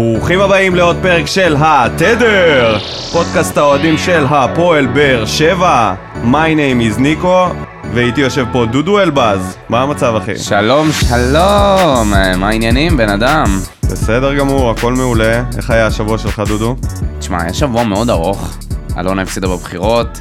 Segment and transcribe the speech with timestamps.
[0.00, 2.78] ברוכים הבאים לעוד פרק של התדר!
[3.12, 5.94] פודקאסט האוהדים של הפועל באר שבע.
[6.24, 6.26] My
[6.56, 7.46] name is ניקו,
[7.94, 9.56] ואיתי יושב פה דודו אלבז.
[9.68, 10.38] מה המצב אחי?
[10.38, 13.44] שלום, שלום, מה העניינים, בן אדם?
[13.82, 15.42] בסדר גמור, הכל מעולה.
[15.56, 16.76] איך היה השבוע שלך דודו?
[17.18, 18.56] תשמע, היה שבוע מאוד ארוך.
[18.98, 20.20] אלונה הפסידה בבחירות,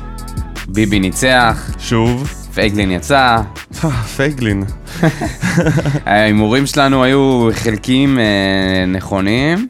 [0.67, 2.38] ביבי ניצח, שוב.
[2.53, 3.37] פייגלין יצא,
[4.17, 4.63] פייגלין.
[6.05, 9.67] ההימורים שלנו היו חלקיים אה, נכונים,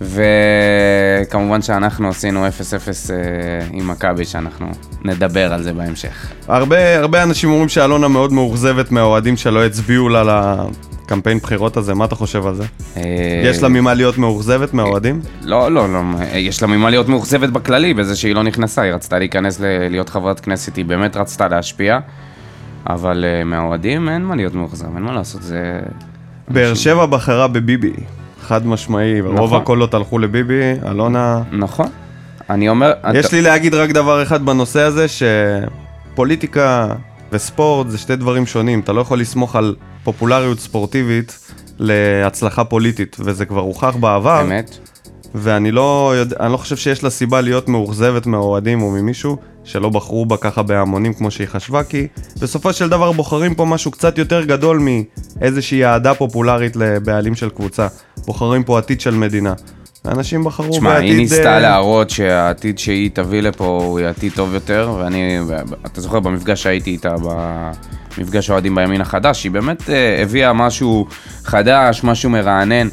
[0.00, 4.66] וכמובן שאנחנו עשינו 0-0 אה, עם מכבי, שאנחנו
[5.04, 6.26] נדבר על זה בהמשך.
[6.48, 10.54] הרבה, הרבה אנשים אומרים שאלונה מאוד מאוכזבת מהאוהדים שלא הצביעו לה
[11.04, 12.64] לקמפיין בחירות הזה, מה אתה חושב על זה?
[12.96, 13.02] אה,
[13.44, 15.20] יש לה ממה להיות מאוכזבת מהאוהדים?
[15.42, 16.00] לא, לא, לא,
[16.34, 20.08] יש לה ממה להיות מאוכזבת בכללי, בזה שהיא לא נכנסה, היא רצתה להיכנס ל- להיות
[20.08, 21.98] חברת כנסת, היא באמת רצתה להשפיע,
[22.86, 25.80] אבל uh, מהאוהדים אין מה להיות מאוכזב, אין מה לעשות, זה...
[26.48, 27.92] באר שבע בחרה בביבי,
[28.42, 29.62] חד משמעי, רוב נכון.
[29.62, 31.42] הקולות הלכו לביבי, אלונה...
[31.52, 31.86] נכון.
[32.50, 32.92] אני אומר...
[33.14, 35.06] יש אתה- לי להגיד רק דבר אחד בנושא הזה,
[36.12, 36.88] שפוליטיקה
[37.32, 39.74] וספורט זה שתי דברים שונים, אתה לא יכול לסמוך על
[40.04, 41.38] פופולריות ספורטיבית
[41.78, 44.78] להצלחה פוליטית, וזה כבר הוכח בעבר, אמת.
[45.34, 49.88] ואני לא, יודע, אני לא חושב שיש לה סיבה להיות מאוכזבת מהאוהדים או ממישהו שלא
[49.88, 52.06] בחרו בה ככה בהמונים כמו שהיא חשבה, כי
[52.40, 54.88] בסופו של דבר בוחרים פה משהו קצת יותר גדול
[55.40, 57.86] מאיזושהי אהדה פופולרית לבעלים של קבוצה.
[58.26, 59.54] בוחרים פה עתיד של מדינה.
[60.08, 61.08] אנשים בחרו תשמע, בעתיד...
[61.08, 65.38] היא ניסתה אה, להראות שהעתיד שהיא תביא לפה הוא עתיד טוב יותר, ואני,
[65.86, 67.14] אתה זוכר, במפגש שהייתי איתה,
[68.18, 71.06] במפגש האוהדים בימין החדש, היא באמת אה, הביאה משהו
[71.44, 72.88] חדש, משהו מרענן.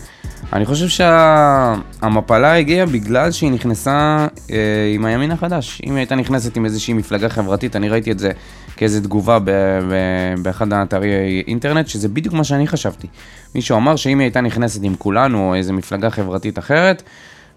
[0.53, 5.81] אני חושב שהמפלה הגיעה בגלל שהיא נכנסה אה, עם הימין החדש.
[5.85, 8.31] אם היא הייתה נכנסת עם איזושהי מפלגה חברתית, אני ראיתי את זה
[8.77, 13.07] כאיזו תגובה ב- ב- באחד האתרי אינטרנט, שזה בדיוק מה שאני חשבתי.
[13.55, 17.03] מישהו אמר שאם היא הייתה נכנסת עם כולנו או איזו מפלגה חברתית אחרת,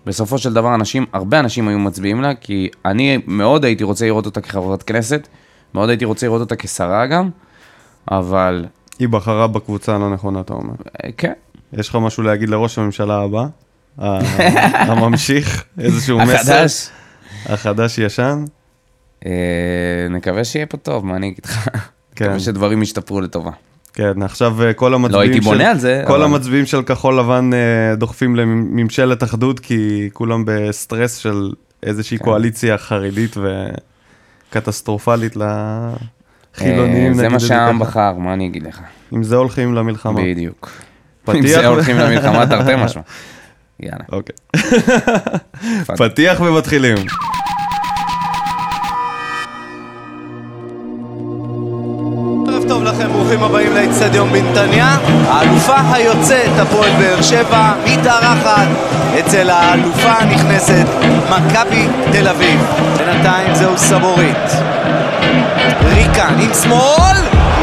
[0.07, 4.27] בסופו של דבר אנשים, הרבה אנשים היו מצביעים לה, כי אני מאוד הייתי רוצה לראות
[4.27, 5.29] אותה כחברת כנסת,
[5.75, 7.31] מאוד הייתי רוצה לראות אותה כשרה גם,
[8.11, 8.65] אבל
[8.99, 10.75] היא בחרה בקבוצה הלא נכונה, אתה אומר.
[11.05, 11.33] אה, כן,
[11.79, 13.47] יש לך משהו להגיד לראש הממשלה הבא?
[14.91, 15.65] הממשיך?
[15.79, 16.35] איזשהו מסר?
[16.35, 16.89] החדש.
[17.47, 18.45] החדש-ישן?
[19.27, 19.31] אה,
[20.11, 21.69] נקווה שיהיה פה טוב, מה אני אגיד לך?
[22.17, 22.25] כן.
[22.25, 23.51] נקווה שדברים ישתפרו לטובה.
[23.95, 25.51] כן, עכשיו אה, כל המצביעים הייתי של...
[25.51, 30.43] בונה על זה, כל אבל- המצביעים של כחול לבן אה, דוחפים לממשלת אחדות, כי כולם
[30.47, 31.53] בסטרס של
[31.83, 32.25] איזושהי כן.
[32.25, 33.37] קואליציה חרדית
[34.51, 35.37] וקטסטרופלית
[36.57, 37.79] לחילונים, זה מה שהעם.
[37.79, 38.81] בחר, מה אני אגיד לך?
[39.13, 40.21] עם זה הולכים למלחמה.
[40.23, 40.71] בדיוק.
[41.25, 43.03] פתיח אם זה הולכים למלחמה תרתי משמע.
[43.81, 44.05] יאללה.
[44.13, 44.37] אוקיי.
[45.99, 46.97] פתיח ומתחילים.
[52.49, 54.97] ערב טוב לכם, ברוכים הבאים לאצטדיון בנתניה.
[55.27, 58.69] האלופה היוצאת, הפועל באר שבע, מתארחת
[59.19, 60.87] אצל האלופה הנכנסת,
[61.31, 62.61] מכבי תל אביב.
[62.99, 64.51] בינתיים זהו סבורית.
[65.85, 67.17] ריקן עם שמאל,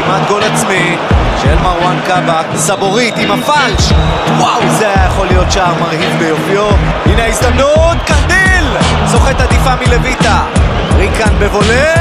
[0.04, 0.96] כמעט גול עצמי
[1.42, 2.42] של מרואן קאבה.
[2.56, 3.92] סבורית עם הפלש,
[4.38, 6.68] וואו, זה היה יכול להיות שער מרהיב ביופיו.
[7.06, 8.66] הנה ההזדמנות, קנדיל!
[9.06, 10.42] סוחט עדיפה מלויטה.
[10.96, 11.94] ריקן בבולה,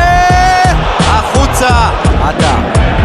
[0.99, 1.89] החוצה.
[2.23, 2.55] עטה,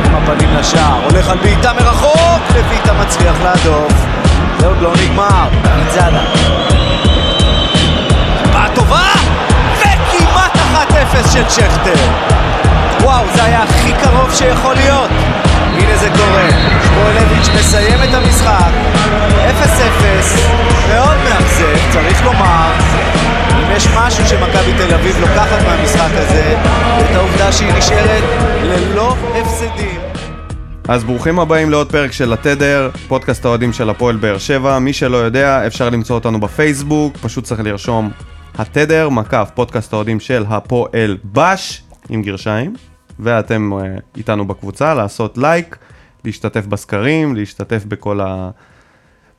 [0.05, 3.93] עם הפנים לשער, הולך על בעיטה מרחוק, לויטה מצליח להדוף.
[4.59, 6.23] זה עוד לא נגמר, ניצדה.
[8.53, 9.09] באה טובה,
[9.79, 11.97] וכמעט 1-0 של שכטר.
[13.07, 15.11] וואו, זה היה הכי קרוב שיכול להיות.
[15.73, 16.49] הנה זה קורה.
[16.85, 18.71] שמואלביץ' מסיים את המשחק.
[19.65, 20.03] 0-0,
[20.89, 22.73] מאוד מאכזב, צריך לומר.
[23.53, 26.55] אם יש משהו שמכבי תל אביב לוקחת מהמשחק הזה,
[27.01, 28.25] את העובדה שהיא נשארת
[28.63, 30.01] ללא הפסדים.
[30.89, 34.79] אז ברוכים הבאים לעוד פרק של התדר, פודקאסט האוהדים של הפועל באר שבע.
[34.79, 38.11] מי שלא יודע, אפשר למצוא אותנו בפייסבוק, פשוט צריך לרשום
[38.59, 42.75] התדר, מקף, פודקאסט האוהדים של הפועל בש, עם גרשיים,
[43.19, 43.79] ואתם אה,
[44.17, 45.77] איתנו בקבוצה, לעשות לייק,
[46.25, 48.21] להשתתף בסקרים, להשתתף בכל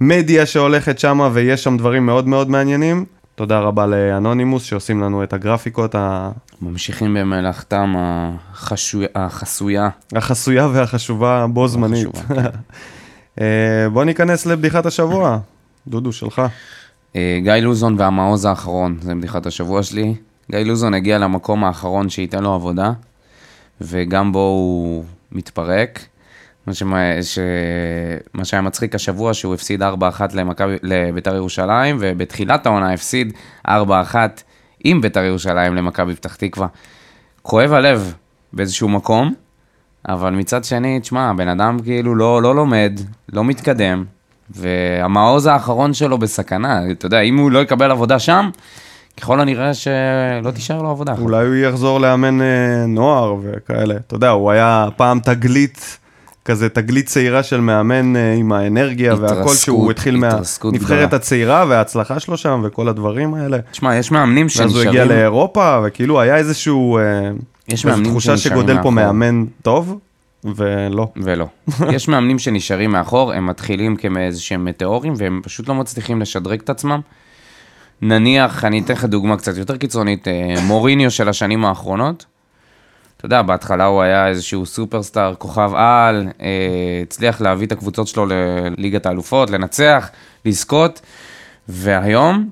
[0.01, 3.05] המדיה שהולכת שמה, ויש שם דברים מאוד מאוד מעניינים.
[3.35, 6.31] תודה רבה לאנונימוס שעושים לנו את הגרפיקות ה-
[6.61, 9.89] ממשיכים במלאכתם החשוי- החסויה.
[10.15, 12.07] החסויה והחשובה בו זמנית.
[12.17, 12.49] החשובה, כן.
[13.41, 15.37] אה, בוא ניכנס לבדיחת השבוע.
[15.87, 16.41] דודו, שלך.
[17.15, 20.15] אה, גיא לוזון והמעוז האחרון, זה בדיחת השבוע שלי.
[20.51, 22.91] גיא לוזון הגיע למקום האחרון שייתן לו עבודה,
[23.81, 25.99] וגם בו הוא מתפרק.
[26.67, 27.39] מה, שמה, ש...
[28.33, 29.85] מה שהיה מצחיק השבוע, שהוא הפסיד 4-1
[30.33, 33.33] למכבי- לביתר ירושלים, ובתחילת העונה הפסיד
[33.67, 33.71] 4-1
[34.83, 36.67] עם ביתר ירושלים למכבי פתח תקווה.
[37.41, 38.13] כואב הלב
[38.53, 39.33] באיזשהו מקום,
[40.09, 42.99] אבל מצד שני, תשמע, הבן אדם כאילו לא, לא לומד,
[43.33, 44.05] לא מתקדם,
[44.49, 48.49] והמעוז האחרון שלו בסכנה, אתה יודע, אם הוא לא יקבל עבודה שם,
[49.21, 51.13] ככל הנראה שלא תישאר לו עבודה.
[51.19, 53.95] אולי הוא יחזור לאמן אה, נוער וכאלה.
[54.07, 55.97] אתה יודע, הוא היה פעם תגלית,
[56.45, 61.13] כזה תגלית צעירה של מאמן אה, עם האנרגיה והכל, שהוא התחיל מהנבחרת.
[61.13, 63.57] הצעירה וההצלחה שלו שם וכל הדברים האלה.
[63.71, 64.89] תשמע, יש מאמנים ואז הוא שנשארים...
[64.89, 66.97] הגיע לאירופה, וכאילו היה איזשהו...
[66.97, 67.03] אה,
[67.67, 69.11] יש מאמנים תחושה שנשארים שגודל פה מאחור.
[69.11, 69.99] מאמן טוב,
[70.43, 71.07] ולא.
[71.17, 71.45] ולא.
[71.95, 76.69] יש מאמנים שנשארים מאחור, הם מתחילים כאיזה שהם מטאורים, והם פשוט לא מצליחים לשדרג את
[76.69, 76.99] עצמם.
[78.01, 82.25] נניח, אני אתן לך דוגמה קצת יותר קיצונית, אה, מוריניו של השנים האחרונות.
[83.17, 86.47] אתה יודע, בהתחלה הוא היה איזשהו סופרסטאר, כוכב על, אה,
[87.03, 90.09] הצליח להביא את הקבוצות שלו לליגת האלופות, לנצח,
[90.45, 91.01] לזכות,
[91.69, 92.49] והיום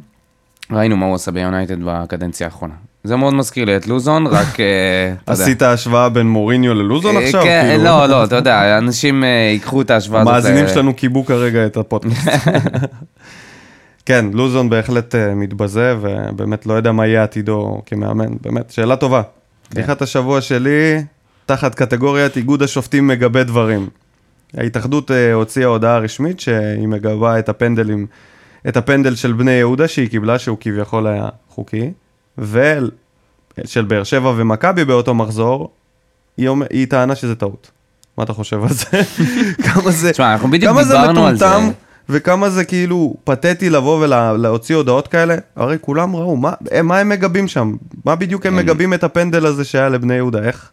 [0.71, 2.73] ראינו מה הוא עשה ביונייטד בקדנציה האחרונה.
[3.03, 5.13] זה מאוד מזכיר לי את לוזון, רק, אה.
[5.25, 7.43] עשית השוואה בין מוריניו ללוזון אה, עכשיו?
[7.43, 7.83] כן, כאילו?
[7.83, 10.33] לא, לא, אתה יודע, אנשים ייקחו את ההשוואה הזאת.
[10.33, 12.27] המאזינים שלנו קיבלו כרגע את הפודקאסט.
[14.05, 19.21] כן, לוזון בהחלט אה, מתבזה, ובאמת לא יודע מה יהיה עתידו כמאמן, באמת, שאלה טובה.
[19.23, 19.29] כן.
[19.69, 21.03] פתיחת השבוע שלי,
[21.45, 23.89] תחת קטגוריית איגוד השופטים מגבה דברים.
[24.57, 28.07] ההתאחדות אה, הוציאה הודעה רשמית שהיא מגבה את הפנדלים,
[28.67, 31.91] את הפנדל של בני יהודה שהיא קיבלה, שהוא כביכול היה חוקי,
[32.37, 35.71] ושל באר שבע ומכבי באותו מחזור,
[36.37, 37.71] היא, אומר, היא טענה שזה טעות.
[38.17, 38.85] מה אתה חושב על זה?
[39.65, 41.45] כמה זה, תשמע, אנחנו בדיוק כמה זה דיברנו על זה.
[41.45, 41.71] מטומטם,
[42.09, 47.09] וכמה זה כאילו פתטי לבוא ולהוציא הודעות כאלה, הרי כולם ראו, מה, הם- מה הם
[47.09, 47.73] מגבים שם?
[48.05, 50.71] מה בדיוק הם הם- מגבים את הפנדל הזה שהיה לבני יהודה, איך?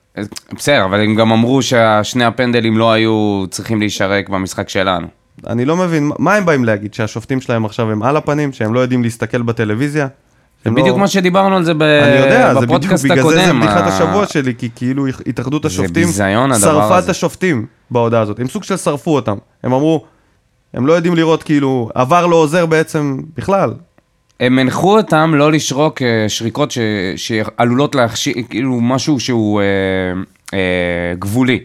[0.56, 5.06] בסדר, אבל הם גם אמרו ששני הפנדלים לא היו צריכים להישרק במשחק שלנו.
[5.46, 6.94] אני לא מבין, מה הם באים להגיד?
[6.94, 8.52] שהשופטים שלהם עכשיו הם על הפנים?
[8.52, 10.06] שהם לא יודעים להסתכל בטלוויזיה?
[10.64, 10.98] זה הם בדיוק לא...
[10.98, 13.36] מה שדיברנו על זה ב- אני יודע, בפודקאסט בגלל הקודם.
[13.38, 16.08] זה זה בדיחת ה- השבוע שלי, כי כאילו התאחדות השופטים
[16.60, 16.98] שרפה.
[16.98, 18.38] את השופטים בהודעה הזאת.
[18.40, 19.36] הם סוג של שרפו אותם.
[19.64, 20.04] הם אמרו,
[20.74, 23.74] הם לא יודעים לראות כאילו, עבר לא עוזר בעצם בכלל.
[24.40, 26.78] הם הנחו אותם לא לשרוק אה, שריקות ש...
[27.16, 29.66] שעלולות להכשיר, כאילו משהו שהוא אה,
[30.54, 31.60] אה, גבולי.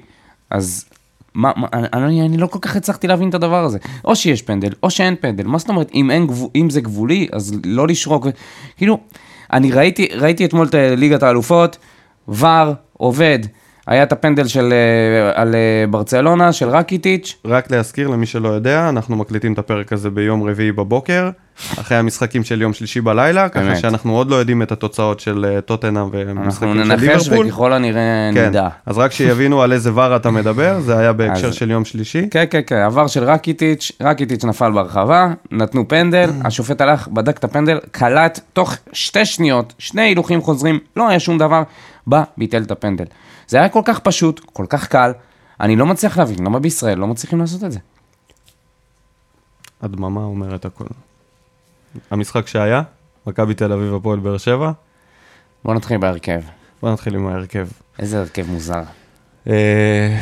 [0.50, 0.86] אז
[1.33, 3.77] מה, מה, אני, אני, לא כל כך הצלחתי להבין את הדבר הזה.
[4.06, 5.44] או שיש פנדל, או שאין פנדל.
[5.44, 8.27] מה זאת אומרת, אם, אין גבול, אם זה גבולי, אז לא לשרוק.
[8.77, 9.00] כאילו,
[9.53, 11.77] אני ראיתי, ראיתי אתמול את ליגת האלופות,
[12.27, 13.39] ור, עובד.
[13.88, 17.36] היה את הפנדל של, אה, על אה, ברצלונה, של רקיטיץ'.
[17.45, 21.30] רק להזכיר למי שלא יודע, אנחנו מקליטים את הפרק הזה ביום רביעי בבוקר,
[21.80, 23.75] אחרי המשחקים של יום שלישי בלילה, ככה.
[23.75, 27.48] שאנחנו עוד לא יודעים את התוצאות של אה, טוטנאם אנחנו ומשחקים של ננחש ליברפול.
[27.48, 28.68] וככל הנראה כן, נדע.
[28.86, 32.30] אז רק שיבינו על איזה ור אתה מדבר, זה היה בהקשר אז- של יום שלישי.
[32.31, 36.30] כן, כן, כן, עבר של רקיטיץ', רקיטיץ' נפל ברחבה, נתנו פנדל.
[36.45, 41.38] השופט הלך, בדק את הפנדל, קלט, תוך שתי שניות, שני הילוכים חוזרים, לא היה שום
[41.38, 41.63] דבר,
[42.07, 43.06] בא, ביטל את הפנדל.
[43.48, 45.12] זה היה כל כך פשוט, כל כך קל,
[45.62, 47.80] אני לא מצליח להבין, למה בישראל לא מצליחים לעשות את זה?
[49.82, 50.86] הדממה אומרת הכל.
[52.12, 52.82] המשחק שהיה,
[53.28, 54.72] מכבי תל אביב הפועל באר שבע,
[55.64, 56.42] בוא נתחיל בהרכב.
[56.82, 57.68] בוא נתחיל עם ההרכב.
[58.00, 58.82] איזה הרכב מוזר.
[59.50, 60.18] אה,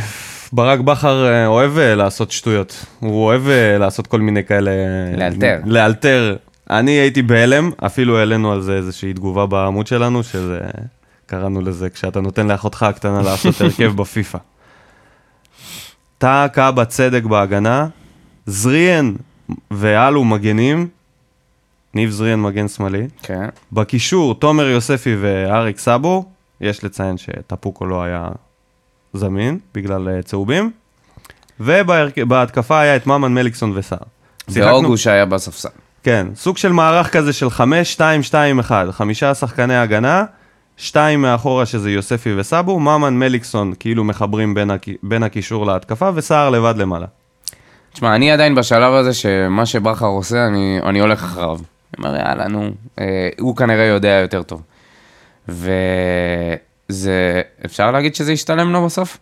[0.54, 3.42] ברק בכר אה, אוהב אה, לעשות שטויות, הוא אוהב
[3.80, 4.72] לעשות כל מיני כאלה...
[5.18, 5.60] לאלתר.
[5.66, 6.36] לאלתר.
[6.70, 10.60] אני הייתי בהלם, אפילו העלינו על זה איזושהי תגובה בעמוד שלנו, שזה...
[11.26, 14.38] קראנו לזה, כשאתה נותן לאחותך הקטנה לעשות הרכב בפיפא.
[16.18, 17.88] טאה קאבה צדק בהגנה,
[18.46, 19.14] זריאן
[19.72, 20.88] ואלו מגנים,
[21.94, 23.08] ניב זריאן מגן שמאלי.
[23.24, 23.50] כן.
[23.72, 26.26] בקישור, תומר יוספי ואריק סאבו,
[26.62, 28.28] יש לציין שטפוקו לא היה
[29.14, 30.72] זמין בגלל אה, צהובים,
[31.60, 33.98] ובהתקפה היה את ממן מליקסון וסער.
[34.48, 35.70] ואוגו שהיה בספסל.
[36.04, 40.24] כן, סוג של מערך כזה של 5, 2, 2, 1, חמישה שחקני הגנה,
[40.78, 44.86] שתיים מאחורה שזה יוספי וסאבו, ממן מליקסון כאילו מחברים בין, הק...
[45.04, 47.06] בין הקישור להתקפה, וסער לבד למעלה.
[47.94, 51.58] תשמע, אני עדיין בשלב הזה שמה שבכר עושה, אני, אני הולך אחריו.
[51.98, 54.62] אני אומר, יאללה, נו, אה, הוא כנראה יודע יותר טוב.
[55.48, 59.18] וזה, אפשר להגיד שזה ישתלם לו בסוף?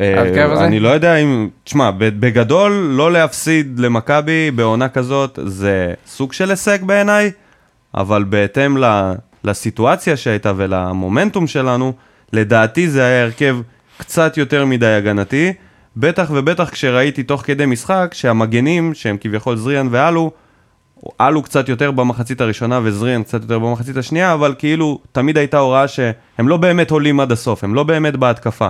[0.00, 6.50] אה, אני לא יודע אם, תשמע, בגדול, לא להפסיד למכבי בעונה כזאת, זה סוג של
[6.50, 7.30] הישג בעיניי,
[7.94, 9.12] אבל בהתאם ל...
[9.44, 11.92] לסיטואציה שהייתה ולמומנטום שלנו,
[12.32, 13.56] לדעתי זה היה הרכב
[13.98, 15.52] קצת יותר מדי הגנתי,
[15.96, 20.30] בטח ובטח כשראיתי תוך כדי משחק שהמגנים, שהם כביכול זריאן ואלו,
[21.20, 25.88] אלו קצת יותר במחצית הראשונה וזריאן קצת יותר במחצית השנייה, אבל כאילו תמיד הייתה הוראה
[25.88, 28.68] שהם לא באמת עולים עד הסוף, הם לא באמת בהתקפה.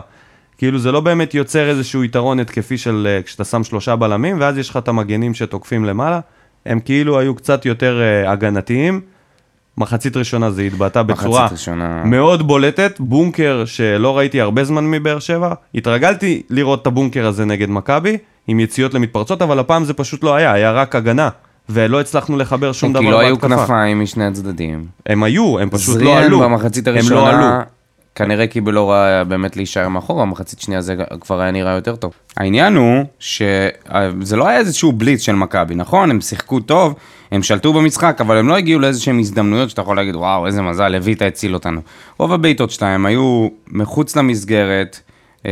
[0.58, 4.58] כאילו זה לא באמת יוצר איזשהו יתרון התקפי של אה, כשאתה שם שלושה בלמים, ואז
[4.58, 6.20] יש לך את המגנים שתוקפים למעלה,
[6.66, 9.00] הם כאילו היו קצת יותר אה, הגנתיים.
[9.78, 12.02] מחצית ראשונה זה התבטא בצורה ראשונה.
[12.04, 15.54] מאוד בולטת, בונקר שלא ראיתי הרבה זמן מבאר שבע.
[15.74, 18.16] התרגלתי לראות את הבונקר הזה נגד מכבי,
[18.46, 21.28] עם יציאות למתפרצות, אבל הפעם זה פשוט לא היה, היה רק הגנה.
[21.68, 23.56] ולא הצלחנו לחבר שום דבר כי לא היו בהתקפה.
[23.56, 24.86] כנפיים משני הצדדים.
[25.06, 26.40] הם היו, הם פשוט לא זריאן עלו.
[26.40, 27.64] במחצית הם לא הראשונה, עלו.
[28.18, 32.12] כנראה קיבל הוראה באמת להישאר מאחורה, במחצית שנייה זה כבר היה נראה יותר טוב.
[32.36, 36.10] העניין הוא שזה לא היה איזשהו בליץ של מכבי, נכון?
[36.10, 36.94] הם שיחקו טוב,
[37.30, 40.88] הם שלטו במשחק, אבל הם לא הגיעו לאיזשהם הזדמנויות שאתה יכול להגיד, וואו, איזה מזל,
[40.88, 41.80] לויטה הציל אותנו.
[42.18, 45.00] רוב הבעיטות שלהם היו מחוץ למסגרת,
[45.46, 45.50] אה,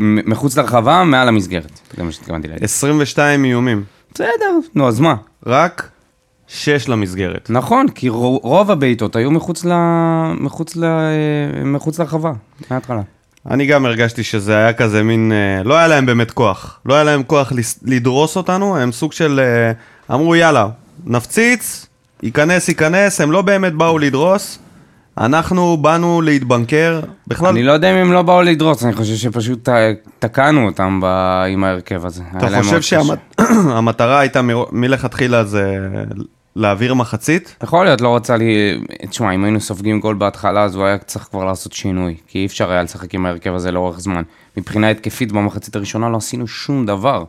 [0.00, 1.80] מחוץ לרחבה, מעל המסגרת.
[1.96, 2.64] זה מה שהתכוונתי להגיד.
[2.64, 3.84] 22 איומים,
[4.14, 5.14] בסדר, נו, אז מה?
[5.46, 5.90] רק
[6.48, 7.50] 6 למסגרת.
[7.50, 9.72] נכון, כי רו- רוב הבעיטות היו מחוץ, ל...
[10.40, 10.84] מחוץ, ל...
[11.64, 12.32] מחוץ לרחבה,
[12.70, 13.00] מההתחלה.
[13.50, 16.80] אני גם הרגשתי שזה היה כזה מין, אה, לא היה להם באמת כוח.
[16.86, 17.52] לא היה להם כוח
[17.84, 19.72] לדרוס אותנו, הם סוג של, אה,
[20.14, 20.68] אמרו יאללה,
[21.04, 21.86] נפציץ,
[22.22, 24.58] ייכנס, ייכנס, הם לא באמת באו לדרוס.
[25.18, 29.68] אנחנו באנו להתבנקר, בכלל, אני לא יודע אם הם לא באו לדרוס, אני חושב שפשוט
[30.18, 31.06] תקענו אותם ב...
[31.52, 32.22] עם ההרכב הזה.
[32.36, 32.80] אתה חושב.
[32.82, 35.78] שהמטרה הייתה מ- מלכתחילה זה
[36.58, 37.56] להעביר מחצית?
[37.62, 38.80] יכול להיות, לא רצה לי...
[39.10, 42.16] תשמע, אם היינו סופגים גול בהתחלה, אז הוא היה צריך כבר לעשות שינוי.
[42.26, 44.22] כי אי אפשר היה לשחק עם ההרכב הזה לאורך זמן.
[44.56, 47.24] מבחינה התקפית, במחצית הראשונה לא עשינו שום דבר.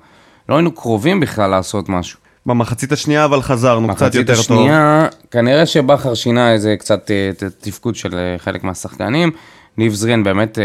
[0.49, 2.19] לא היינו קרובים בכלל לעשות משהו.
[2.45, 4.39] במחצית השנייה אבל חזרנו קצת יותר טוב.
[4.39, 9.31] השנייה, כנראה שבכר שינה איזה קצת אה, תפקוד של אה, חלק מהשחקנים.
[9.77, 10.63] ניב זרין באמת אה,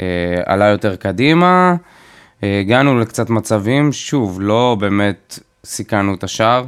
[0.00, 1.74] אה, עלה יותר קדימה.
[2.42, 6.64] אה, הגענו לקצת מצבים, שוב, לא באמת סיכנו את השער.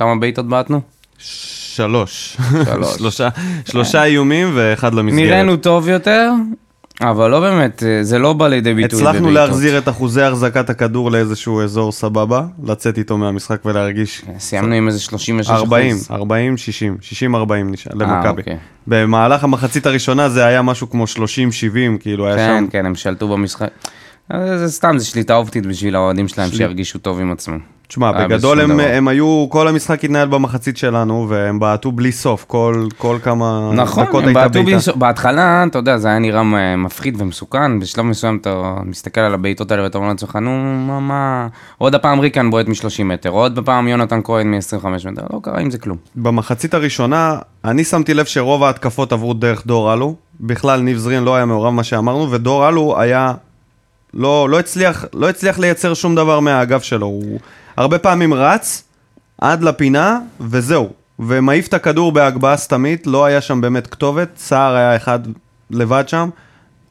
[0.00, 0.80] כמה בעיטות בעטנו?
[1.18, 2.36] שלוש.
[2.64, 2.94] שלוש.
[2.98, 3.28] שלושה,
[3.64, 5.24] שלושה איומים ואחד למסגרת.
[5.24, 6.30] נראינו טוב יותר,
[7.00, 9.48] אבל לא באמת, אה, זה לא בא לידי ביטוי הצלחנו בבעיטות.
[9.48, 15.00] להחזיר את אחוזי החזקת הכדור לאיזשהו אזור סבבה, לצאת איתו מהמשחק ולהרגיש סיימנו עם איזה
[15.00, 16.10] 36 40, אחוז.
[16.10, 18.40] 40, 60, 60, 40 נשאר למכבי.
[18.40, 18.56] אוקיי.
[18.86, 22.70] במהלך המחצית הראשונה זה היה משהו כמו 30, 70, כאילו היה כן, שם...
[22.70, 23.68] כן, הם שלטו במשחק.
[24.34, 27.79] אה, זה סתם, זה שליטה אופטית בשביל האוהדים שלהם שירגישו טוב עם עצמם.
[27.90, 28.80] תשמע, היה בגדול הם.
[28.80, 34.04] הם היו, כל המשחק התנהל במחצית שלנו, והם בעטו בלי סוף, כל, כל כמה נכון,
[34.04, 34.90] דקות הם הייתה בעטו בעיטה.
[34.92, 36.42] בלי- בהתחלה, אתה יודע, זה היה נראה
[36.76, 40.50] מפחיד ומסוכן, בשלב מסוים אתה מסתכל על הבעיטות האלה ואתה אומר לעצמך, נו,
[40.86, 41.46] מה, מה,
[41.78, 45.70] עוד הפעם ריקן בועט מ-30 מטר, עוד פעם יונתן כהן מ-25 מטר, לא קרה עם
[45.70, 45.96] זה כלום.
[46.16, 50.14] במחצית הראשונה, אני שמתי לב שרוב ההתקפות עברו דרך דור אלו.
[50.40, 53.32] בכלל, ניב זרין לא היה מעורב מה שאמרנו, ודור אלו היה...
[54.14, 57.06] לא, לא, הצליח, לא הצליח לייצר שום דבר מהאגף שלו.
[57.06, 57.38] הוא
[57.80, 58.82] הרבה פעמים רץ
[59.40, 60.90] עד לפינה, וזהו.
[61.18, 64.28] ומעיף את הכדור בהגבהה סתמית, לא היה שם באמת כתובת.
[64.36, 65.18] סער היה אחד
[65.70, 66.28] לבד שם.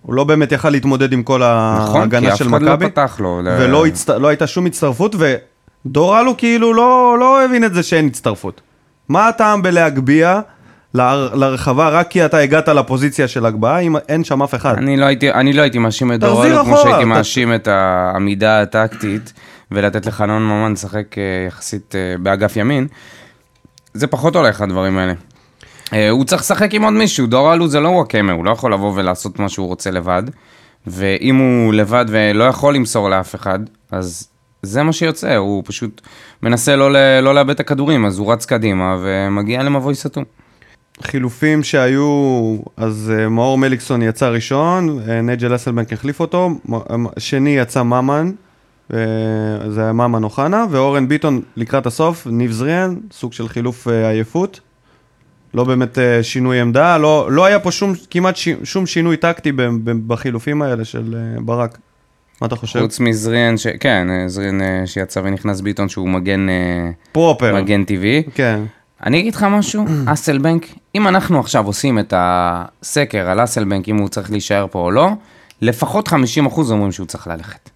[0.02, 1.42] הוא לא באמת יכל להתמודד עם כל
[1.78, 2.90] נכון, כי ההגנה אף של אחד לא מכבי.
[2.90, 3.42] פתח לו.
[3.46, 4.10] ולא הצט...
[4.10, 5.16] לא הייתה שום הצטרפות,
[5.86, 8.62] ודור אלו כאילו לא, לא הבין את זה שאין הצטרפות.
[9.10, 10.42] מה הטעם בלהגביה
[10.94, 11.02] ל-
[11.34, 14.78] לרחבה רק כי אתה הגעת לפוזיציה של הגבהה, אם אין שם אף אחד?
[14.78, 17.56] אני לא הייתי, אני לא הייתי מאשים את דור תחזיר אלו כמו אחורה, שהייתי מאשים
[17.56, 19.34] את העמידה הטקטית
[19.72, 22.88] ולתת לחנון ממן לשחק אה, יחסית אה, באגף ימין.
[23.94, 25.14] זה פחות הולך הדברים האלה.
[25.94, 28.74] אה, הוא צריך לשחק עם עוד מישהו, דור אלו זה לא וואקמה, הוא לא יכול
[28.74, 30.24] לבוא ולעשות מה שהוא רוצה לבד.
[30.88, 33.60] ואם הוא לבד ולא יכול למסור לאף אחד,
[33.92, 34.28] אז
[34.64, 36.02] זה מה שיוצא, הוא פשוט
[36.44, 40.24] מנסה לא, לא לאבד את הכדורים, אז הוא רץ קדימה ומגיע למבוי סתום.
[41.02, 46.50] חילופים שהיו, אז מאור מליקסון יצא ראשון, נייג'ל אסלבנק החליף אותו,
[47.18, 48.32] שני יצא ממן,
[49.70, 54.60] זה היה ממן אוחנה, ואורן ביטון לקראת הסוף, ניב זריאן, סוג של חילוף uh, עייפות.
[55.54, 59.52] לא באמת uh, שינוי עמדה, לא, לא היה פה שום, כמעט ש, שום שינוי טקטי
[60.08, 61.78] בחילופים האלה של uh, ברק.
[62.42, 62.80] מה אתה חושב?
[62.82, 63.68] חוץ מזריאן, ש...
[63.80, 67.56] כן, אה, זריאן אה, שיצא ונכנס ביטון שהוא מגן, אה, פרופר.
[67.56, 68.24] מגן טבעי.
[68.34, 68.64] כן.
[69.06, 70.66] אני אגיד לך משהו, אסלבנק,
[70.96, 75.10] אם אנחנו עכשיו עושים את הסקר על אסלבנק, אם הוא צריך להישאר פה או לא,
[75.62, 76.12] לפחות 50%
[76.70, 77.70] אומרים שהוא צריך ללכת.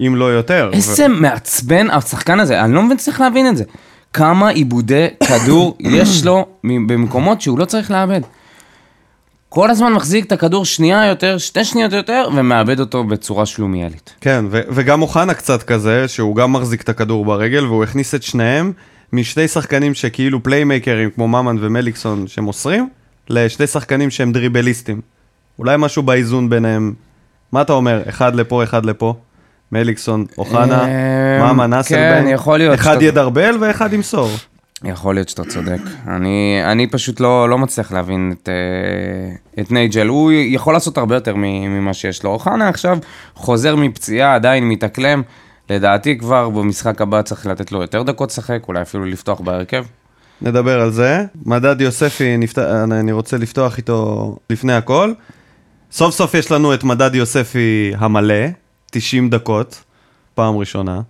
[0.00, 0.70] אם לא יותר.
[0.72, 3.64] איזה מעצבן השחקן הזה, אני לא מבין, צריך להבין את זה.
[4.12, 8.20] כמה עיבודי כדור יש לו במקומות שהוא לא צריך לאבד.
[9.48, 14.14] כל הזמן מחזיק את הכדור שנייה יותר, שתי שניות יותר, ומאבד אותו בצורה שלומיאלית.
[14.20, 18.22] כן, ו- וגם אוחנה קצת כזה, שהוא גם מחזיק את הכדור ברגל, והוא הכניס את
[18.22, 18.72] שניהם
[19.12, 22.88] משני שחקנים שכאילו פליימייקרים, כמו ממן ומליקסון, שמוסרים,
[23.28, 25.00] לשני שחקנים שהם דריבליסטים.
[25.58, 26.94] אולי משהו באיזון ביניהם.
[27.52, 28.02] מה אתה אומר?
[28.08, 29.14] אחד לפה, אחד לפה?
[29.72, 34.30] מליקסון, אוחנה, אה, ממן, כן, אסלבן, יכול להיות אחד ידרבל ואחד ימסור.
[34.84, 35.78] יכול להיות שאתה צודק.
[36.08, 40.06] אני, אני פשוט לא, לא מצליח להבין את, אה, את נייג'ל.
[40.06, 42.30] הוא יכול לעשות הרבה יותר ממה שיש לו.
[42.30, 42.98] אוחנה עכשיו
[43.34, 45.22] חוזר מפציעה, עדיין מתאקלם.
[45.70, 49.84] לדעתי כבר במשחק הבא צריך לתת לו יותר דקות לשחק, אולי אפילו לפתוח בהרכב.
[50.42, 51.24] נדבר על זה.
[51.46, 52.58] מדד יוספי, נפת...
[52.58, 55.12] אני רוצה לפתוח איתו לפני הכל.
[55.92, 58.44] סוף סוף יש לנו את מדד יוספי המלא,
[58.96, 59.84] 90 דקות,
[60.34, 61.00] פעם ראשונה.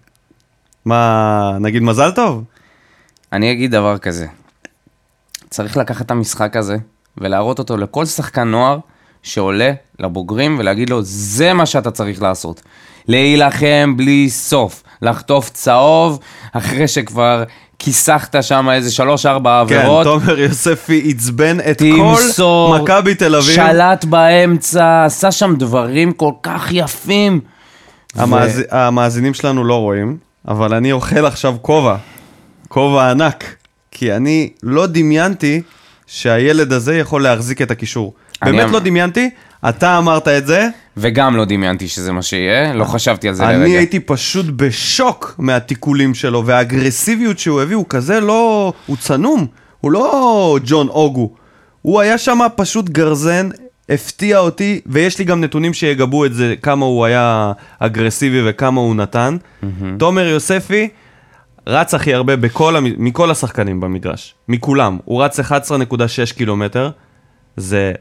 [0.85, 2.45] מה, נגיד מזל טוב?
[3.33, 4.27] אני אגיד דבר כזה,
[5.51, 6.77] צריך לקחת את המשחק הזה
[7.19, 8.79] ולהראות אותו לכל שחקן נוער
[9.23, 12.63] שעולה לבוגרים ולהגיד לו, זה מה שאתה צריך לעשות.
[13.09, 16.19] להילחם בלי סוף, לחטוף צהוב
[16.53, 17.45] אחרי שכבר
[17.79, 20.05] כיסחת שם איזה שלוש-ארבע כן, עבירות.
[20.05, 23.55] תומר יוספי עצבן את תמסור, כל מכבי תל אביב.
[23.55, 27.41] שלט באמצע, עשה שם דברים כל כך יפים.
[28.17, 28.63] המאז...
[28.71, 30.17] המאזינים שלנו לא רואים,
[30.49, 31.97] אבל אני אוכל עכשיו כובע,
[32.69, 33.45] כובע ענק,
[33.91, 35.63] כי אני לא דמיינתי
[36.07, 38.15] שהילד הזה יכול להחזיק את הקישור.
[38.43, 39.31] אני באמת אמ- לא דמיינתי,
[39.69, 43.59] אתה אמרת את זה, וגם לא דמיינתי שזה מה שיהיה, לא חשבתי על זה אני
[43.59, 43.79] לרגע.
[43.79, 48.73] הייתי פשוט בשוק מהתיקולים שלו, והאגרסיביות שהוא הביא, הוא כזה לא...
[48.87, 49.47] הוא צנום,
[49.81, 51.31] הוא לא ג'ון אוגו.
[51.83, 53.49] הוא היה שם פשוט גרזן,
[53.91, 58.95] הפתיע אותי, ויש לי גם נתונים שיגבו את זה, כמה הוא היה אגרסיבי וכמה הוא
[58.97, 59.37] נתן.
[59.99, 60.89] תומר יוספי
[61.67, 64.99] רץ הכי הרבה בכל, מכל השחקנים במגרש, מכולם.
[65.05, 65.45] הוא רץ 11.6
[66.37, 66.91] קילומטר,
[67.57, 67.93] זה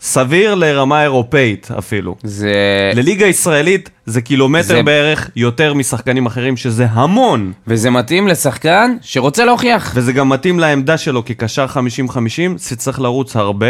[0.00, 2.16] סביר לרמה אירופאית אפילו.
[2.22, 2.52] זה...
[2.94, 7.52] לליגה ישראלית זה קילומטר זה- בערך יותר משחקנים אחרים, שזה המון.
[7.66, 9.92] וזה מתאים לשחקן שרוצה להוכיח.
[9.96, 12.18] וזה גם מתאים לעמדה שלו כקשר 50-50,
[12.58, 13.66] שצריך לרוץ הרבה,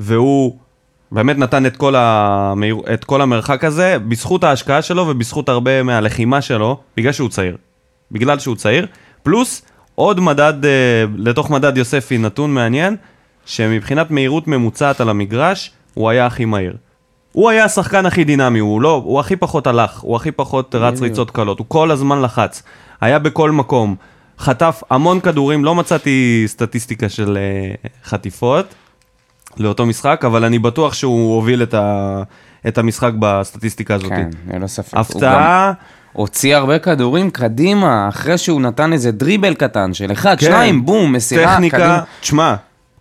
[0.00, 0.56] והוא
[1.12, 2.76] באמת נתן את כל, המהיר...
[2.94, 7.56] את כל המרחק הזה, בזכות ההשקעה שלו ובזכות הרבה מהלחימה שלו, בגלל שהוא צעיר.
[8.12, 8.86] בגלל שהוא צעיר.
[9.22, 9.62] פלוס
[9.94, 12.96] עוד מדד, אה, לתוך מדד יוספי נתון מעניין,
[13.46, 16.76] שמבחינת מהירות ממוצעת על המגרש, הוא היה הכי מהיר.
[17.32, 21.00] הוא היה השחקן הכי דינמי, הוא לא, הוא הכי פחות הלך, הוא הכי פחות רץ
[21.00, 22.62] ריצות קלות, הוא כל הזמן לחץ,
[23.00, 23.96] היה בכל מקום,
[24.38, 28.74] חטף המון כדורים, לא מצאתי סטטיסטיקה של uh, חטיפות
[29.58, 32.22] לאותו משחק, אבל אני בטוח שהוא הוביל את, ה,
[32.68, 34.08] את המשחק בסטטיסטיקה הזאת.
[34.08, 34.96] כן, ללא ספק.
[34.96, 35.72] הפתעה,
[36.12, 40.46] הוציא הרבה כדורים קדימה, אחרי שהוא נתן איזה דריבל קטן של אחד, כן.
[40.46, 42.00] שניים, בום, מסירה, טכניקה, קדימה.
[42.20, 42.54] תשמע,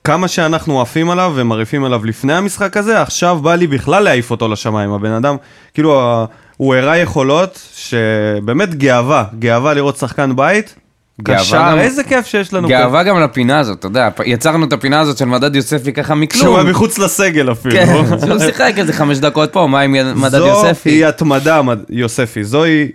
[0.04, 4.48] כמה שאנחנו עפים עליו ומרעיפים עליו לפני המשחק הזה, עכשיו בא לי בכלל להעיף אותו
[4.48, 4.91] לשמיים.
[4.91, 5.36] הבן אדם,
[5.74, 6.26] כאילו,
[6.58, 10.76] הוא הראה יכולות שבאמת גאווה, גאווה לראות שחקן בית.
[11.23, 14.99] קשר, גם- איזה כיף שיש לנו גאווה גם לפינה הזאת, אתה יודע, יצרנו את הפינה
[14.99, 16.56] הזאת של מדד יוספי ככה שהוא מכלום.
[16.56, 17.75] היה מחוץ לסגל אפילו.
[17.75, 17.86] כן,
[18.25, 20.89] שהוא שיחק איזה חמש דקות פה, מה עם מדד יוספי?
[20.89, 22.43] זו היא התמדה, מד- יוספי.
[22.43, 22.88] זוהי,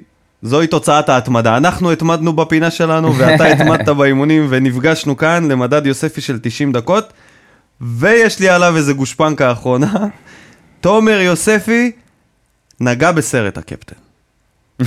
[0.43, 1.57] זוהי תוצאת ההתמדה.
[1.57, 7.13] אנחנו התמדנו בפינה שלנו, ואתה התמדת באימונים, ונפגשנו כאן למדד יוספי של 90 דקות,
[7.81, 9.93] ויש לי עליו איזה גושפנקה אחרונה.
[10.81, 11.91] תומר יוספי
[12.81, 14.02] נגע בסרט הקפטן.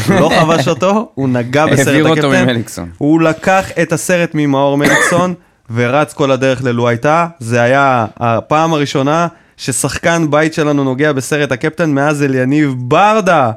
[0.09, 2.27] לא חבש אותו, הוא נגע בסרט העביר הקפטן.
[2.27, 2.89] אותו ממליקסון.
[2.97, 5.33] הוא לקח את הסרט ממאור מליקסון
[5.73, 7.27] ורץ כל הדרך ללואייטה.
[7.39, 9.27] זה היה הפעם הראשונה
[9.57, 13.51] ששחקן בית שלנו נוגע בסרט הקפטן מאז אליניב ברדה.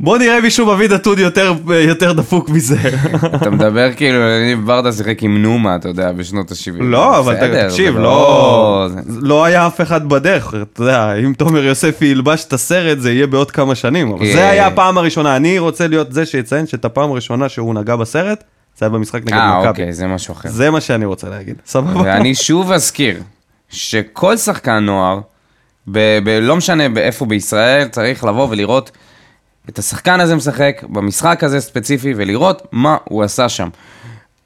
[0.00, 2.76] בוא נראה מישהו מביא דתוד יותר, יותר דפוק מזה.
[3.34, 6.82] אתה מדבר כאילו, ניב ברדה שיחק עם נומה, אתה יודע, בשנות ה-70.
[6.82, 7.36] לא, אבל
[7.68, 12.98] תקשיב, לא, לא היה אף אחד בדרך, אתה יודע, אם תומר יוספי ילבש את הסרט
[12.98, 14.32] זה יהיה בעוד כמה שנים, אבל אה.
[14.32, 18.44] זה היה הפעם הראשונה, אני רוצה להיות זה שיציין שאת הפעם הראשונה שהוא נגע בסרט,
[18.78, 19.68] זה היה במשחק נגד אה, מכבי.
[19.68, 20.48] אוקיי, זה משהו אחר.
[20.48, 22.00] זה מה שאני רוצה להגיד, סבבה?
[22.04, 23.16] ואני שוב אזכיר
[23.70, 25.20] שכל שחקן נוער,
[25.88, 28.90] ב- ב- לא משנה באיפה בישראל, צריך לבוא ולראות
[29.68, 33.68] את השחקן הזה משחק במשחק הזה ספציפי ולראות מה הוא עשה שם.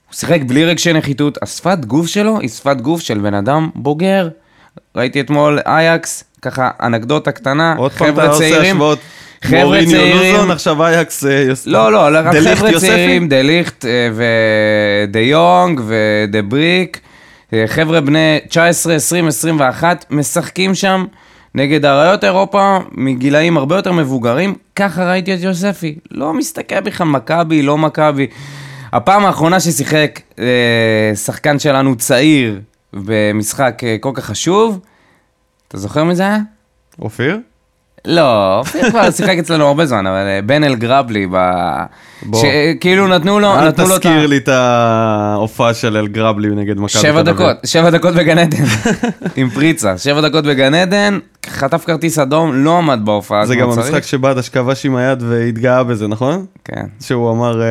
[0.09, 4.29] הוא שיחק בלי רגשי נחיתות, השפת גוף שלו היא שפת גוף של בן אדם בוגר.
[4.97, 8.99] ראיתי אתמול אייקס, ככה אנקדוטה קטנה, עוד פעם אתה חבר'ה עושה צעירים, השוואות.
[9.45, 11.25] חבר'ה צעירים, לוזון, עכשיו אייקס...
[11.25, 12.87] אה, יוס- לא, לא, רק חבר'ה יוספי?
[12.89, 14.09] צעירים, דליכט אה,
[15.09, 17.01] ודה יונג ודה בריק,
[17.53, 21.05] אה, חבר'ה בני 19, 20, 21, משחקים שם
[21.55, 25.99] נגד אריות אירופה מגילאים הרבה יותר מבוגרים, ככה ראיתי את יוספי.
[26.11, 28.27] לא מסתכל בכלל מכבי, לא מכבי.
[28.93, 32.61] הפעם האחרונה ששיחק אה, שחקן שלנו צעיר
[32.93, 34.81] במשחק אה, כל כך חשוב,
[35.69, 36.39] אתה זוכר מי זה היה?
[36.99, 37.39] אופיר?
[38.05, 41.37] לא, אופיר כבר שיחק אצלנו הרבה זמן, אבל אה, בן אל גרבלי, ב...
[42.35, 44.09] שכאילו נתנו לו, אל נתנו לו את ה...
[44.09, 47.23] תזכיר לי את ההופעה של אל גרבלי נגד מכבי שבע.
[47.23, 48.65] דקות, שבע דקות בגן עדן,
[49.37, 53.87] עם פריצה, שבע דקות בגן עדן, חטף כרטיס אדום, לא עמד בהופעה זה גם צריך.
[53.87, 56.47] המשחק שבאדש כבש עם היד והתגאה בזה, נכון?
[56.65, 57.67] כן, שהוא אמר, אה,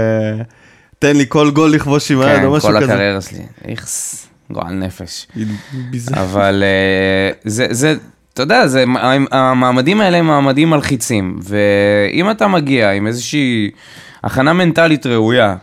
[1.00, 2.94] תן לי כל גול לכבוש עם היד כן, או משהו כל כזה.
[2.94, 5.28] הקריירה שלי, איכס, גועל נפש.
[6.14, 7.96] אבל אה, זה,
[8.34, 8.84] אתה יודע, זה,
[9.32, 13.72] המעמדים האלה הם מעמדים מלחיצים, ואם אתה מגיע עם איזושהי
[14.24, 15.56] הכנה מנטלית ראויה,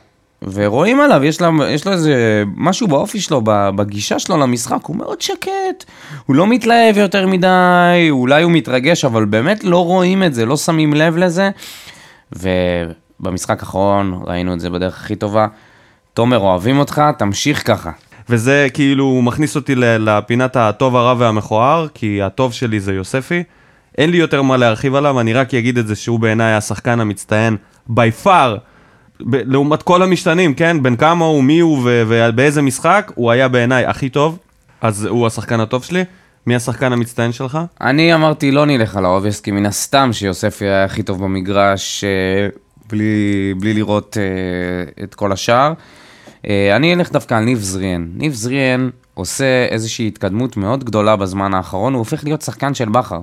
[0.43, 5.21] ורואים עליו, יש, לה, יש לו איזה משהו באופי שלו, בגישה שלו למשחק, הוא מאוד
[5.21, 5.85] שקט,
[6.27, 10.57] הוא לא מתלהב יותר מדי, אולי הוא מתרגש, אבל באמת לא רואים את זה, לא
[10.57, 11.51] שמים לב לזה,
[13.21, 15.47] במשחק האחרון ראינו את זה בדרך הכי טובה.
[16.15, 17.91] תומר, אוהבים אותך, תמשיך ככה.
[18.31, 23.43] וזה כאילו מכניס אותי לפינת הטוב, הרע והמכוער, כי הטוב שלי זה יוספי.
[23.99, 27.57] אין לי יותר מה להרחיב עליו, אני רק אגיד את זה שהוא בעיניי השחקן המצטיין
[27.91, 28.29] by far,
[29.21, 30.83] ב- לעומת כל המשתנים, כן?
[30.83, 34.39] בין כמה הוא, מי הוא ו- ובאיזה משחק, הוא היה בעיניי הכי טוב,
[34.81, 36.05] אז הוא השחקן הטוב שלי.
[36.47, 37.59] מי השחקן המצטיין שלך?
[37.81, 42.05] אני אמרתי לא נלך על ה obvious, כי מן הסתם שיוספי היה הכי טוב במגרש,
[42.05, 42.49] אה,
[42.89, 45.73] בלי, בלי לראות אה, את כל השאר.
[46.47, 48.09] אה, אני אלך דווקא על ניב זריאן.
[48.15, 53.21] ניב זריאן עושה איזושהי התקדמות מאוד גדולה בזמן האחרון, הוא הופך להיות שחקן של בכר.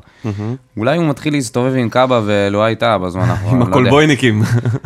[0.77, 3.65] אולי הוא מתחיל להסתובב עם קאבה ולואי טאה בזמן האחרון, עם לא.
[3.65, 4.41] הקולבויניקים.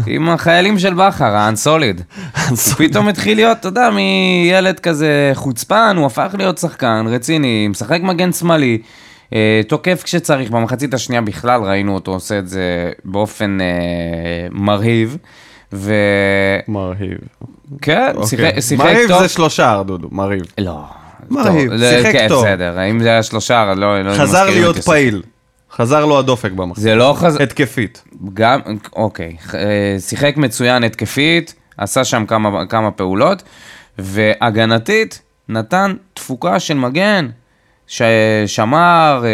[0.07, 2.01] עם החיילים של בכר, האנסוליד.
[2.49, 7.99] הוא פתאום התחיל להיות, אתה יודע, מילד כזה חוצפן, הוא הפך להיות שחקן רציני, משחק
[8.03, 8.77] מגן שמאלי,
[9.33, 15.17] אה, תוקף כשצריך, במחצית השנייה בכלל ראינו אותו עושה את זה באופן אה, מרהיב.
[15.73, 15.91] וכן,
[16.67, 17.17] מרהיב.
[17.85, 18.61] שיחק, אוקיי.
[18.61, 19.21] שיחק מרהיב טוב.
[19.21, 20.41] זה שלושה, דודו, מרהיב.
[20.57, 20.83] לא.
[21.29, 22.45] מרהיב, טוב, שיחק כן, טוב.
[22.45, 24.01] בסדר, אם זה היה שלושה, לא...
[24.01, 25.21] לא חזר להיות פעיל.
[25.71, 26.83] חזר לו הדופק במחזור.
[26.83, 27.43] זה לא חזר...
[27.43, 28.03] התקפית.
[28.33, 28.59] גם,
[28.95, 33.43] אוקיי, אה, שיחק מצוין התקפית, עשה שם כמה, כמה פעולות,
[33.97, 37.29] והגנתית נתן תפוקה של מגן,
[37.91, 38.01] ש-
[38.47, 39.29] שמר, אה,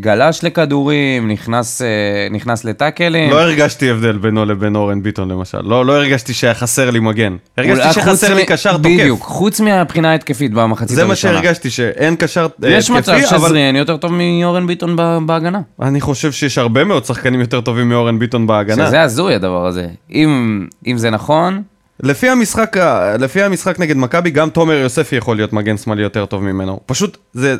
[0.00, 1.86] גלש לכדורים, נכנס, אה,
[2.30, 3.30] נכנס לטאקלים.
[3.30, 5.58] לא הרגשתי הבדל בינו לבין אורן ביטון למשל.
[5.64, 7.36] לא, לא הרגשתי שהיה חסר לי מגן.
[7.58, 8.84] הרגשתי חוץ שחסר לי קשר תוקף.
[8.84, 11.34] בדיוק, חוץ מהבחינה ההתקפית במחצית זה מה הראשונה.
[11.34, 15.60] שהרגשתי, שאין קשר אה, יש מצב התקפי, אבל שזריאן יותר טוב מאורן ביטון בהגנה.
[15.82, 18.86] אני חושב שיש הרבה מאוד שחקנים יותר טובים מאורן ביטון בהגנה.
[18.86, 19.86] שזה הזוי הדבר הזה.
[20.12, 21.62] אם, אם זה נכון,
[22.02, 22.76] לפי המשחק,
[23.18, 26.80] לפי המשחק נגד מכבי, גם תומר יוספי יכול להיות מגן שמאלי יותר טוב ממנו.
[26.86, 27.56] פשוט, זה,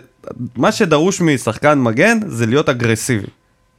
[0.56, 3.26] מה שדרוש משחקן מגן זה להיות אגרסיבי.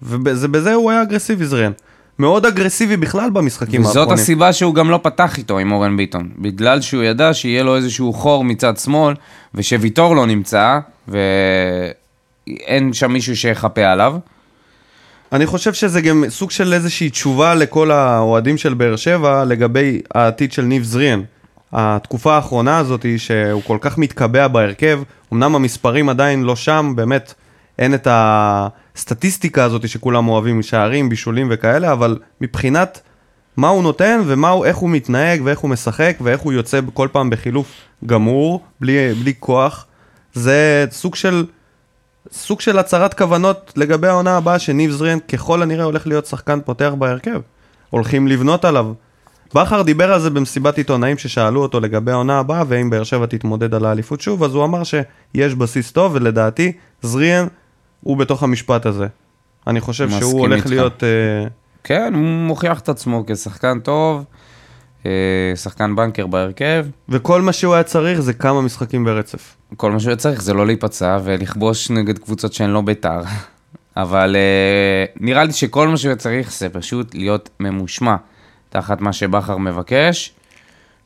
[0.01, 1.71] ובזה הוא היה אגרסיבי זריאן.
[2.19, 4.13] מאוד אגרסיבי בכלל במשחקים וזאת האחרונים.
[4.23, 6.29] הסיבה שהוא גם לא פתח איתו עם אורן ביטון.
[6.37, 9.15] בגלל שהוא ידע שיהיה לו איזשהו חור מצד שמאל,
[9.55, 14.15] ושוויטור לא נמצא, ואין שם מישהו שיחפה עליו.
[15.31, 20.51] אני חושב שזה גם סוג של איזושהי תשובה לכל האוהדים של באר שבע לגבי העתיד
[20.51, 21.21] של ניב זריאן.
[21.73, 25.01] התקופה האחרונה הזאת היא שהוא כל כך מתקבע בהרכב,
[25.33, 27.33] אמנם המספרים עדיין לא שם, באמת
[27.79, 33.01] אין את הסטטיסטיקה הזאת שכולם אוהבים, שערים, בישולים וכאלה, אבל מבחינת
[33.57, 37.71] מה הוא נותן ומה הוא, מתנהג ואיך הוא משחק ואיך הוא יוצא כל פעם בחילוף
[38.05, 39.85] גמור, בלי, בלי כוח,
[40.33, 41.45] זה סוג של
[42.31, 46.91] סוג של הצהרת כוונות לגבי העונה הבאה, שניב זריאן ככל הנראה הולך להיות שחקן פותח
[46.97, 47.41] בהרכב.
[47.89, 48.93] הולכים לבנות עליו.
[49.53, 53.73] בכר דיבר על זה במסיבת עיתונאים ששאלו אותו לגבי העונה הבאה, ואם באר שבע תתמודד
[53.73, 57.47] על האליפות שוב, אז הוא אמר שיש בסיס טוב, ולדעתי זריאן
[58.01, 59.07] הוא בתוך המשפט הזה.
[59.67, 60.69] אני חושב שהוא הולך איתך.
[60.69, 61.03] להיות...
[61.03, 61.47] אה,
[61.83, 64.23] כן, הוא מוכיח את עצמו כשחקן טוב,
[65.05, 65.11] אה,
[65.55, 66.85] שחקן בנקר בהרכב.
[67.09, 69.55] וכל מה שהוא היה צריך זה כמה משחקים ברצף.
[69.77, 73.21] כל מה שהוא צריך זה לא להיפצע ולכבוש נגד קבוצות שהן לא בית"ר.
[73.97, 78.15] אבל אה, נראה לי שכל מה שהוא צריך זה פשוט להיות ממושמע
[78.69, 80.31] תחת מה שבכר מבקש,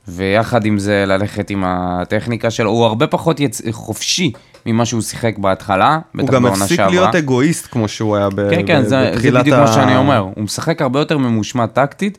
[0.07, 2.69] ויחד עם זה ללכת עם הטכניקה שלו.
[2.69, 3.61] הוא הרבה פחות יצ...
[3.71, 4.31] חופשי
[4.65, 6.93] ממה שהוא שיחק בהתחלה, הוא בטח גם בעונה הפסיק שעברה.
[6.95, 9.95] להיות אגואיסט כמו שהוא היה ב- כן, כן, ב- זה, זה בדיוק ה- מה שאני
[9.95, 10.17] אומר.
[10.17, 12.17] הוא משחק הרבה יותר ממושמע טקטית,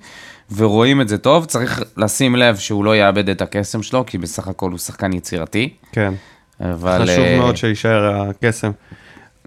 [0.56, 1.44] ורואים את זה טוב.
[1.44, 5.68] צריך לשים לב שהוא לא יאבד את הקסם שלו, כי בסך הכל הוא שחקן יצירתי.
[5.92, 6.12] כן,
[6.60, 7.02] אבל...
[7.02, 8.70] חשוב אה, מאוד שיישאר הקסם.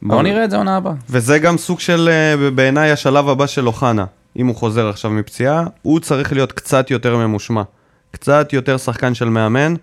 [0.01, 0.93] בואו נראה את זה עונה הבאה.
[1.09, 4.05] וזה גם סוג של, אה, בעיניי, השלב הבא של אוחנה.
[4.37, 7.61] אם הוא חוזר עכשיו מפציעה, הוא צריך להיות קצת יותר ממושמע.
[8.11, 9.73] קצת יותר שחקן של מאמן,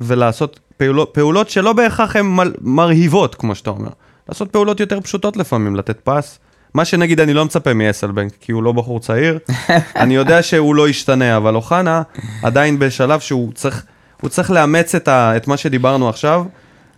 [0.00, 3.90] ולעשות פעולות, פעולות שלא בהכרח הן מל- מרהיבות, כמו שאתה אומר.
[4.28, 6.38] לעשות פעולות יותר פשוטות לפעמים, לתת פס.
[6.74, 9.38] מה שנגיד אני לא מצפה מאסלבנק, כי הוא לא בחור צעיר.
[9.96, 12.02] אני יודע שהוא לא ישתנה, אבל אוחנה
[12.42, 13.84] עדיין בשלב שהוא צריך,
[14.20, 16.44] הוא צריך לאמץ את, ה, את מה שדיברנו עכשיו.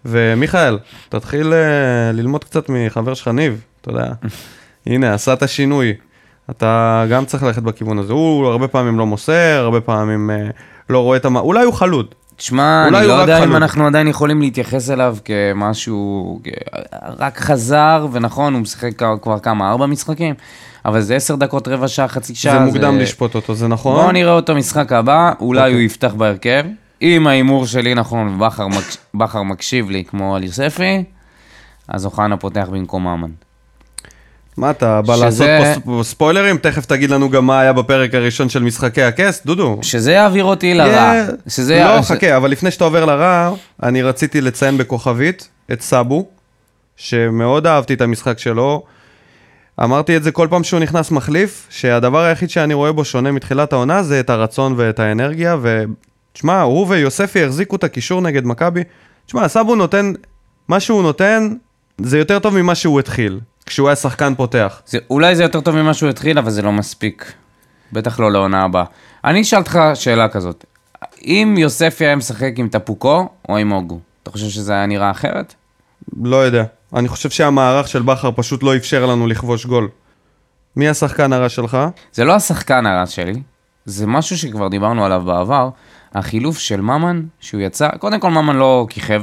[0.05, 4.13] ומיכאל, תתחיל אה, ללמוד קצת מחבר שלך ניב, אתה יודע.
[4.87, 5.95] הנה, עשה את השינוי.
[6.51, 8.13] אתה גם צריך ללכת בכיוון הזה.
[8.13, 10.37] הוא הרבה פעמים לא מוסר, הרבה פעמים אה,
[10.91, 11.41] לא רואה את המה...
[11.41, 12.07] אולי הוא חלוד.
[12.37, 13.57] תשמע, אני לא יודע אם חלוד.
[13.57, 16.41] אנחנו עדיין יכולים להתייחס אליו כמשהו,
[17.19, 18.91] רק חזר, ונכון, הוא משחק
[19.23, 20.35] כבר כמה, ארבע משחקים,
[20.85, 22.59] אבל זה עשר דקות, רבע שעה, חצי שעה.
[22.59, 23.95] זה מוקדם לשפוט אותו, זה נכון?
[23.97, 25.73] בואו נראה אותו משחק הבא, אולי אוקיי.
[25.75, 26.65] הוא יפתח בהרכב.
[27.03, 31.05] אם ההימור שלי נכון ובכר מקש- מקשיב לי כמו על יוספי,
[31.89, 33.31] אז אוחנה פותח במקום ממן.
[34.57, 35.47] מה אתה בא שזה- לעשות
[35.85, 36.59] פה ספ- ספוילרים?
[36.59, 39.79] תכף תגיד לנו גם מה היה בפרק הראשון של משחקי הכס, דודו.
[39.83, 41.13] שזה יעביר אותי לרע.
[41.29, 41.51] Yeah.
[41.51, 43.51] שזה לא, י- חכה, אבל לפני שאתה עובר לרע,
[43.83, 46.27] אני רציתי לציין בכוכבית את סאבו,
[46.97, 48.83] שמאוד אהבתי את המשחק שלו.
[49.83, 53.73] אמרתי את זה כל פעם שהוא נכנס מחליף, שהדבר היחיד שאני רואה בו שונה מתחילת
[53.73, 58.83] העונה זה את הרצון ואת האנרגיה, ותשמע, הוא ויוספי החזיקו את הקישור נגד מכבי.
[59.27, 60.13] תשמע, סאבו נותן,
[60.69, 61.55] מה שהוא נותן,
[61.99, 64.83] זה יותר טוב ממה שהוא התחיל, כשהוא היה שחקן פותח.
[64.87, 67.33] זה, אולי זה יותר טוב ממה שהוא התחיל, אבל זה לא מספיק.
[67.93, 68.85] בטח לא לעונה הבאה.
[69.25, 70.65] אני אשאל אותך שאלה כזאת.
[71.25, 75.55] אם יוספי היה משחק עם טפוקו או עם אוגו, אתה חושב שזה היה נראה אחרת?
[76.23, 76.65] לא יודע.
[76.95, 79.89] אני חושב שהמערך של בכר פשוט לא אפשר לנו לכבוש גול.
[80.77, 81.79] מי השחקן הרע שלך?
[82.13, 83.43] זה לא השחקן הרע שלי,
[83.85, 85.69] זה משהו שכבר דיברנו עליו בעבר,
[86.15, 89.23] החילוף של ממן, שהוא יצא, קודם כל ממן לא כיכב,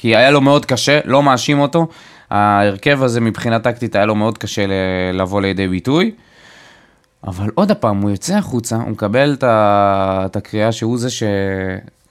[0.00, 1.88] כי היה לו מאוד קשה, לא מאשים אותו,
[2.30, 4.66] ההרכב הזה מבחינה טקטית היה לו מאוד קשה
[5.12, 6.10] לבוא לידי ביטוי,
[7.24, 11.22] אבל עוד פעם, הוא יוצא החוצה, הוא מקבל את, את הקריאה שהוא זה, ש...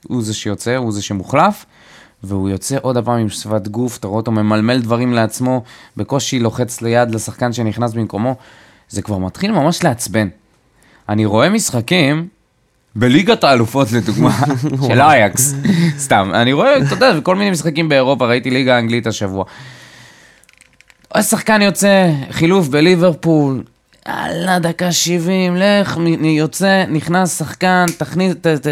[0.07, 1.65] הוא זה שיוצא, הוא זה שמוחלף,
[2.23, 5.63] והוא יוצא עוד פעם עם שפת גוף, אתה רואה אותו ממלמל דברים לעצמו,
[5.97, 8.35] בקושי לוחץ ליד לשחקן שנכנס במקומו,
[8.89, 10.27] זה כבר מתחיל ממש לעצבן.
[11.09, 12.27] אני רואה משחקים,
[12.95, 14.39] בליגת האלופות לדוגמה,
[14.87, 15.53] של אייקס,
[15.97, 19.45] סתם, אני רואה, אתה יודע, בכל מיני משחקים באירופה, ראיתי ליגה האנגלית השבוע.
[21.13, 23.63] השחקן יוצא, חילוף בליברפול,
[24.07, 28.67] יאללה, דקה 70, לך, יוצא, נכנס שחקן, תכניס, ת, ת,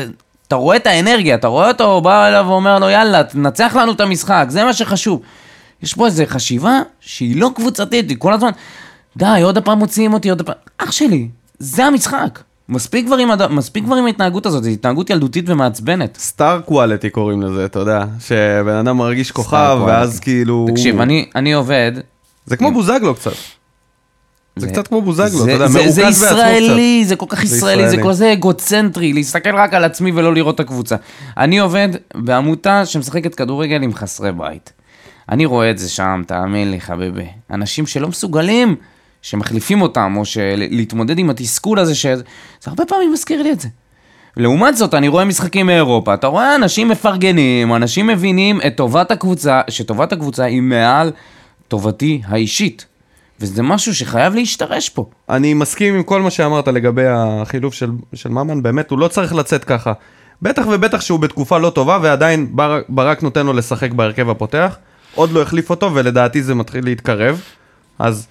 [0.48, 4.02] אתה רואה את האנרגיה, אתה רואה אותו, בא אליו ואומר לו, יאללה, תנצח לנו את
[4.02, 5.22] המשחק, זה מה שחשוב.
[5.84, 8.50] יש פה איזו חשיבה שהיא לא קבוצתית, היא כל הזמן,
[9.18, 11.28] די, עוד הפעם מוציאים אותי, עוד הפעם, אח שלי,
[11.60, 12.40] זה המשחק.
[12.70, 13.52] מספיק כבר עם, הד...
[13.52, 16.18] מספיק כבר עם ההתנהגות הזאת, זו התנהגות ילדותית ומעצבנת.
[16.20, 19.80] סטאר קואליטי קוראים לזה, אתה יודע, שבן אדם מרגיש כוכב.
[19.88, 20.66] ואז כאילו...
[20.70, 21.92] תקשיב, אני, אני עובד,
[22.46, 23.32] זה כמו בוזגלו קצת.
[24.56, 26.32] זה קצת כמו בוזגלו, אתה יודע, זה, זה בעצמו קצת.
[26.32, 27.98] ישראלי, זה כל כך זה ישראלי, זה.
[28.04, 30.96] כזה אגוצנטרי, להסתכל רק על עצמי ולא לראות את הקבוצה.
[31.38, 34.74] אני עובד בעמותה שמשחקת כדורגל עם חסרי בית.
[35.30, 37.28] אני רואה את זה שם, תאמין לי, חביבי.
[37.52, 38.76] אנשים שלא מסוגלים,
[39.22, 40.24] שמחליפים אותם, או
[40.58, 42.24] להתמודד עם התסכול הזה, שזה
[42.62, 43.68] זה הרבה פעמים מזכיר לי את זה.
[44.38, 49.62] לעומת זאת, אני רואה משחקים מאירופה, אתה רואה אנשים מפרגנים, אנשים מבינים את טובת הקבוצה,
[49.70, 51.12] שטובת הקבוצה היא מעל
[51.68, 52.86] טובתי האישית.
[53.40, 55.06] וזה משהו שחייב להשתרש פה.
[55.30, 59.36] אני מסכים עם כל מה שאמרת לגבי החילוף של, של ממן, באמת, הוא לא צריך
[59.36, 59.94] לצאת ככה.
[60.42, 64.78] בטח ובטח שהוא בתקופה לא טובה, ועדיין ברק, ברק נותן לו לשחק בהרכב הפותח.
[65.16, 67.42] עוד לא החליף אותו, ולדעתי זה מתחיל להתקרב.
[68.00, 68.28] אז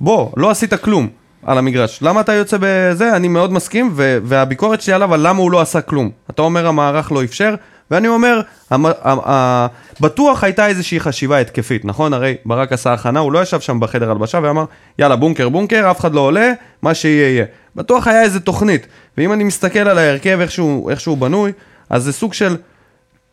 [0.00, 1.08] בוא, לא עשית כלום
[1.46, 1.98] על המגרש.
[2.02, 3.16] למה אתה יוצא בזה?
[3.16, 6.10] אני מאוד מסכים, ו- והביקורת שלי עליו על למה הוא לא עשה כלום.
[6.30, 7.54] אתה אומר המערך לא אפשר,
[7.90, 9.66] ואני אומר, המ- ה- ה-
[10.00, 12.12] בטוח הייתה איזושהי חשיבה התקפית, נכון?
[12.14, 14.64] הרי ברק עשה הכנה, הוא לא ישב שם בחדר הלבשה ואמר,
[14.98, 17.44] יאללה, בונקר, בונקר, אף אחד לא עולה, מה שיהיה יהיה.
[17.76, 18.86] בטוח היה איזה תוכנית.
[19.18, 21.52] ואם אני מסתכל על ההרכב, איך שהוא, איך שהוא בנוי,
[21.90, 22.56] אז זה סוג של...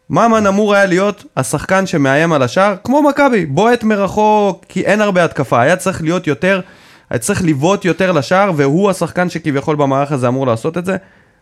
[0.09, 5.23] ממן אמור היה להיות השחקן שמאיים על השער, כמו מכבי, בועט מרחוק, כי אין הרבה
[5.23, 6.61] התקפה, היה צריך להיות יותר,
[7.09, 10.97] היה צריך לבעוט יותר לשער, והוא השחקן שכביכול במערך הזה אמור לעשות את זה.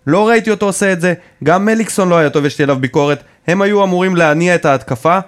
[0.08, 3.24] לא ראיתי אותו עושה את זה, גם מליקסון לא היה טוב, יש לי עליו ביקורת,
[3.48, 5.20] הם היו אמורים להניע את ההתקפה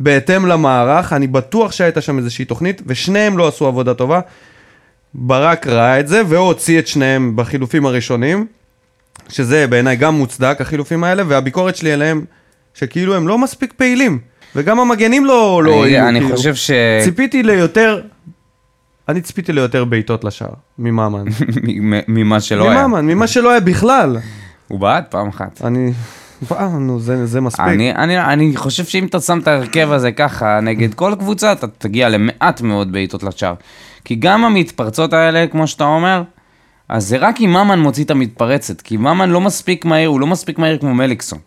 [0.00, 4.20] בהתאם למערך, אני בטוח שהייתה שם איזושהי תוכנית, ושניהם לא עשו עבודה טובה.
[5.14, 8.46] ברק ראה את זה, והוציא את שניהם בחילופים הראשונים,
[9.28, 12.24] שזה בעיניי גם מוצדק, החילופים האלה, והביקורת שלי אליהם,
[12.80, 14.18] שכאילו הם לא מספיק פעילים,
[14.56, 15.62] וגם המגנים לא...
[15.64, 16.36] לא אני, היו, אני כאילו.
[16.36, 16.70] חושב ש...
[17.04, 18.00] ציפיתי ליותר,
[19.08, 21.24] אני ציפיתי ליותר בעיטות לשער, מממן.
[22.08, 22.86] ממה שלא היה.
[22.86, 24.16] מממן, ממה שלא היה בכלל.
[24.68, 25.60] הוא בעט פעם אחת.
[25.64, 25.92] אני...
[26.50, 27.64] וואו, נו, זה, זה מספיק.
[27.64, 31.66] אני, אני, אני חושב שאם אתה שם את ההרכב הזה ככה נגד כל קבוצה, אתה
[31.66, 33.54] תגיע למעט מאוד בעיטות לשער.
[34.04, 36.22] כי גם המתפרצות האלה, כמו שאתה אומר,
[36.88, 40.26] אז זה רק אם ממן מוציא את המתפרצת, כי ממן לא מספיק מהיר, הוא לא
[40.26, 41.38] מספיק מהיר כמו מליקסון.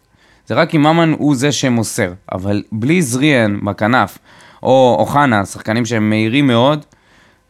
[0.47, 2.13] זה רק אם ממן הוא זה שמוסר.
[2.31, 4.17] אבל בלי זריאן בכנף,
[4.63, 6.85] או אוחנה, שחקנים שהם מהירים מאוד,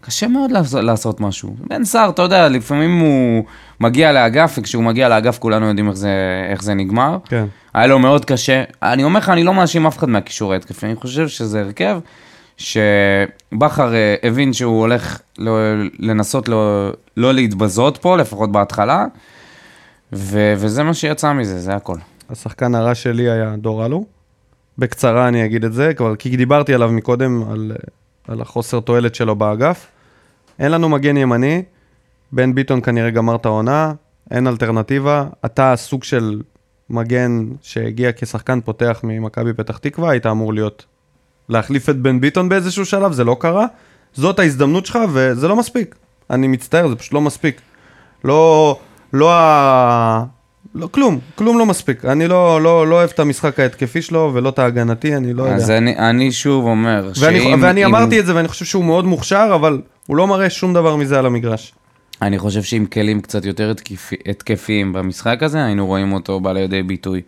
[0.01, 1.55] קשה מאוד לעשות, לעשות משהו.
[1.67, 3.43] בן סער, אתה יודע, לפעמים הוא
[3.79, 6.11] מגיע לאגף, וכשהוא מגיע לאגף כולנו יודעים איך זה,
[6.49, 7.17] איך זה נגמר.
[7.25, 7.45] כן.
[7.73, 8.63] היה לו מאוד קשה.
[8.83, 11.99] אני אומר לך, אני לא מאשים אף אחד מהקישור ההתקפי, אני חושב שזה הרכב
[12.57, 15.57] שבכר אה, הבין שהוא הולך לא,
[15.99, 19.05] לנסות לא, לא להתבזות פה, לפחות בהתחלה,
[20.13, 21.97] ו, וזה מה שיצא מזה, זה הכל.
[22.33, 24.05] השחקן הרע שלי היה דור אלו.
[24.77, 27.71] בקצרה אני אגיד את זה, כבר כי דיברתי עליו מקודם, על,
[28.27, 29.87] על החוסר תועלת שלו באגף.
[30.59, 31.63] אין לנו מגן ימני,
[32.31, 33.93] בן ביטון כנראה גמר את העונה,
[34.31, 35.27] אין אלטרנטיבה.
[35.45, 36.41] אתה סוג של
[36.89, 40.85] מגן שהגיע כשחקן פותח ממכבי פתח תקווה, היית אמור להיות,
[41.49, 43.65] להחליף את בן ביטון באיזשהו שלב, זה לא קרה.
[44.13, 45.95] זאת ההזדמנות שלך וזה לא מספיק.
[46.29, 47.61] אני מצטער, זה פשוט לא מספיק.
[48.23, 48.79] לא,
[49.13, 49.31] לא.
[50.75, 52.05] לא, כלום, כלום לא מספיק.
[52.05, 55.55] אני לא, לא, לא אוהב את המשחק ההתקפי שלו ולא את ההגנתי, אני לא יודע.
[55.55, 57.59] אז אני, אני שוב אומר, ואני, שאם...
[57.61, 60.73] ואני אם- אמרתי את זה ואני חושב שהוא מאוד מוכשר, אבל הוא לא מראה שום
[60.73, 61.73] דבר מזה על המגרש.
[62.21, 66.83] אני חושב שעם כלים קצת יותר התקפי, התקפיים במשחק הזה, היינו רואים אותו בא לידי
[66.83, 67.21] ביטוי.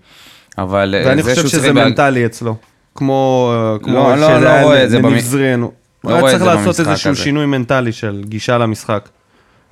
[0.57, 2.55] אבל אה, ואני חושב שזה בהג- מנטלי אצלו.
[2.95, 5.61] כמו, אה, כמו לא, לא, לא היה רואה את זה לניב במ- זריאן.
[5.61, 5.71] הוא
[6.03, 7.21] לא היה צריך לעשות במשחק איזשהו הזה.
[7.23, 9.09] שינוי מנטלי של גישה למשחק.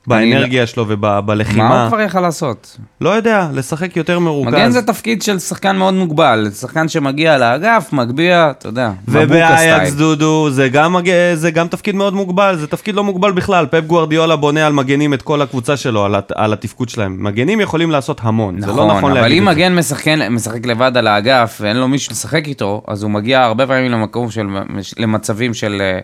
[0.08, 1.82] באנרגיה שלו מה ובלחימה.
[1.82, 2.78] הוא כבר יכל לעשות?
[3.02, 4.54] לא יודע, לשחק יותר מרוכז.
[4.54, 9.94] מגן זה תפקיד של שחקן מאוד מוגבל, שחקן שמגיע לאגף, מגביה, אתה יודע, ובאייקס.
[9.94, 10.96] דודו, זה גם,
[11.34, 13.66] זה גם תפקיד מאוד מוגבל, זה תפקיד לא מוגבל בכלל.
[13.66, 17.24] פפ גוארדיולה בונה על מגנים את כל הקבוצה שלו, על, על התפקוד שלהם.
[17.24, 19.62] מגנים יכולים לעשות המון, זה לא נכון אבל להגיד אם את זה.
[19.62, 23.68] מגן משחק, משחק לבד על האגף ואין לו מישהו לשחק איתו, אז הוא מגיע הרבה
[23.68, 24.48] פעמים למקום של,
[24.98, 26.00] למצבים של, אה,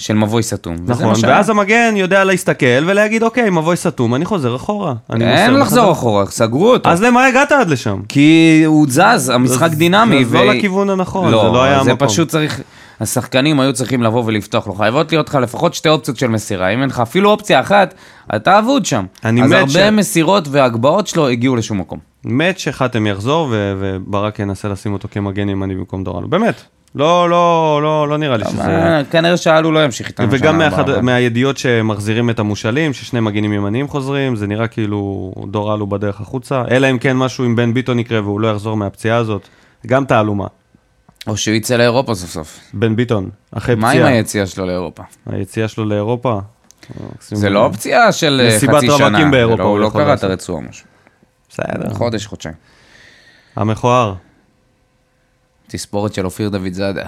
[0.00, 0.76] של מבוי סתום.
[0.86, 1.34] נכון, שהיה.
[1.34, 4.94] ואז המגן יודע להסתכל ולהגיד, אוקיי, מבוי סתום, אני חוזר אחורה.
[5.10, 6.90] אני אין לחזור בחזרה." אחורה, סגרו אותו.
[6.90, 8.00] אז למה הגעת עד לשם?
[8.08, 10.20] כי הוא זז, המשחק דינמי.
[10.24, 12.08] אז לא לכיוון הנכון, זה לא, לא היה זה המקום.
[12.08, 12.60] פשוט צריך,
[13.00, 14.74] השחקנים היו צריכים לבוא ולפתוח לו.
[14.74, 16.68] חייבות להיות לך לפחות שתי אופציות של מסירה.
[16.68, 17.94] אם אין לך אפילו אופציה אחת,
[18.36, 19.04] אתה אבוד שם.
[19.24, 21.98] אני אז מת הרבה ש- מסירות והגבהות שלו הגיעו לשום מקום.
[22.24, 26.28] מת שחתם יחזור ו- וברק ינסה לשים אותו כמגן ימני במקום דורנו.
[26.28, 26.62] באמת.
[26.94, 29.02] לא, לא, לא, לא נראה לי שזה...
[29.10, 31.00] כנראה שאלו לא ימשיך איתנו וגם מהחד...
[31.00, 36.62] מהידיעות שמחזירים את המושאלים, ששני מגינים ימניים חוזרים, זה נראה כאילו דור אלו בדרך החוצה,
[36.70, 39.48] אלא אם כן משהו עם בן ביטון יקרה והוא לא יחזור מהפציעה הזאת,
[39.86, 40.46] גם תעלומה.
[41.26, 42.60] או שהוא יצא לאירופה סוף סוף.
[42.74, 45.02] בן ביטון, אחרי מה עם פציעה, היציאה שלו לאירופה?
[45.26, 46.38] היציאה שלו לאירופה.
[47.20, 49.06] זה לא פציעה של אה, מסיבת חצי שנה.
[49.08, 50.24] רווקים באירופה זה לא- הוא הוא לא קרע את.
[50.24, 50.86] הרצועה משהו.
[51.48, 52.54] בסדר, חודש, חודשיים.
[53.56, 54.14] המכוער,
[55.70, 57.04] תספורת של אופיר דוד זאדה.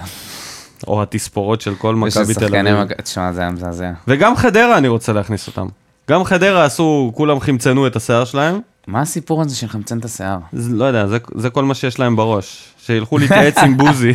[0.87, 2.93] או התספורות של כל מכבי תל אביב.
[3.03, 3.91] תשמע, זה היה מזעזע.
[4.07, 5.67] וגם חדרה אני רוצה להכניס אותם.
[6.09, 10.37] גם חדרה עשו, כולם חמצנו את השיער שלהם, מה הסיפור הזה של חמצן את השיער?
[10.53, 12.73] זה, לא יודע, זה, זה כל מה שיש להם בראש.
[12.85, 14.13] שילכו להתייעץ עם בוזי.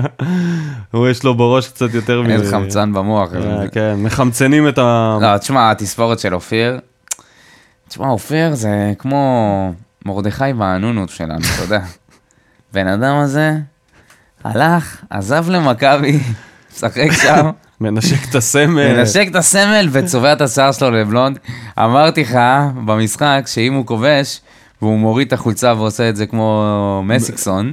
[0.92, 2.30] הוא יש לו בראש קצת יותר מ...
[2.30, 3.34] אין חמצן במוח.
[3.34, 5.18] אה, כן, מחמצנים את ה...
[5.20, 6.80] לא, תשמע, התספורת של אופיר,
[7.88, 9.72] תשמע, אופיר זה כמו
[10.06, 11.80] מרדכי והנונות שלנו, אתה יודע.
[12.72, 13.52] בן אדם הזה
[14.44, 16.18] הלך, עזב למכבי,
[16.74, 18.96] משחק שם, מנשק את הסמל.
[18.96, 21.38] מנשק את הסמל וצובע את השיער שלו לבלונד.
[21.78, 22.38] אמרתי לך
[22.84, 24.40] במשחק שאם הוא כובש,
[24.82, 27.72] והוא מוריד את החולצה ועושה את זה כמו מסיקסון,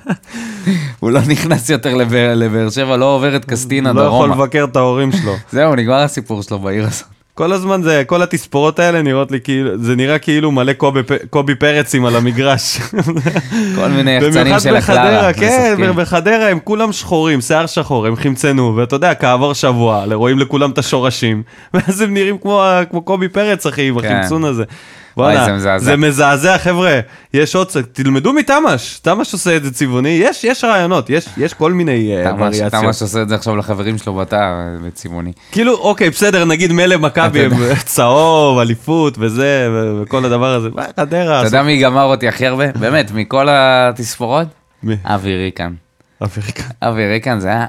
[1.00, 1.94] הוא לא נכנס יותר
[2.34, 4.44] לבאר שבע, לא עובר את קסטינה לא יכול דרומה.
[4.44, 5.34] לבקר את ההורים שלו.
[5.52, 7.17] זהו, נגמר הסיפור שלו בעיר הזאת.
[7.38, 11.54] כל הזמן זה, כל התספורות האלה נראות לי כאילו, זה נראה כאילו מלא קובי, קובי
[11.54, 12.78] פרצים על המגרש.
[13.76, 15.30] כל מיני יחצנים של הקלרה.
[15.30, 15.92] בחדרה, כן.
[15.96, 20.78] בחדרה הם כולם שחורים, שיער שחור, הם חמצנו, ואתה יודע, כעבור שבוע, רואים לכולם את
[20.78, 21.42] השורשים,
[21.74, 24.16] ואז הם נראים כמו, כמו קובי פרץ, אחי, עם כן.
[24.16, 24.64] החמצון הזה.
[25.18, 25.84] בואנה, זה מזעזע.
[25.84, 27.00] זה מזעזע, חבר'ה,
[27.34, 31.72] יש עוד, תלמדו מתמ"ש, תמ"ש עושה את זה צבעוני, יש, יש רעיונות, יש, יש כל
[31.72, 32.84] מיני אה, תמ"ש וריאציות.
[32.84, 34.54] תמ"ש עושה את זה עכשיו לחברים שלו בתא,
[34.86, 35.32] בצבעוני.
[35.52, 37.52] כאילו, אוקיי, בסדר, נגיד מילא מכבי הם
[37.84, 39.68] צהוב, אליפות וזה,
[40.02, 42.72] וכל הדבר הזה, מה, חדרה, אתה יודע מי גמר אותי הכי הרבה?
[42.72, 44.46] באמת, מכל התספורות?
[44.82, 44.96] מי?
[45.04, 45.72] אבי ריקן.
[46.24, 46.62] אפריקה.
[46.82, 47.66] אבי ריקן זה היה...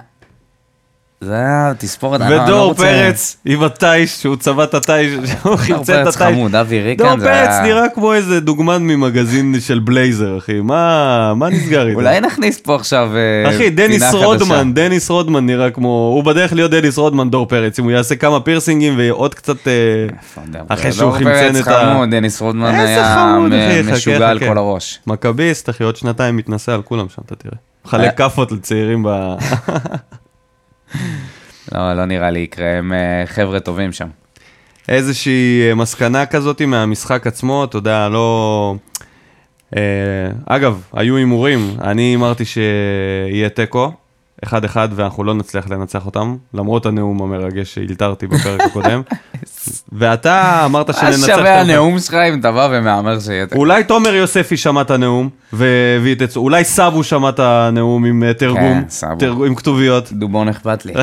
[1.21, 5.11] זה היה תספורת, אני לא- לא ודור רוצה- פרץ עם התיש, שהוא צבע את התיש,
[5.13, 6.15] שהוא דור חמצן את פרץ התיש.
[6.35, 7.55] חמוד, אבי דור ריקן זה פרץ.
[7.63, 11.99] נראה כמו איזה דוגמן ממגזין של בלייזר, אחי, מה מה נסגר איתו?
[11.99, 14.13] אולי נכניס פה עכשיו אה, אחי, דניס.
[14.13, 18.15] רודמן, דניס רודמן נראה כמו, הוא בדרך להיות דניס רודמן, דור פרץ, אם הוא יעשה
[18.15, 19.73] כמה פירסינגים ועוד קצת, אה,
[20.51, 20.93] דור אחרי פרץ?
[20.95, 21.91] שהוא דור חמצן פרץ את ה...
[21.93, 24.39] חמוד, דניס רודמן היה משוגע על.
[24.39, 24.99] כל הראש.
[25.07, 27.55] מכביסט, אחי, עוד שנתיים מתנסה על כולם שם, אתה תראה.
[27.85, 28.17] מחלק.
[28.17, 29.09] כאפות לצעירים ב...
[31.71, 34.07] לא, לא נראה לי יקרה, הם אה, חבר'ה טובים שם.
[34.89, 38.75] איזושהי אה, מסקנה כזאת מהמשחק עצמו, אתה יודע, לא...
[39.77, 39.81] אה,
[40.45, 43.91] אגב, היו הימורים, אני הימרתי שיהיה תיקו,
[44.43, 49.01] אחד אחד, ואנחנו לא נצליח לנצח אותם, למרות הנאום המרגש שהילתרתי בפרק הקודם.
[49.91, 51.69] ואתה אמרת מה שננצח שווה אותם.
[51.69, 53.45] הנאום שלך אם אתה בא ומהמר שיהיה...
[53.55, 56.37] אולי תומר יוספי שמע את הנאום, והביא את...
[56.37, 58.83] אולי סאבו שמע את הנאום עם אה, תרגום,
[59.19, 60.11] כן, עם כתוביות.
[60.11, 60.93] דובון אכפת לי.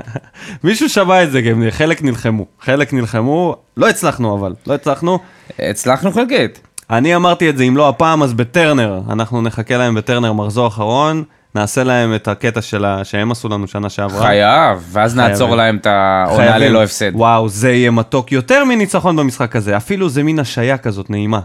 [0.64, 2.46] מישהו שמע את זה, חלק נלחמו.
[2.60, 5.18] חלק נלחמו, לא הצלחנו אבל, לא הצלחנו.
[5.58, 6.60] הצלחנו חלקית.
[6.90, 9.00] אני אמרתי את זה, אם לא הפעם, אז בטרנר.
[9.10, 11.24] אנחנו נחכה להם בטרנר מחזור אחרון,
[11.54, 13.04] נעשה להם את הקטע של ה...
[13.04, 14.26] שהם עשו לנו שנה שעברה.
[14.26, 15.30] חייב, ואז חייבים.
[15.30, 16.58] נעצור להם את העונה.
[16.58, 17.10] ללא הפסד.
[17.14, 19.76] וואו, זה יהיה מתוק יותר מניצחון במשחק הזה.
[19.76, 21.40] אפילו זה מין השעיה כזאת נעימה.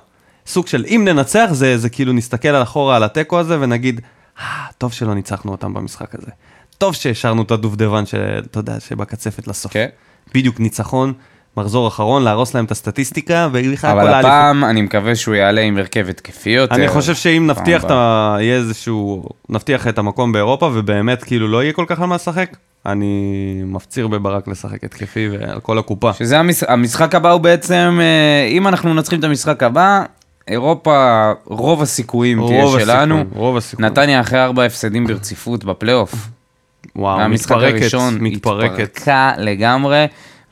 [0.48, 4.02] סוג של אם ננצח, זה, זה כאילו נסתכל על אחורה על התיקו הזה ונגיד,
[4.40, 4.46] אה,
[4.78, 6.32] טוב שלא ניצחנו אותם במשחק הזה.
[6.78, 9.74] טוב שהשארנו את הדובדבן, שאתה יודע, שבקצפת לסוף.
[9.74, 9.88] כן.
[10.34, 11.14] בדיוק, ניצחון
[11.58, 14.32] מחזור אחרון, להרוס להם את הסטטיסטיקה, ובכלל כל אבל האליפות.
[14.32, 16.76] הפעם אני מקווה שהוא יעלה עם הרכב התקפי יותר.
[16.76, 17.92] אני חושב שאם נבטיח את.
[17.92, 18.38] ה...
[18.40, 19.24] יהיה איזשהו...
[19.50, 24.08] נבטיח את המקום באירופה, ובאמת כאילו לא יהיה כל כך על מה לשחק, אני מפציר
[24.08, 26.14] בברק לשחק התקפי ועל כל הקופה.
[26.14, 26.64] שזה המש...
[26.64, 30.04] המשחק הבא הוא בעצם, אה, אם אנחנו מנצחים את המשחק הבא,
[30.48, 33.16] אירופה, רוב הסיכויים תהיה רוב שלנו.
[33.16, 33.86] הסיכוי, רוב הסיכוי.
[33.86, 36.16] נתניה אחרי ארבע הפסדים ברציפות בפלייאוף.
[36.96, 38.80] וואו, מתפרקת, הראשון מתפרקת.
[38.80, 40.06] התפרקה לגמרי,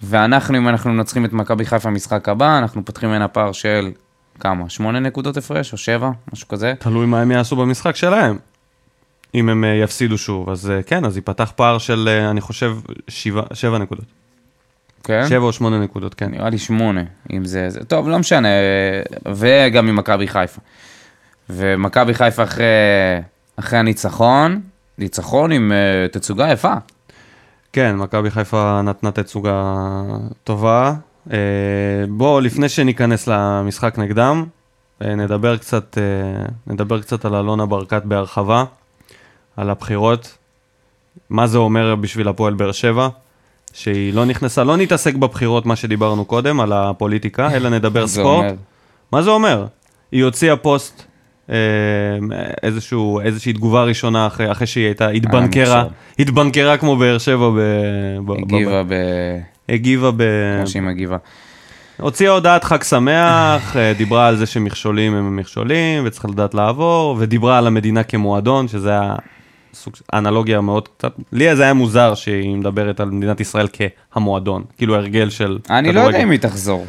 [0.04, 3.91] ואנחנו, אם אנחנו מנצחים את מכבי חיפה במשחק הבא, אנחנו פותחים ממנה פער של
[4.39, 4.70] כמה?
[4.70, 6.12] שמונה נקודות הפרש או שבע?
[6.34, 6.74] משהו כזה?
[6.80, 8.38] תלוי מה הם יעשו במשחק שלהם.
[9.36, 12.78] אם הם אה, יפסידו שוב, אז אה, כן, אז ייפתח פער של, אה, אני חושב,
[13.08, 14.06] שבע, שבע נקודות.
[15.04, 15.26] כן?
[15.30, 16.32] שבע או שמונה נקודות, כן.
[16.32, 17.70] נראה לי שמונה, אם זה...
[17.70, 18.47] זה טוב, לא משנה,
[19.36, 20.62] וגם עם מכבי חיפה.
[21.49, 22.66] ומכבי חיפה אחרי,
[23.56, 24.62] אחרי הניצחון,
[24.97, 26.74] ניצחון עם uh, תצוגה יפה.
[27.74, 29.84] כן, מכבי חיפה נתנה תצוגה
[30.43, 30.93] טובה.
[31.32, 31.38] אה,
[32.09, 34.45] בואו, לפני שניכנס למשחק נגדם,
[35.01, 38.63] אה, נדבר קצת, אה, נדבר קצת על אלונה ברקת בהרחבה,
[39.57, 40.38] על הבחירות,
[41.30, 43.09] מה זה אומר בשביל הפועל באר שבע,
[43.74, 48.45] שהיא לא נכנסה, לא נתעסק בבחירות, מה שדיברנו קודם, על הפוליטיקה, אלא נדבר ספורט.
[49.11, 49.65] מה זה אומר?
[50.11, 51.05] היא הוציאה פוסט,
[52.63, 55.87] איזשהו, איזושהי תגובה ראשונה אחרי, אחרי שהיא הייתה, התבנקרה, מוכשר.
[56.19, 57.53] התבנקרה כמו באר שבע ב...
[57.55, 58.93] ב- ב- הגיבה ב...
[59.69, 60.23] הגיבה ב...
[60.57, 61.17] כמו שהיא מגיבה.
[61.99, 67.57] הוציאה הודעת חג שמח, אה, דיברה על זה שמכשולים הם מכשולים וצריך לדעת לעבור, ודיברה
[67.57, 69.15] על המדינה כמועדון, שזה היה
[69.73, 74.95] סוג אנלוגיה מאוד קצת, לי זה היה מוזר שהיא מדברת על מדינת ישראל כהמועדון, כאילו
[74.95, 75.99] הרגל של אני לא.
[75.99, 76.85] יודע אם היא תחזור.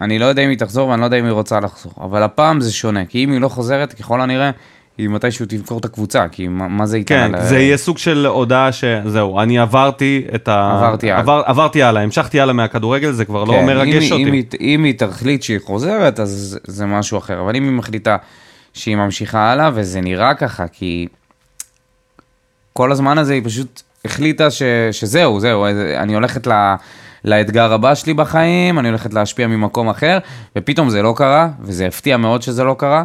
[0.00, 1.92] אני לא יודע אם היא תחזור ואני לא יודע אם היא רוצה לחזור.
[2.00, 4.50] אבל הפעם זה שונה, כי אם היא לא חוזרת, ככל הנראה,
[4.98, 7.98] היא מתישהו תמכור את הקבוצה, כי מה, מה זה ייתן כן, על- זה יהיה סוג
[7.98, 10.72] של הודעה שזהו, אני עברתי את ה...
[10.84, 11.20] עברתי הלאה.
[11.20, 14.24] עבר, עברתי הלאה, המשכתי הלאה מהכדורגל, זה כבר לא כן, מרגש אם, אותי.
[14.24, 17.40] אם, היא, אם היא תחליט שהיא חוזרת, אז זה משהו אחר.
[17.40, 18.16] אבל אם היא מחליטה
[18.74, 21.06] שהיא ממשיכה הלאה, וזה נראה ככה, כי
[22.72, 25.66] כל הזמן הזה היא פשוט החליטה ש, שזהו, זהו,
[25.98, 26.74] אני הולכת ל,
[27.24, 30.18] לאתגר הבא שלי בחיים, אני הולכת להשפיע ממקום אחר,
[30.56, 33.04] ופתאום זה לא קרה, וזה הפתיע מאוד שזה לא קרה.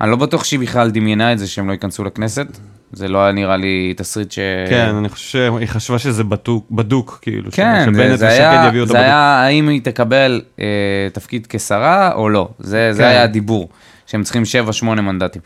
[0.00, 2.46] אני לא בטוח שהיא בכלל דמיינה את זה שהם לא ייכנסו לכנסת.
[2.92, 4.38] זה לא היה נראה לי תסריט ש...
[4.68, 8.66] כן, אני חושב שהיא חשבה שזה בדוק, בדוק כאילו, כן, שבנט זה, זה, ושקד היה,
[8.68, 9.06] יביאו אותה זה בדוק.
[9.06, 10.64] היה האם היא תקבל אה,
[11.12, 12.48] תפקיד כשרה או לא.
[12.58, 13.08] זה, זה כן.
[13.08, 13.68] היה הדיבור,
[14.06, 14.42] שהם צריכים
[14.82, 15.42] 7-8 מנדטים.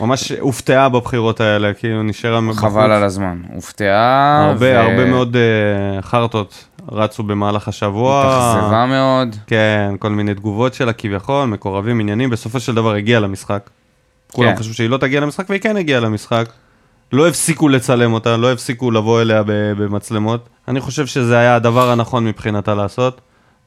[0.00, 2.58] ממש הופתעה בבחירות האלה, כאילו נשארה בחוץ.
[2.58, 3.38] חבל על הזמן.
[3.54, 4.46] הופתעה.
[4.48, 8.22] הרבה, הרבה מאוד אה, חרטות רצו במהלך השבוע.
[8.26, 9.36] התאכזבה מאוד.
[9.46, 13.70] כן, כל מיני תגובות שלה כביכול, מקורבים, עניינים, בסופו של דבר הגיעה למשחק.
[14.32, 14.56] כולם כן.
[14.56, 16.48] חשבו שהיא לא תגיע למשחק, והיא כן הגיעה למשחק.
[17.12, 20.48] לא הפסיקו לצלם אותה, לא הפסיקו לבוא אליה במצלמות.
[20.68, 23.20] אני חושב שזה היה הדבר הנכון מבחינתה לעשות,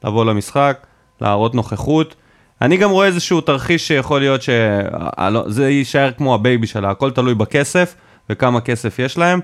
[0.04, 0.78] לבוא למשחק,
[1.20, 2.14] להראות נוכחות.
[2.62, 7.34] אני גם רואה איזשהו תרחיש שיכול להיות שזה יישאר כמו ה baby שלה, הכל תלוי
[7.34, 7.94] בכסף
[8.30, 9.40] וכמה כסף יש להם.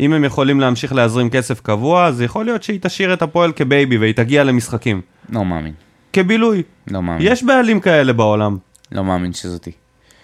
[0.00, 3.67] אם הם יכולים להמשיך להזרים כסף קבוע, אז יכול להיות שהיא תשאיר את הפועל כ
[3.67, 5.00] baby והיא תגיע למשחקים.
[5.30, 5.72] לא מאמין.
[6.12, 6.62] כבילוי.
[6.90, 7.26] לא מאמין.
[7.30, 8.56] יש בעלים כאלה בעולם.
[8.92, 9.72] לא מאמין שזאתי.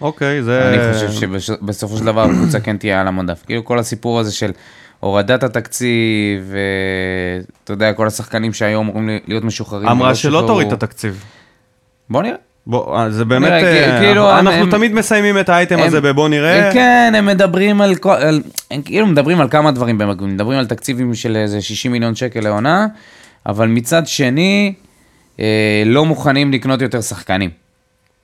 [0.01, 0.69] אוקיי, זה...
[0.69, 3.43] אני חושב שבסופו של דבר הקבוצה כן תהיה על המדף.
[3.45, 4.51] כאילו כל הסיפור הזה של
[4.99, 9.87] הורדת התקציב, ואתה יודע, כל השחקנים שהיום אמורים להיות משוחררים.
[9.87, 10.43] אמרה שלא.
[10.47, 11.23] תוריד את התקציב.
[12.09, 12.35] בוא נראה.
[12.67, 15.87] בוא, אה, זה באמת, נראה, אה, כאילו, הם- אנחנו הם- תמיד מסיימים את האייטם הם-
[15.87, 16.69] הזה בבוא נראה.
[16.73, 18.41] כן, הם מדברים על, על,
[18.71, 22.39] הם כאילו מדברים על כמה דברים במקביל, מדברים על תקציבים של איזה 60 מיליון שקל
[22.39, 22.87] לעונה,
[23.45, 24.73] אבל מצד שני,
[25.39, 25.45] אה,
[25.85, 27.49] לא מוכנים לקנות יותר שחקנים.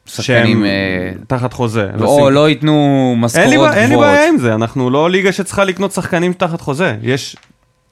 [0.06, 1.88] שחקנים, שהם אה, תחת חוזה.
[2.02, 4.14] או לשים- לא ייתנו משכורות בעיה- אין לי גבוהות.
[4.14, 6.96] בעיה עם זה, אנחנו לא ליגה שצריכה לקנות שחקנים תחת חוזה.
[7.02, 7.36] יש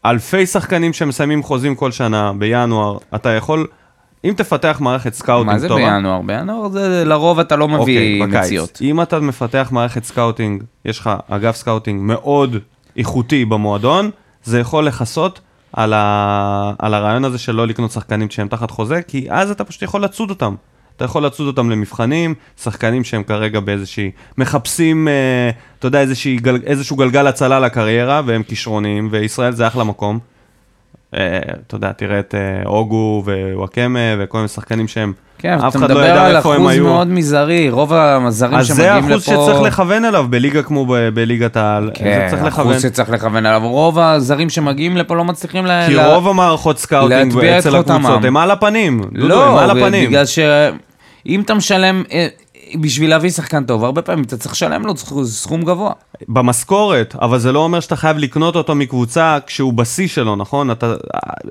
[0.05, 2.97] אלפי שחקנים שמסיימים חוזים כל שנה בינואר.
[3.15, 3.67] אתה יכול,
[4.25, 5.95] אם תפתח מערכת scouting מה זה טובה...
[5.95, 6.21] בינואר?
[6.21, 8.45] בינואר זה לרוב אתה לא מביא אוקיי, בקיץ.
[8.45, 8.79] מציאות.
[8.81, 12.55] אם אתה מפתח מערכת scouting, יש לך אגף scouting מאוד
[12.97, 14.09] איכותי במועדון,
[14.43, 15.39] זה יכול לכסות
[15.73, 16.73] על, ה...
[16.79, 20.03] על הרעיון הזה של לא לקנות שחקנים שהם תחת חוזה, כי אז אתה פשוט יכול
[20.03, 20.55] לצוד אותם.
[20.95, 25.49] אתה יכול לצוד אותם למבחנים, שחקנים שהם כרגע באיזושהי, מחפשים, אה,
[25.79, 30.19] אתה יודע, איזושהי, גל, איזשהו גלגל הצלה לקריירה, והם כישרוניים, וישראל זה אחלה מקום.
[31.67, 35.79] אתה יודע, תראה את אה, אוגו ווואקמה וכל מיני שחקנים שהם, כן, אף אתה אחד
[35.79, 36.83] לא מדבר ידע על איפה הם אחוז היו.
[36.83, 39.13] מאוד מזערי, רוב הזרים אז זה שמגיעים לפה...
[39.13, 41.91] האחוז שצריך לכוון אליו בליגה כמו בליגת העל.
[41.93, 42.71] כן, זה צריך לכוון.
[42.71, 43.61] אחוז שצריך לכוון עליו.
[43.63, 45.87] רוב הזרים שמגיעים לפה לא מצליחים ל...
[45.87, 47.75] כי רוב המערכות scouting אצל.
[47.75, 49.01] הקבוצות הם על הפנים.
[49.13, 50.09] דודו, לא, הם על הפנים.
[50.09, 52.27] בגלל שאם אתה משלם, אה,
[52.81, 54.93] בשביל להביא שחקן טוב, הרבה פעמים אתה צריך לשלם לו
[55.25, 55.91] סכום גבוה.
[56.27, 60.71] במשכורת, אבל זה לא אומר שאתה חייב לקנות אותו מקבוצה כשהוא בשיא שלו, נכון?
[60.71, 60.93] אתה,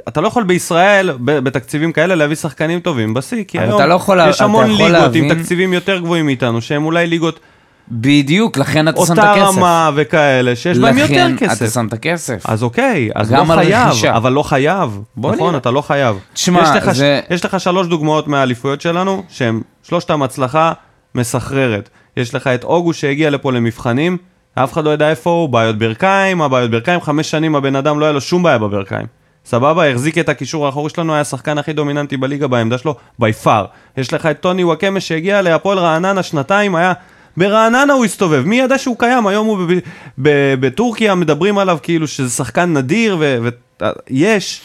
[0.08, 4.40] אתה לא יכול בישראל, בתקציבים כאלה, להביא שחקנים טובים בשיא, כי היום לא יכול- יש
[4.40, 7.40] המון ליגות להבין- עם תקציבים יותר גבוהים מאיתנו, שהם אולי ליגות
[7.88, 9.44] בדיוק, לכן אתה שם את אותה הכסף.
[9.58, 11.62] רמה וכאלה, שיש בהם יותר לכן כסף.
[11.62, 12.42] אתה שם את הכסף.
[12.44, 14.16] אז אוקיי, אז גם לא חייב, רכישה.
[14.16, 15.00] אבל לא חייב.
[15.16, 15.58] בוא נכון, נראה.
[15.58, 16.16] אתה לא חייב.
[16.32, 20.72] תשמע, יש לך, זה- יש לך שלוש דוגמאות מהאליפויות שלנו, שהן שלושתם הצלחה
[21.14, 21.88] מסחררת.
[22.16, 24.16] יש לך את אוגו שהגיע לפה למבחנים,
[24.54, 28.04] אף אחד לא יודע איפה הוא, בעיות ברכיים, הבעיות ברכיים, חמש שנים הבן אדם לא
[28.04, 29.06] היה לו שום בעיה בברכיים.
[29.46, 33.64] סבבה, החזיק את הקישור האחורי שלנו, היה השחקן הכי דומיננטי בליגה בעמדה שלו, by far.
[33.96, 36.92] יש לך את טוני וואקמה שהגיע להפועל רעננה שנתיים, היה...
[37.36, 39.26] ברעננה הוא הסתובב, מי ידע שהוא קיים?
[39.26, 39.78] היום הוא בב-
[40.18, 44.60] ב- בטורקיה מדברים עליו כאילו שזה שחקן נדיר, ויש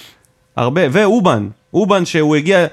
[0.55, 2.65] הרבה, ואובן, אובן שהוא הגיע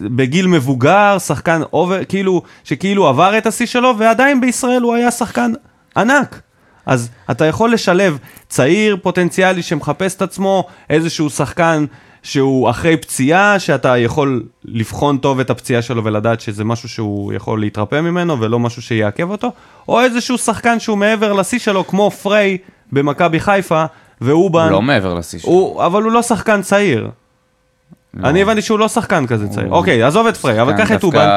[0.00, 5.52] בגיל מבוגר, שחקן over, כאילו, שכאילו עבר את השיא שלו, ועדיין בישראל הוא היה שחקן
[5.96, 6.40] ענק.
[6.86, 8.18] אז אתה יכול לשלב
[8.48, 11.84] צעיר פוטנציאלי שמחפש את עצמו, איזשהו שחקן
[12.22, 17.60] שהוא אחרי פציעה, שאתה יכול לבחון טוב את הפציעה שלו ולדעת שזה משהו שהוא יכול
[17.60, 19.52] להתרפא ממנו ולא משהו שיעכב אותו,
[19.88, 22.58] או איזשהו שחקן שהוא מעבר לשיא שלו, כמו פריי
[22.92, 23.84] במכבי חיפה,
[24.20, 25.50] ואובן, הוא לא מעבר לשיא שלו.
[25.50, 27.10] הוא, אבל הוא לא שחקן צעיר.
[28.16, 28.28] לא.
[28.28, 29.70] אני הבנתי שהוא לא שחקן כזה צעיר.
[29.70, 31.28] אוקיי, עזוב את פריי, אבל קח את אובן.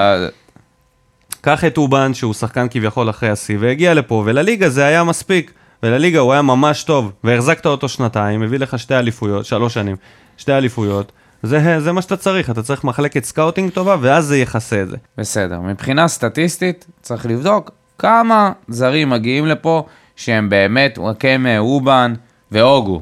[1.41, 5.51] קח את אובן, שהוא שחקן כביכול אחרי השיא, והגיע לפה, ולליגה זה היה מספיק.
[5.83, 9.95] ולליגה הוא היה ממש טוב, והחזקת אותו שנתיים, הביא לך שתי אליפויות, שלוש שנים,
[10.37, 11.11] שתי אליפויות.
[11.43, 14.97] זה, זה מה שאתה צריך, אתה צריך מחלקת scouting טובה, ואז זה יכסה את זה.
[15.17, 15.59] בסדר.
[15.59, 22.13] מבחינה סטטיסטית, צריך לבדוק כמה זרים מגיעים לפה שהם באמת וואקמה, אובן
[22.51, 23.01] ואוגו.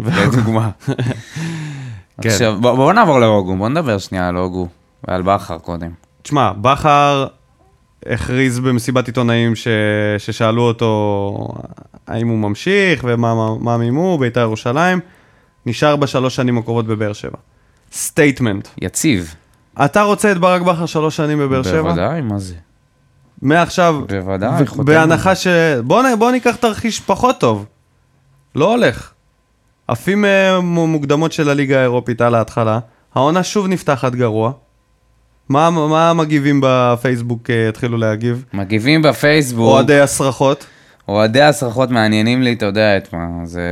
[0.00, 0.70] לדוגמה.
[2.22, 2.28] כן.
[2.28, 4.68] עכשיו, בוא, בוא נעבור לאוגו, בוא נדבר שנייה על אוגו
[5.08, 5.90] ועל בכר קודם.
[6.22, 7.26] תשמע, בכר
[8.06, 9.68] הכריז במסיבת עיתונאים ש...
[10.18, 11.48] ששאלו אותו
[12.06, 15.00] האם הוא ממשיך ומה מה- מה מימו, בית"ר ירושלים,
[15.66, 17.36] נשאר בשלוש שנים הקרובות בבאר שבע.
[17.92, 18.68] statement.
[18.82, 19.34] יציב.
[19.84, 21.82] אתה רוצה את ברק בכר שלוש שנים בבאר שבע?
[21.82, 22.54] בוודאי, מה זה?
[23.42, 24.64] מעכשיו, בוודאי.
[24.84, 25.46] בהנחה ש...
[25.84, 26.18] בוא, נ...
[26.18, 27.66] בוא ניקח תרחיש פחות טוב.
[28.54, 29.12] לא הולך.
[29.88, 32.78] עפים אה, מוקדמות של הליגה האירופית על ההתחלה,
[33.14, 34.52] העונה שוב נפתחת גרוע.
[35.48, 38.44] מה, מה המגיבים בפייסבוק אה, התחילו להגיב?
[38.52, 40.66] מגיבים בפייסבוק, אוהדי הסרחות.
[41.08, 43.62] אוהדי הסרחות מעניינים לי, אתה יודע את מה, זה...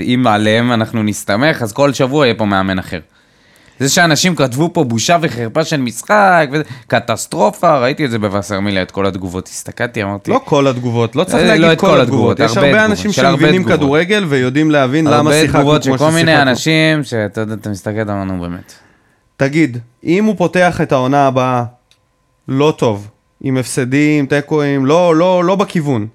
[0.00, 3.00] אם עליהם אנחנו נסתמך, אז כל שבוע יהיה פה מאמן אחר.
[3.82, 8.90] זה שאנשים כתבו פה בושה וחרפה של משחק, וזה, קטסטרופה, ראיתי את זה בווסרמיליה, את
[8.90, 12.40] כל התגובות, הסתכלתי, אמרתי, לא כל התגובות, לא צריך אה, להגיד לא כל כל התגובות.
[12.40, 13.78] יש הרבה הרבה תגובות, אנשים הרבה שמבינים תגובות.
[13.78, 16.50] כדורגל ויודעים להבין למה הרבה שיחקנו תגובות כמו של כל מיני ששיחקנו.
[16.50, 18.72] אנשים, שאתה יודע, אתה מסתכל, אתה אומר, נו באמת.
[19.36, 21.64] תגיד, אם הוא פותח את העונה הבאה
[22.48, 23.08] לא טוב,
[23.40, 26.06] עם הפסדים, תיקואים, לא, לא, לא בכיוון,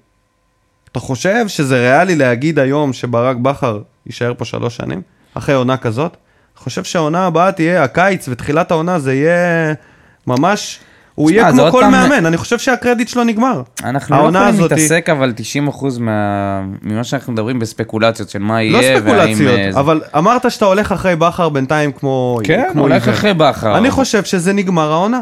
[0.92, 5.02] אתה חושב שזה ריאלי להגיד היום שברק בכר יישאר פה שלוש שנים,
[5.34, 6.16] אחרי עונה כזאת?
[6.58, 9.72] חושב שהעונה הבאה תהיה, הקיץ ותחילת העונה זה יהיה
[10.26, 10.80] ממש,
[11.14, 13.62] הוא תשמע, יהיה כמו כל פעם- מאמן, אני חושב שהקרדיט שלו נגמר.
[13.84, 15.32] אנחנו לא יכולים הזאת- להתעסק, אבל
[15.66, 16.12] 90% מה...
[16.82, 19.00] ממה שאנחנו מדברים בספקולציות של מה לא יהיה, והאם...
[19.00, 22.38] ספקולציות, אה, זה- אבל אמרת שאתה הולך אחרי בכר בינתיים כמו...
[22.44, 23.18] כן, כמו הולך עיוור.
[23.18, 23.78] אחרי בכר.
[23.78, 25.20] אני חושב שזה נגמר העונה.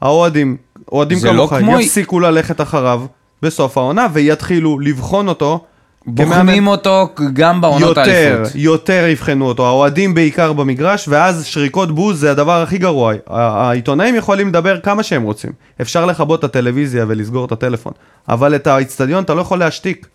[0.00, 0.56] האוהדים,
[0.92, 3.02] אוהדים זה לא כמוך, כמו- יפסיקו ללכת אחריו
[3.42, 5.64] בסוף העונה ויתחילו לבחון אותו.
[6.10, 8.52] בוחנים אותו גם בעונות יותר, האליפות.
[8.54, 13.14] יותר יבחנו אותו, האוהדים בעיקר במגרש, ואז שריקות בוז זה הדבר הכי גרוע.
[13.26, 15.50] העיתונאים יכולים לדבר כמה שהם רוצים.
[15.80, 17.92] אפשר לכבות את הטלוויזיה ולסגור את הטלפון,
[18.28, 20.06] אבל את האיצטדיון אתה לא יכול להשתיק.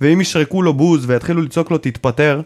[0.00, 2.40] ואם ישרקו לו בוז ויתחילו לצעוק לו תתפטר,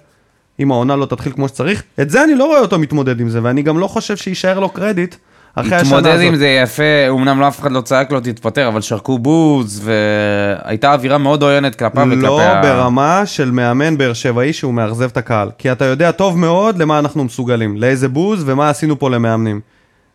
[0.61, 3.40] אם העונה לא תתחיל כמו שצריך, את זה אני לא רואה אותו מתמודד עם זה,
[3.42, 5.14] ואני גם לא חושב שיישאר לו קרדיט
[5.57, 6.07] אחרי השנה הזאת.
[6.07, 9.82] התמודד עם זה יפה, אמנם לא אף אחד לא צעק לו תתפטר, אבל שרקו בוז,
[9.84, 12.62] והייתה אווירה מאוד עוינת כלפיו וכלפי לא ה...
[12.62, 15.50] ברמה של מאמן באר שבעי שהוא מאכזב את הקהל.
[15.59, 19.61] כי אתה יודע טוב מאוד למה אנחנו מסוגלים, לאיזה בוז ומה עשינו פה למאמנים.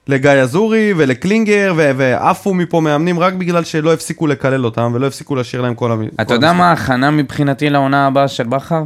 [0.08, 5.62] לגיא אזורי ולקלינגר, ועפו מפה מאמנים רק בגלל שלא הפסיקו לקלל אותם ולא הפסיקו לשיר
[5.62, 6.06] להם כל המ...
[6.08, 6.60] כל אתה יודע המשחק.
[6.60, 8.84] מה ההכנה מבחינתי לעונה הבאה של בכר?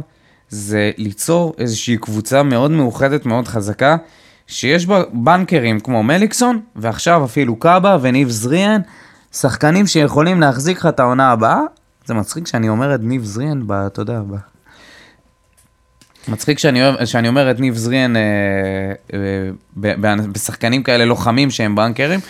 [0.48, 3.96] זה ליצור איזושהי קבוצה מאוד מאוחדת, מאוד חזקה,
[4.46, 8.80] שיש בה בנקרים כמו מליקסון, ועכשיו אפילו קאבה וניב זריאן,
[9.32, 11.60] שחקנים שיכולים להחזיק לך את העונה הבאה.
[12.04, 14.34] זה מצחיק שאני אומר את ניב זריאן, אתה יודע, ב...
[16.28, 18.22] מצחיק שאני, שאני אומר את ניב זריאן אה,
[19.14, 19.18] אה,
[19.76, 22.20] ב, בשחקנים כאלה לוחמים שהם בנקרים,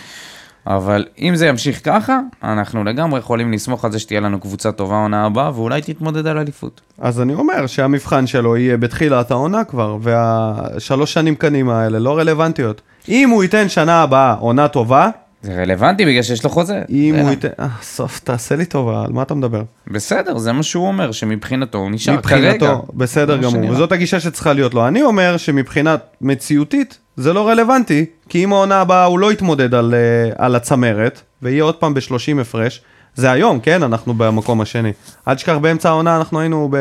[0.67, 4.95] אבל אם זה ימשיך ככה, אנחנו לגמרי יכולים לסמוך על זה שתהיה לנו קבוצה טובה
[4.95, 6.81] עונה הבאה, ואולי תתמודד על אליפות.
[6.97, 12.81] אז אני אומר שהמבחן שלו יהיה בתחילת העונה כבר, והשלוש שנים קדימה האלה לא רלוונטיות.
[13.09, 15.09] אם הוא ייתן שנה הבאה עונה טובה,
[15.47, 16.81] זה רלוונטי בגלל שיש לו חוזה.
[16.89, 17.47] אם הוא ייתן...
[17.59, 19.63] אה, סוף, תעשה לי טובה, על מה אתה מדבר?
[19.91, 22.53] בסדר, זה מה שהוא אומר, שמבחינתו הוא נשאר כרגע.
[22.53, 23.71] מבחינתו, בסדר גמור.
[23.71, 24.87] וזאת הגישה שצריכה להיות לו.
[24.87, 29.93] אני אומר שמבחינת מציאותית, זה לא רלוונטי, כי אם העונה הבאה הוא לא יתמודד על,
[29.93, 32.81] אה, על הצמרת, ויהיה עוד פעם ב-30 הפרש,
[33.15, 33.83] זה היום, כן?
[33.83, 34.91] אנחנו במקום השני.
[35.27, 36.77] אל תשכח, באמצע העונה אנחנו היינו ב...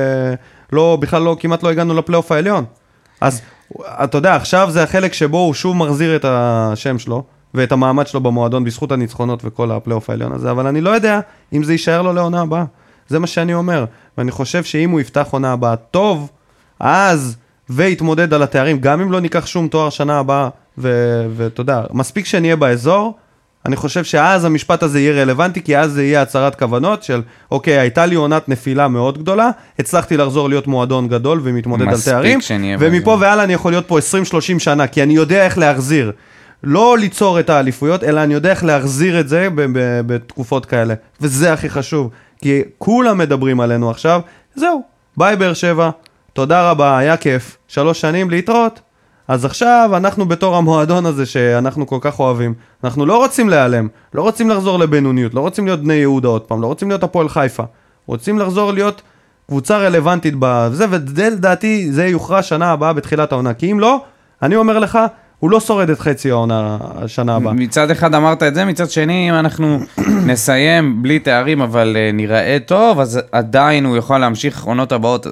[0.73, 2.65] לא, בכלל לא, כמעט לא הגענו לפלייאוף העליון.
[3.21, 3.43] אז
[3.81, 7.25] אתה יודע, עכשיו זה החלק שבו הוא שוב מחזיר את השם שלו,
[7.55, 11.21] ואת המעמד שלו במועדון בזכות הניצחונות וכל הפלייאוף העליון הזה, אבל אני לא יודע
[11.53, 12.65] אם זה יישאר לו לעונה הבאה.
[13.09, 13.85] זה מה שאני אומר.
[14.19, 16.31] ואני חושב שאם הוא יפתח עונה הבאה טוב,
[16.81, 17.37] אז,
[17.71, 22.57] ויתמודד על התארים, גם אם לא ניקח שום תואר שנה הבאה, ואתה יודע, מספיק שנהיה
[22.57, 23.15] באזור,
[23.67, 27.79] אני חושב שאז המשפט הזה יהיה רלוונטי, כי אז זה יהיה הצהרת כוונות של, אוקיי,
[27.79, 32.39] הייתה לי עונת נפילה מאוד גדולה, הצלחתי לחזור להיות מועדון גדול ומתמודד על תארים,
[32.79, 33.17] ומפה.
[33.21, 36.13] והלאה אני יכול להיות פה 20-30 שנה, כי אני יודע איך להחזיר.
[36.63, 39.49] לא ליצור את האליפויות, אלא אני יודע איך להחזיר את זה
[40.07, 40.95] בתקופות כאלה.
[41.21, 42.11] וזה הכי חשוב,
[42.43, 44.21] כי כולם מדברים עלינו עכשיו.
[44.55, 44.83] זהו,
[45.17, 45.91] ביי באר שבע,
[46.33, 47.57] תודה רבה, היה כיף.
[47.69, 48.81] שלוש שנים להתראות.
[49.29, 52.55] אז עכשיו אנחנו בתור המועדון הזה שאנחנו כל כך אוהבים,
[52.85, 56.63] אנחנו לא רוצים להיעלם, לא רוצים לחזור לבינוניות, לא רוצים להיות בני יהודה עוד פעם,
[56.63, 57.63] לא רוצים להיות הפועל חיפה.
[58.07, 59.03] רוצים לחזור להיות
[59.49, 63.55] קבוצה רלוונטית בזה, וזה לדעתי, זה יוכרע שנה הבאה בתחילת העונה.
[63.55, 64.01] כי אם לא,
[64.43, 64.99] אני אומר לך,
[65.39, 67.53] הוא לא שורד את חצי העונה השנה הבאה.
[67.53, 69.79] מצד אחד אמרת את זה, מצד שני, אם אנחנו
[70.27, 75.27] נסיים בלי תארים, אבל אה, ניראה טוב, אז עדיין הוא יכול להמשיך עונות הבאות.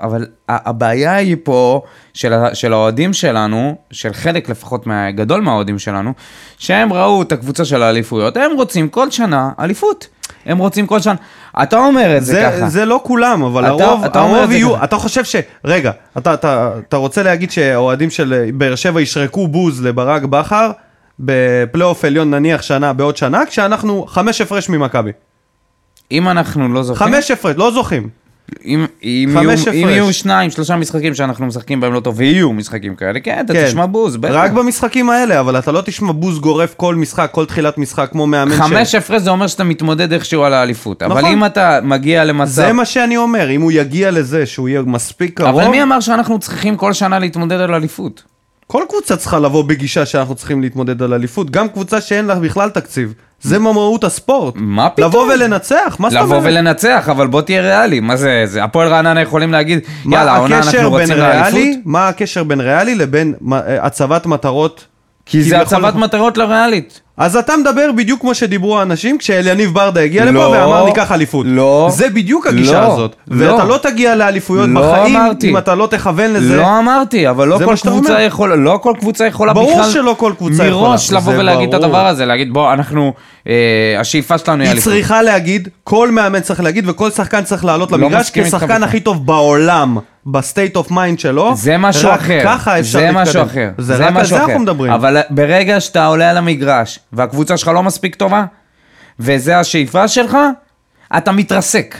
[0.00, 1.82] אבל הבעיה היא פה
[2.14, 6.12] של, של האוהדים שלנו, של חלק לפחות מהגדול מהאוהדים שלנו,
[6.58, 10.08] שהם ראו את הקבוצה של האליפויות, הם רוצים כל שנה אליפות.
[10.46, 11.14] הם רוצים כל שנה.
[11.62, 12.68] אתה אומר את זה, זה, ככה.
[12.68, 14.84] זה לא כולם, אבל אתה- הרוב, אתה את הרוב יהיו, ככה.
[14.84, 15.36] אתה חושב ש...
[15.64, 20.70] רגע, אתה, אתה, אתה רוצה להגיד שהאוהדים של באר שבע ישרקו בוז לברק בכר
[21.20, 25.10] בפלייאוף עליון נניח שנה בעוד שנה, כשאנחנו חמש הפרש ממכבי.
[26.12, 28.08] אם אנחנו לא זוכים, חמש הפרש, לא זוכים.
[28.64, 29.88] אם, אם, יהיו, אם.
[29.88, 33.66] יהיו שניים, שלושה משחקים שאנחנו משחקים בהם לא טוב, ויהיו משחקים כאלה, כן, אתה כן.
[33.66, 34.34] תשמע בוז, בטח.
[34.34, 38.26] רק במשחקים האלה, אבל אתה לא תשמע בוז גורף כל משחק, כל תחילת משחק, כמו
[38.26, 41.02] מאמן חמש הפרש זה אומר שאתה מתמודד איכשהו על האליפות.
[41.02, 41.32] אבל נכון.
[41.32, 42.50] אם אתה מגיע למצב...
[42.50, 46.00] זה מה שאני אומר, אם הוא יגיע לזה שהוא יהיה מספיק קרוב, אבל מי אמר
[46.00, 48.31] שאנחנו צריכים כל שנה להתמודד על אליפות?
[48.72, 52.70] כל קבוצה צריכה לבוא בגישה שאנחנו צריכים להתמודד על אליפות, גם קבוצה שאין לה בכלל
[52.70, 53.14] תקציב.
[53.40, 54.54] זה מהות הספורט.
[54.56, 55.08] מה פתאום?
[55.08, 56.52] לבוא ולנצח, מה זאת לבוא אומרת?
[56.52, 58.00] ולנצח, אבל בוא תהיה ריאלי.
[58.00, 61.82] מה זה, זה הפועל רעננה יכולים להגיד, יאללה, העונה אנחנו רוצים לאליפות?
[61.84, 64.86] מה הקשר בין ריאלי לבין אה, הצבת מטרות?
[65.26, 67.00] כי זה הצבת מטרות לריאלית.
[67.16, 71.46] אז אתה מדבר בדיוק כמו שדיברו האנשים כשאליניב ברדה הגיע לפה לא, ואמר ניקח אליפות.
[71.48, 73.16] לא, זה בדיוק הגישה לא, הזאת.
[73.28, 73.52] לא.
[73.52, 75.50] ואתה לא תגיע לאליפויות לא בחיים אמרתי.
[75.50, 76.56] אם אתה לא תכוון לזה.
[76.56, 78.22] לא אמרתי, אבל לא זה כל קבוצה.
[78.22, 79.64] יכולה, לא כל קבוצה יכולה בכלל...
[79.64, 80.88] ברור שלא כל קבוצה יכולה.
[80.88, 81.84] מראש לבוא זה ולהגיד את ברור.
[81.96, 83.12] הדבר הזה, להגיד בוא, אנחנו,
[83.48, 83.52] אה,
[84.00, 84.92] השאיפה שלנו היא היא אליפות.
[84.92, 88.82] צריכה להגיד, כל מאמן צריך להגיד וכל שחקן צריך לעלות לא למגרש כשחקן.
[88.82, 91.52] הכי טוב בעולם, ב state of mind שלו.
[91.56, 92.40] זה משהו רק אחר.
[92.44, 93.22] ככה אפשר זה להתקדם.
[93.22, 93.70] משהו אחר.
[93.78, 94.44] זה רק על משהו זה אחר.
[94.44, 94.92] אנחנו מדברים.
[94.92, 98.44] אבל ברגע שאתה עולה על המגרש, והקבוצה שלך לא מספיק טובה,
[99.20, 100.36] וזה השאיפה שלך,
[101.16, 101.96] אתה מתרסק.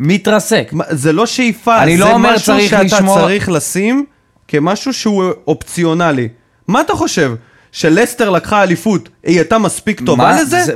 [0.00, 0.68] מתרסק.
[0.72, 4.04] מה, זה לא שאיפה, אני זה לא משהו שאתה לשמור- צריך לשים
[4.48, 6.28] כמשהו שהוא אופציונלי.
[6.68, 7.34] מה אתה חושב?
[7.72, 10.60] שלסטר לקחה אליפות, היא הייתה מספיק טובה מה לזה?
[10.62, 10.72] זה-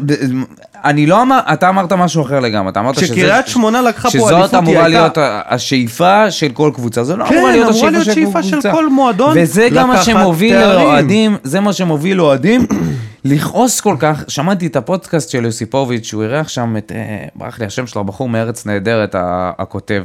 [0.85, 3.05] אני לא אמר, אתה אמרת משהו אחר לגמרי, אתה אמרת שזה...
[3.07, 5.19] כשקריית שמונה לקחה פה אליפות, שזאת אמורה להיות
[5.49, 8.73] השאיפה של כל קבוצה, זה לא כן, אמורה להיות אמורה השאיפה להיות של שאיפה של.
[8.73, 10.57] כל מועדון וזה גם מה שמוביל.
[10.59, 12.67] לאוהדים, זה מה שמוביל לאוהדים
[13.25, 14.25] לכעוס כל כך.
[14.29, 16.99] שמעתי את הפודקאסט של יוסיפוביץ', שהוא אירח שם את, אה,
[17.35, 20.05] ברח לי השם שלו, הבחור מארץ נהדרת, הכותב.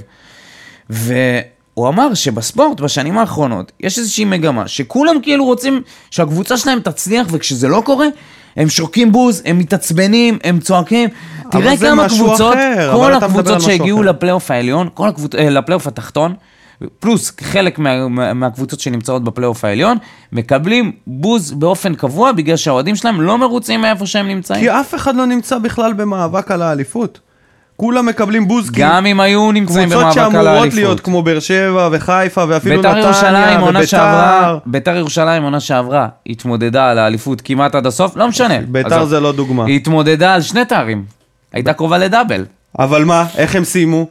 [1.79, 7.67] והוא אמר שבספורט בשנים האחרונות יש איזושהי מגמה שכולם כאילו רוצים שהקבוצה שלהם תצליח וכשזה
[7.67, 8.07] לא קורה
[8.55, 11.09] הם שורקים בוז, הם מתעצבנים, הם צועקים.
[11.51, 14.03] תראה כמה קבוצות, אחר, כל הקבוצות שהגיעו.
[14.03, 15.35] לפלייאוף העליון, כל הקבוצ...
[15.35, 16.33] אה, לפלייאוף התחתון,
[16.99, 18.07] פלוס חלק מה...
[18.07, 19.97] מה- מהקבוצות שנמצאות בפלייאוף העליון,
[20.31, 24.59] מקבלים בוז באופן קבוע בגלל שהאוהדים שלהם לא מרוצים מאיפה שהם נמצאים.
[24.59, 27.19] כי אף אחד לא נמצא בכלל במאבק על האליפות.
[27.79, 30.73] כולם מקבלים בוז כי גם אם היו נמצאים קבוצות במאבק על שאמורות האליפות.
[30.73, 34.69] להיות כמו באר שבע וחיפה ואפילו ביתר נתניה עונה שעברה, וביתר.
[34.71, 38.59] ביתר ירושלים עונה שעברה, התמודדה על האליפות כמעט עד הסוף, לא משנה.
[38.71, 39.09] ביתר עזוב.
[39.09, 39.65] זה לא דוגמה.
[39.65, 41.03] היא התמודדה על שני תארים,
[41.53, 42.45] הייתה קרובה לדאבל.
[42.79, 44.07] אבל מה, איך הם סיימו?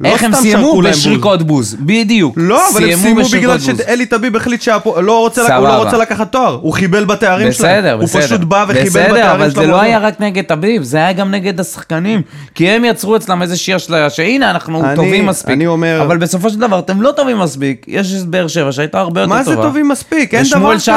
[0.00, 0.62] לא איך הם סיימו?
[0.82, 0.98] להם בוז.
[1.00, 2.34] בשריקות בוז, בדיוק.
[2.36, 3.78] לא, אבל הם סיימו בגלל בשריקות.
[3.86, 5.64] שאלי טביב החליט שהוא לא רוצה הוא.
[5.68, 7.78] לא רוצה לקחת תואר, הוא חיבל בתארים שלהם.
[7.78, 8.22] בסדר, הוא בסדר.
[8.22, 9.80] פשוט בא וחיבל בסדר, בתארים של אבל זה לא.
[9.80, 12.22] היה רק נגד תביב, זה היה גם נגד השחקנים.
[12.54, 15.50] כי הם יצרו אצלם איזושהי אשליה שהנה, אנחנו אני- טובים מספיק.
[15.50, 17.84] אני אומר- אבל בסופו של דבר, אתם לא טובים מספיק.
[17.88, 19.56] יש את באר שבע שהייתה הרבה יותר מה טובה.
[19.56, 20.34] זה טובים מספיק?
[20.34, 20.92] אין דבר כזה.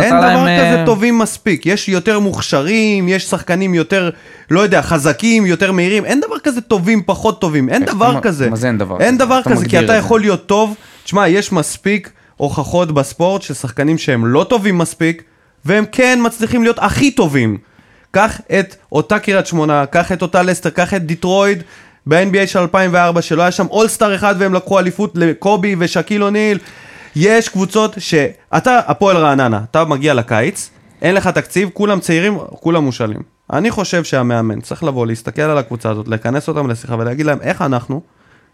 [0.00, 1.66] אין דבר אה, כזה טובים מספיק.
[1.66, 4.10] יש יותר מוכשרים, יש שחקנים יותר,
[4.52, 6.04] לא יודע, חזקים, יותר מהירים.
[6.04, 7.68] אין דבר כזה טובים, פחות טובים.
[7.68, 8.50] אין דבר כזה.
[8.50, 9.18] מה זה אין דבר אין?
[9.18, 9.94] דבר כזה, כי אתה?
[9.96, 10.74] יכול להיות טוב.
[11.04, 15.22] תשמע, יש מספיק הוכחות בספורט של שחקנים שהם לא טובים מספיק,
[15.64, 17.58] והם כן מצליחים להיות הכי טובים.
[18.10, 21.62] קח את אותה קריית שמונה, קח את אותה לסטר, קח את דיטרויד
[22.06, 26.58] ב-NBA של 2004, שלא היה שם אולסטאר אחד והם לקחו אליפות לקובי ושקיל אוניל.
[27.16, 30.70] יש קבוצות שאתה, הפועל רעננה, אתה מגיע לקיץ,
[31.02, 33.20] אין לך תקציב, כולם צעירים, כולם מושאלים.
[33.52, 37.62] אני חושב שהמאמן צריך לבוא, להסתכל על הקבוצה הזאת, לכנס אותם לשיחה ולהגיד להם איך
[37.62, 38.00] אנחנו,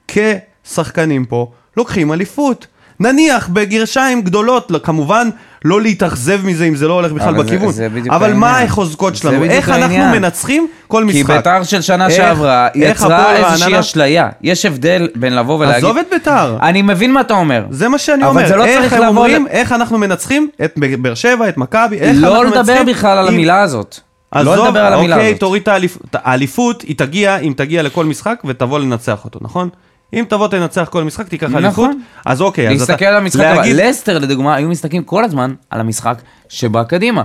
[0.08, 1.46] כשחקנים פה,
[1.76, 2.66] לוקחים אליפות.
[3.00, 5.28] נניח בגרשיים גדולות, לא- כמובן
[5.64, 7.72] לא להתאכזב מזה אם זה לא הולך בכלל זה- בכיוון.
[7.72, 8.66] זה בדיוק אבל מה העניין.
[8.68, 9.44] החוזקות זה שלנו?
[9.44, 10.10] איך אנחנו העניין.
[10.12, 11.34] מנצחים כל כי משחק?
[11.36, 14.28] ביתר של שנה איך- שעברה יצרה איזושהי רעננה- אשליה.
[14.42, 15.76] יש הבדל בין לבוא ולהגיד...
[15.84, 16.56] עזוב את ביתר.
[16.62, 17.64] אני מבין מה אתה אומר.
[17.70, 20.72] זה מה שאני אומר, זה לא איך הם לבוא אומרים, ל- איך אנחנו מנצחים את
[20.98, 22.60] באר שבע, את מכבי, איך אנחנו לא מנצחים...
[22.60, 24.00] לדבר בכלל על אם- המילה הזאת.
[24.30, 25.40] עזוב, לא לדבר על המילה אוקיי, הזאת.
[25.40, 29.68] תוריד את האליפ- את האליפות, היא תגיע אם תגיע לכל משחק ותבוא לנצח אותו, נכון?
[30.14, 31.64] אם תבוא תנצח כל משחק, תיקח נכון.
[31.64, 31.90] אליפות,
[32.26, 32.92] אז אוקיי, אז אתה...
[32.92, 33.40] להסתכל על המשחק.
[33.56, 36.18] להגיד- לסטר לדוגמה, היו מסתכלים כל הזמן על המשחק
[36.48, 37.22] שבא קדימה.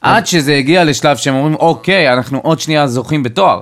[0.00, 3.60] עד שזה הגיע לשלב שהם אומרים, אוקיי, אנחנו עוד שנייה זוכים בתואר.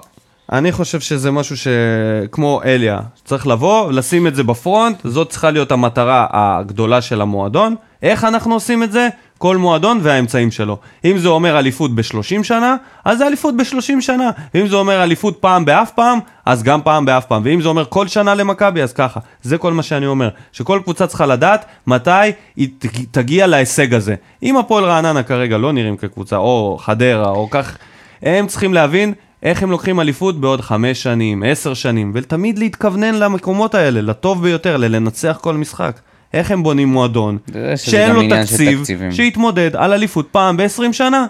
[0.53, 5.73] אני חושב שזה משהו שכמו אליה, צריך לבוא, לשים את זה בפרונט, זאת צריכה להיות
[5.73, 7.75] המטרה הגדולה של המועדון.
[8.03, 9.09] איך אנחנו עושים את זה?
[9.41, 10.77] כל מועדון והאמצעים שלו.
[11.05, 14.31] אם זה אומר אליפות ב-30 שנה, אז זה אליפות ב-30 שנה.
[14.55, 17.43] ואם זה אומר אליפות פעם באף פעם, אז גם פעם באף פעם.
[17.45, 19.21] ואם זה אומר כל שנה למכבי, אז ככה.
[19.43, 20.29] זה כל מה שאני אומר.
[20.53, 22.11] שכל קבוצה צריכה לדעת מתי
[22.57, 22.69] היא
[23.11, 24.15] תגיע להישג הזה.
[24.43, 27.77] אם הפועל רעננה כרגע לא נראים כקבוצה, או חדרה, או כך,
[28.23, 33.75] הם צריכים להבין איך הם לוקחים אליפות בעוד חמש שנים, עשר שנים, ותמיד להתכוונן למקומות
[33.75, 36.01] האלה, לטוב ביותר, ללנצח כל משחק.
[36.35, 37.39] איך הם בונים מועדון,
[37.77, 38.83] שאין לו תקציב.
[39.11, 41.27] שיתמודד על אליפות פעם ב-20 שנה.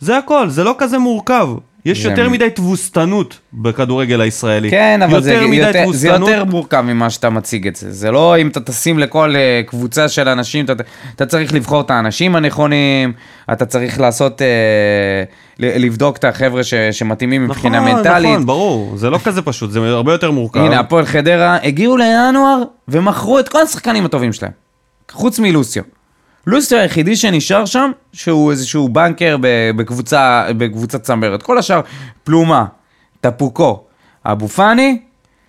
[0.00, 1.48] זה הכל, זה לא כזה מורכב.
[1.84, 4.70] יש יותר מדי תבוסתנות בכדורגל הישראלי.
[4.70, 6.08] כן, אבל זה יותר זה.
[6.08, 7.92] יותר מורכב ממה שאתה מציג את זה.
[7.92, 10.72] זה לא אם אתה תשים לכל אה, קבוצה של אנשים, אתה,
[11.16, 13.12] אתה צריך לבחור את האנשים הנכונים,
[13.52, 14.42] אתה צריך לעשות,
[15.58, 18.30] ל- לבדוק את החבר'ה ש, שמתאימים מבחינה נכון, מנטלית.
[18.30, 20.60] נכון, ברור, זה לא כזה פשוט, זה הרבה יותר מורכב.
[20.60, 24.52] הנה, הפועל חדרה הגיעו לינואר ומכרו את כל השחקנים הטובים שלהם,
[25.10, 25.82] חוץ מלוסיו.
[26.46, 29.36] לוסיו היחידי שנשאר שם, שהוא איזשהו בנקר
[29.76, 31.42] בקבוצה, בקבוצת צמרת.
[31.42, 31.80] כל השאר,
[32.24, 32.64] פלומה,
[33.20, 33.84] טפוקו,
[34.24, 34.98] אבו פאני,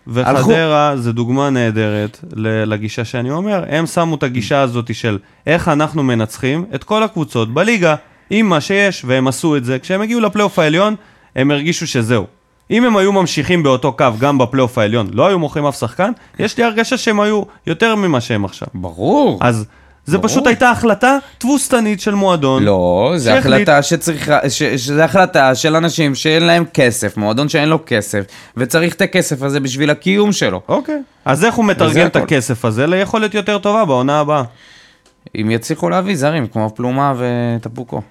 [0.07, 2.19] וחדרה זה דוגמה נהדרת
[2.65, 5.17] לגישה שאני אומר, הם שמו את הגישה הזאת של
[5.47, 7.95] איך אנחנו מנצחים את כל הקבוצות בליגה
[8.29, 9.79] עם מה שיש, והם עשו את זה.
[9.79, 10.95] כשהם הגיעו לפלייאוף העליון,
[11.35, 12.25] הם הרגישו שזהו.
[12.71, 16.57] אם הם היו ממשיכים באותו קו גם בפלייאוף העליון, לא היו מוכרים אף שחקן, יש
[16.57, 18.67] לי הרגשה שהם היו יותר ממה שהם עכשיו.
[18.73, 19.39] ברור.
[19.41, 19.65] אז
[20.05, 20.27] זה ברור.
[20.27, 22.63] פשוט הייתה החלטה תבוסתנית של מועדון.
[22.63, 27.69] לא, זה שהחליט- החלטה שצריכה, ש, שזה החלטה של אנשים שאין להם כסף, מועדון שאין
[27.69, 28.23] לו כסף,
[28.57, 30.61] וצריך את הכסף הזה בשביל הקיום שלו.
[30.67, 31.01] אוקיי.
[31.25, 32.15] אז איך הוא מתרגם את.
[32.15, 34.43] הכסף הזה ליכולת יותר טובה בעונה הבאה?
[35.41, 38.01] אם יצליחו להביא זרים, כמו פלומה וטפוקו.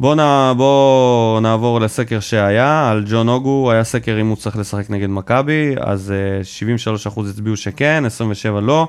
[0.00, 0.52] בואו נע...
[0.56, 5.74] בוא נעבור לסקר שהיה, על ג'ון אוגו, היה סקר אם הוא צריך לשחק נגד מכבי,
[5.80, 6.12] אז
[7.06, 8.88] uh, 73% הצביעו שכן, 27 לא.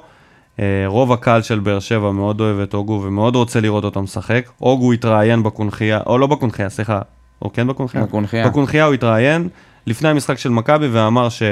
[0.58, 4.50] Uh, רוב הקהל של באר שבע מאוד אוהב את אוגו ומאוד רוצה לראות אותו משחק.
[4.62, 7.02] אוגו התראיין בקונכייה, או לא בקונכייה, סליחה,
[7.42, 8.04] או כן בקונכייה?
[8.04, 8.48] בקונכייה.
[8.48, 9.50] בקונכייה הוא התראיין
[9.88, 11.44] לפני המשחק של מכבי ואמר ש...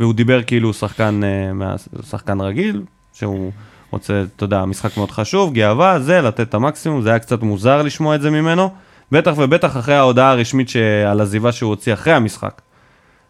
[0.00, 1.20] והוא דיבר כאילו הוא שחקן,
[1.54, 1.74] מה...
[2.10, 2.82] שחקן רגיל,
[3.12, 3.50] שהוא
[3.90, 7.82] רוצה, אתה יודע, משחק מאוד חשוב, גאווה, זה, לתת את המקסימום, זה היה קצת מוזר
[7.82, 8.70] לשמוע את זה ממנו.
[9.12, 10.70] בטח ובטח אחרי ההודעה הרשמית.
[11.10, 12.60] על עזיבה שהוא הוציא אחרי המשחק.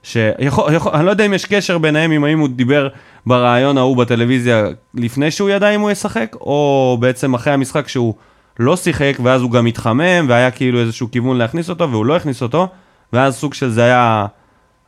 [0.02, 2.88] שיכול, יכול, אני לא יודע אם יש קשר ביניהם, אם האם הוא דיבר
[3.26, 8.14] ברעיון ההוא בטלוויזיה לפני שהוא ידע אם הוא ישחק, או בעצם אחרי המשחק שהוא
[8.58, 12.42] לא שיחק, ואז הוא גם התחמם, והיה כאילו איזשהו כיוון להכניס אותו, והוא לא הכניס
[12.42, 12.68] אותו,
[13.12, 14.26] ואז סוג של זה היה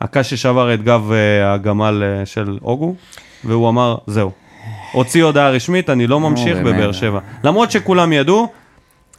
[0.00, 2.94] הקש ששבר את גב אה, הגמל אה, של אוגו,
[3.44, 4.30] והוא אמר, זהו.
[4.92, 6.58] הוציא הודעה רשמית, אני לא ממשיך.
[6.58, 7.20] בבאר שבע.
[7.44, 8.48] למרות שכולם ידעו,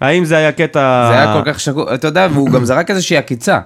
[0.01, 1.07] האם זה היה קטע...
[1.11, 3.59] זה היה כל כך שקול, אתה יודע, והוא גם זרק איזושהי עקיצה.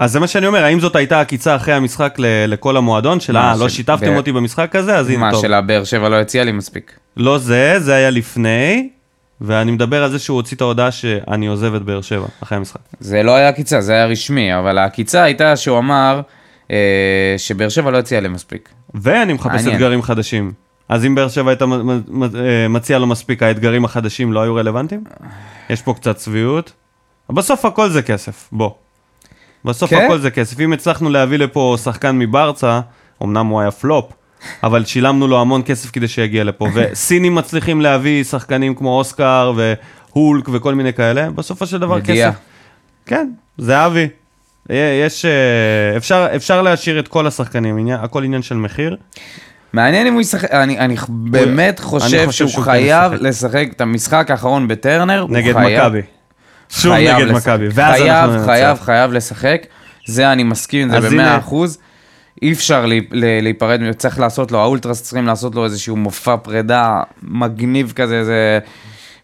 [0.00, 3.32] אז זה מה שאני אומר, האם זאת הייתה עקיצה אחרי המשחק ל- לכל המועדון של
[3.32, 5.42] מה, אה, לא של- שיתפתם ב- אותי במשחק הזה, אז הנה מה, טוב.
[5.42, 6.92] של הבאר שבע לא הציע לי מספיק.
[7.16, 8.88] לא זה, זה היה לפני,
[9.40, 12.80] ואני מדבר על זה שהוא הוציא את ההודעה שאני עוזב את באר שבע אחרי המשחק.
[13.00, 16.20] זה לא היה עקיצה, זה היה רשמי, אבל העקיצה הייתה שהוא אמר,
[16.70, 16.76] אה,
[17.38, 18.68] שבאר שבע לא הציעה להם מספיק.
[18.94, 19.74] ואני מחפש מעניין.
[19.74, 20.52] אתגרים חדשים.
[20.88, 24.42] אז אם באר שבע הייתה מ- מ- מ- אה, מציע לו מספיק, האתגרים החדשים לא
[24.42, 25.04] היו רלוונטיים?
[25.70, 26.72] יש פה קצת צביעות.
[27.30, 28.70] בסוף הכל זה כסף, בוא.
[29.64, 30.04] בסוף כן?
[30.04, 30.60] הכל זה כסף.
[30.60, 32.80] אם הצלחנו להביא לפה שחקן מברצה,
[33.22, 34.12] אמנם הוא היה פלופ,
[34.62, 36.66] אבל שילמנו לו המון כסף כדי שיגיע לפה.
[36.74, 42.30] וסינים מצליחים להביא שחקנים כמו אוסקר והולק וכל מיני כאלה, בסופו של דבר ידיעה.
[42.30, 42.40] כסף.
[43.06, 44.08] כן, זהבי.
[44.70, 48.96] אה, יש, אה, אפשר, אפשר להשאיר את כל השחקנים, עניין, הכל עניין של מחיר.
[49.72, 53.22] מעניין אם הוא ישחק, אני, אני באמת חושב חושב שהוא שהוא כן חייב ישחק.
[53.22, 55.26] לשחק את המשחק האחרון בטרנר.
[55.28, 56.00] נגד מכבי.
[56.70, 57.48] שוב נגד לשחק.
[57.48, 58.30] מכבי, חייב.
[58.44, 59.66] חייב, חייב לשחק.
[60.06, 61.78] זה אני מסכים עם זה במאה אחוז.
[62.42, 68.24] אי אפשר להיפרד, צריך לעשות לו, האולטרס צריכים לעשות לו איזשהו מופע פרידה מגניב כזה,
[68.24, 68.58] זה...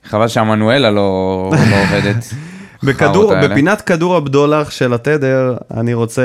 [0.05, 2.25] חבל שהמנואלה לא, לא עובדת.
[2.83, 3.33] בכדור.
[3.43, 6.23] בפינת כדור הבדולח של התדר, אני רוצה,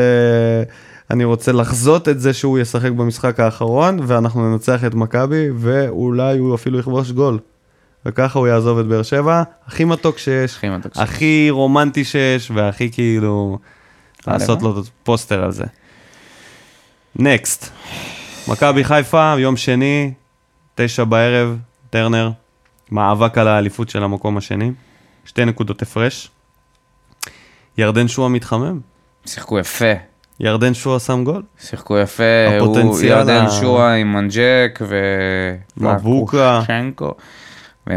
[1.11, 6.55] אני רוצה לחזות את זה שהוא ישחק במשחק האחרון, ואנחנו ננצח את מכבי, ואולי הוא
[6.55, 7.39] אפילו יכבוש גול.
[8.05, 11.03] וככה הוא יעזוב את באר שבע, הכי מתוק שיש, הכי מתוק שיש.
[11.03, 13.59] הכי רומנטי שיש, והכי כאילו,
[14.27, 15.63] לעשות לו פוסטר על זה.
[17.15, 17.69] next,
[18.47, 20.13] מכבי חיפה, יום שני,
[20.75, 21.57] תשע בערב,
[21.89, 22.31] טרנר,
[22.91, 24.71] מאבק על האליפות של המקום השני,
[25.25, 26.31] שתי נקודות הפרש.
[27.77, 28.79] ירדן שועה מתחמם,
[29.25, 29.85] שיחקו יפה.
[30.39, 32.23] ירדן שועה שם גול, שיחקו יפה,
[32.57, 34.95] הפוטנציאל הוא ירדן ה- שועה עם מנג'ק ו...
[35.77, 36.61] מבוקה.
[36.67, 37.13] שנקו.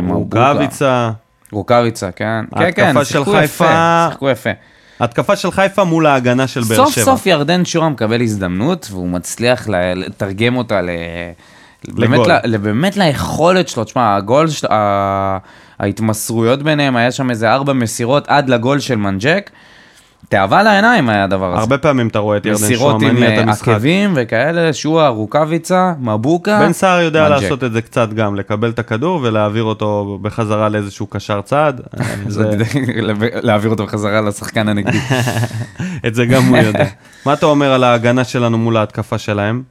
[0.08, 1.10] רוקאביצה,
[1.52, 2.44] רוקאביצה, כן.
[2.58, 4.50] כן, כן, שיחקו יפה, שיחקו יפה.
[5.00, 7.04] התקפה של חיפה מול ההגנה של באר סוף שבע.
[7.04, 10.88] סוף ירדן שועה מקבל הזדמנות, והוא מצליח לתרגם אותה ל...
[11.88, 12.20] באמת.
[12.44, 14.66] ל- באמת ליכולת שלו, תשמע, הגול, של-
[15.80, 19.50] ההתמסרויות ביניהם, היה שם איזה ארבע מסירות עד לגול של מנג'ק.
[20.28, 21.60] תאווה לעיניים היה הדבר הזה.
[21.60, 23.68] הרבה פעמים אתה רואה את ירדן מסירות עם מניע את אה, המשחק.
[23.68, 26.58] עקבים וכאלה, שועה, רוקאביצה, מבוקה.
[26.60, 27.42] בן סער יודע מנג'ק.
[27.42, 31.72] לעשות את זה קצת גם, לקבל את הכדור ולהעביר אותו בחזרה לאיזשהו קשר צד.
[32.28, 32.50] זה-
[33.42, 34.98] להעביר אותו בחזרה לשחקן הנגדי.
[36.06, 36.84] את זה גם הוא יודע.
[37.26, 39.62] מה אתה אומר על ההגנה שלנו מול ההתקפה שלהם?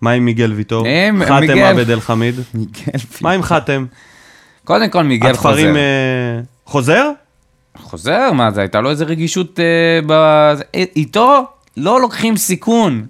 [0.00, 0.86] מה עם מיגל ויטור?
[1.08, 1.58] עם- חתם.
[1.58, 2.34] עבד אל חמיד?
[3.20, 3.84] מה עם חתם?
[4.64, 5.76] קודם כל מיגל חוזר.
[5.76, 7.10] אה, חוזר?
[7.82, 9.64] חוזר, מה זה, הייתה לו איזה רגישות אה,
[10.06, 10.12] ב...
[10.56, 10.64] זה-
[10.96, 11.44] איתו
[11.76, 13.02] לא לוקחים סיכון.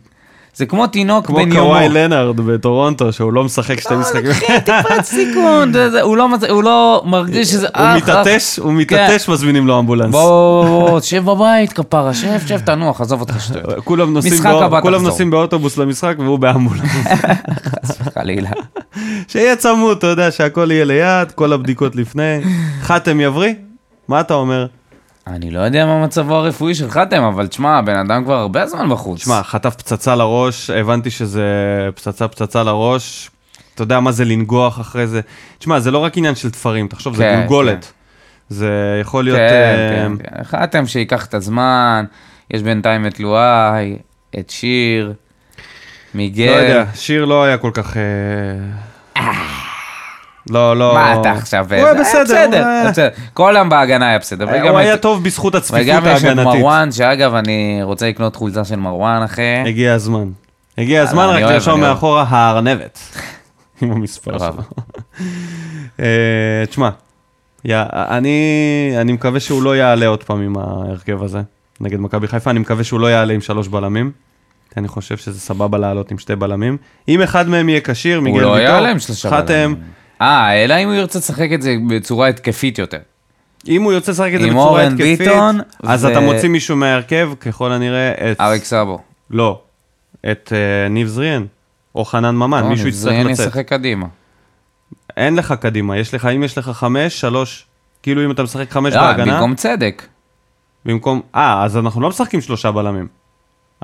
[0.55, 1.69] זה כמו תינוק כמו בן יומו.
[1.71, 4.25] קוואי לנארד בטורונטו, שהוא לא משחק שתי משחקים.
[4.27, 7.67] לוקחים טיפת סיכון, זה- זה- הוא לא הוא לא מרגיש שזה...
[7.67, 8.03] הוא אח, אח.
[8.03, 10.11] מתעטש, הוא מתעטש, מזמינים לו אמבולנס.
[10.11, 13.85] בוא, שב בבית כפרה, שב, שב, תנוח, עזוב אותך שטויות.
[14.83, 16.91] כולם נוסעים באוטובוס למשחק והוא באמבולנס.
[18.15, 18.51] חלילה.
[19.29, 22.39] שיהיה צמוד, אתה יודע, שהכל יהיה ליד, כל הבדיקות לפני.
[22.83, 23.53] חתם יבריא?
[24.09, 24.67] מה אתה אומר?
[25.27, 28.91] אני לא יודע מה מצבו הרפואי של חתם, אבל תשמע, הבן אדם כבר הרבה זמן
[28.91, 29.25] בחוץ.
[29.25, 31.45] שמע, חטף פצצה לראש, הבנתי שזה
[31.95, 33.31] פצצה פצצה לראש.
[33.75, 35.21] אתה יודע מה זה לנגוח אחרי זה.
[35.59, 37.93] תשמע, זה לא רק עניין של תפרים, תחשוב, זה כן, גולגולת.
[38.49, 39.39] זה יכול להיות...
[39.39, 40.45] כן, אה, כן, כן.
[40.45, 42.05] חתם שייקח את הזמן,
[42.51, 43.97] יש בינתיים את לואי,
[44.39, 45.13] את שיר,
[46.15, 46.47] מיגל.
[46.47, 47.97] לא יודע, שיר לא היה כל כך...
[47.97, 49.23] אה,
[50.51, 50.95] לא, לא...
[50.95, 51.67] מה אתה עכשיו?
[51.69, 53.09] הוא היה זה- בסדר, בסדר, הוא היה- בסדר.
[53.35, 54.45] כל היום בהגנה היה בסדר.
[54.71, 56.45] הוא היה את- טוב בזכות הצפיפות וגם יש את ההגנתית.
[56.61, 59.43] מרואן, שאגב, אני רוצה לקנות חולצה של מרואן, אחי.
[59.67, 60.29] הגיע הזמן.
[60.79, 61.81] הגיע הזמן רק לרשום.
[61.81, 62.99] מאחורה הארנבת.
[63.83, 64.39] עם המספר.
[64.39, 64.49] שלו.
[66.01, 66.07] אה,
[66.69, 66.89] תשמע,
[67.95, 68.39] אני
[69.01, 71.41] אני מקווה שהוא לא יעלה עוד פעם עם ההרכב הזה
[71.81, 74.11] נגד מכבי חיפה, אני מקווה שהוא לא יעלה עם שלוש בלמים.
[74.77, 76.77] אני חושב שזה סבבה לעלות עם שתי בלמים.
[77.09, 79.75] אם אחד מהם יהיה כשיר, מיגל ויטור, לא שלושה חתם.
[80.23, 82.99] אה, אלא אם הוא ירצה לשחק את זה בצורה התקפית יותר.
[83.69, 86.49] אם הוא יוצא לשחק את זה עם בצורה אורן התקפית, ביטון אז ו- אתה מוציא
[86.49, 88.41] מישהו מההרכב, ככל הנראה, את...
[88.41, 88.99] אריק סאבו.
[89.31, 89.61] לא,
[90.31, 91.45] את אה, ניב זריאן,
[91.95, 93.47] או חנן ממן, לא, מישהו יצטרך זריאן לצאת.
[93.47, 94.07] ישחק קדימה.
[95.17, 97.67] אין לך קדימה, יש לך, אם יש לך חמש, שלוש,
[98.03, 100.07] כאילו אם אתה משחק חמש לא, בהגנה, במקום צדק.
[100.85, 103.18] במקום, אה, אז אנחנו לא משחקים שלושה בלמים.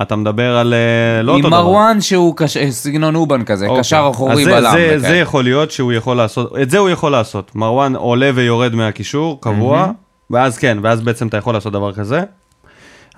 [0.03, 1.63] אתה מדבר על אה, לא עם אותו דבר.
[1.63, 3.81] מרואן שהוא קש- סגנון אובן כזה, אוקיי.
[3.81, 4.73] קשר אחורי בלם.
[4.73, 4.99] זה.
[4.99, 7.55] זה יכול להיות שהוא יכול לעשות, את זה הוא יכול לעשות.
[7.57, 9.91] מרואן עולה ויורד מהקישור, קבוע,
[10.31, 12.23] ואז כן, ואז בעצם אתה יכול לעשות דבר כזה.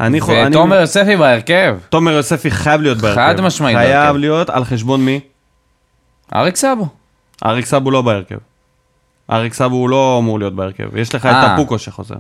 [0.01, 1.79] אני חו- אני- ותומר יוספי בהרכב.
[1.89, 3.17] תומר יוספי חייב להיות בהרכב.
[3.21, 4.17] חד משמעית חייב בהרכב.
[4.17, 5.21] להיות על חשבון מי?
[6.35, 6.87] אריק סאבו.
[7.47, 8.37] אריק סאבו לא בהרכב.
[9.33, 10.97] אריק סאבו הוא לא אמור להיות בהרכב.
[10.97, 11.53] יש לך את אה.
[11.57, 12.15] טפוקו שחוזר.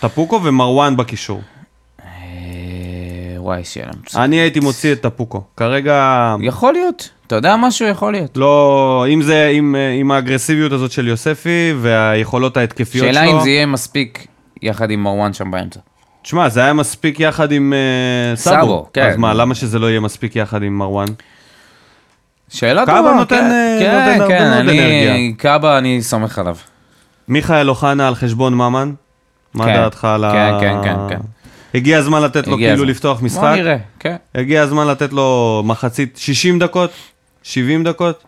[0.00, 1.40] טפוקו ומרואן בקישור.
[3.40, 4.24] וואי, שיהיה להם.
[4.24, 5.42] אני הייתי מוציא את טפוקו.
[5.56, 7.10] כרגע, יכול להיות.
[7.26, 7.88] אתה יודע משהו?
[7.88, 8.36] יכול להיות.
[8.36, 13.50] לא, אם זה, עם, עם האגרסיביות הזאת של יוספי והיכולות ההתקפיות שלו, שאלה אם זה
[13.50, 14.26] יהיה מספיק
[14.62, 15.80] יחד עם מרואן שם באמצע.
[16.22, 18.56] תשמע, זה היה מספיק יחד עם אה, סאבו.
[18.60, 19.08] סאבו, כן.
[19.08, 21.08] אז מה, למה שזה לא יהיה מספיק יחד עם מרואן?
[22.48, 25.36] שאלה קאבה טובה, נותן, כן, אה, כן, נותן כן, אני, אנרגיה.
[25.36, 26.56] קאבה, אני סומך עליו.
[27.28, 28.92] מיכאל אוחנה על חשבון ממן?
[29.54, 29.74] מה כן.
[29.74, 30.32] דעתך על ה...
[30.32, 31.20] כן, כן, כן, כן.
[31.74, 32.86] הגיע הזמן לתת לו כאילו הזמן.
[32.88, 33.52] לפתוח בוא משחק?
[33.56, 34.16] נראה, כן.
[34.34, 36.90] הגיע הזמן לתת לו מחצית 60 דקות?
[37.42, 38.24] 70 דקות?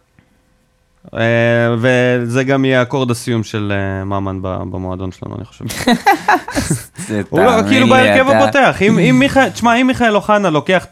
[1.15, 1.21] אה,
[1.79, 5.65] וזה גם יהיה אקורד הסיום של אה, ממן במועדון שלנו, אני חושב.
[7.31, 8.77] הוא לא, כאילו בהרכב אתה- הפותח.
[9.53, 10.85] תשמע, אם מיכאל אוחנה לוקח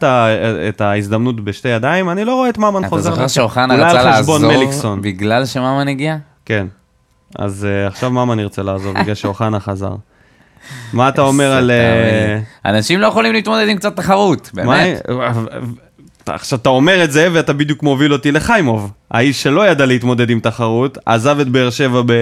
[0.69, 3.03] את ההזדמנות בשתי ידיים, אני לא רואה את ממן אתה חוזר.
[3.03, 3.33] זוכר להרכב.
[3.33, 4.37] שאוחנה רצה לעזור.
[5.01, 6.17] בגלל שממן הגיע?
[6.45, 6.67] כן.
[7.39, 9.95] אז אה, עכשיו ממן ירצה לעזוב בגלל שאוחנה חזר.
[10.93, 11.71] מה אתה אומר על...
[11.71, 15.01] אה, אנשים לא יכולים להתמודד עם קצת תחרות, באמת.
[16.25, 20.39] עכשיו אתה אומר את זה ואתה בדיוק מוביל אותי לחיימוב, האיש שלא ידע להתמודד עם
[20.39, 22.13] תחרות, עזב את באר שבע ב...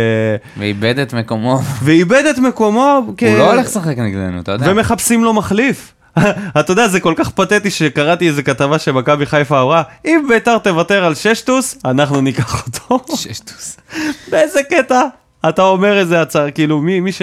[0.57, 1.59] ואיבד את מקומו.
[1.83, 4.65] ואיבד את מקומו, כ- הוא לא הולך לשחק נגדנו, אתה יודע.
[4.71, 5.93] ומחפשים לו מחליף.
[6.59, 11.05] אתה יודע, זה כל כך פתטי שקראתי איזה כתבה שמכבי חיפה אמרה, אם ביתר תוותר
[11.05, 13.15] על ששטוס, אנחנו ניקח אותו.
[13.15, 13.77] ששטוס.
[14.31, 15.01] באיזה קטע?
[15.49, 17.21] אתה אומר איזה הצהרה, כאילו, מי, מי ש...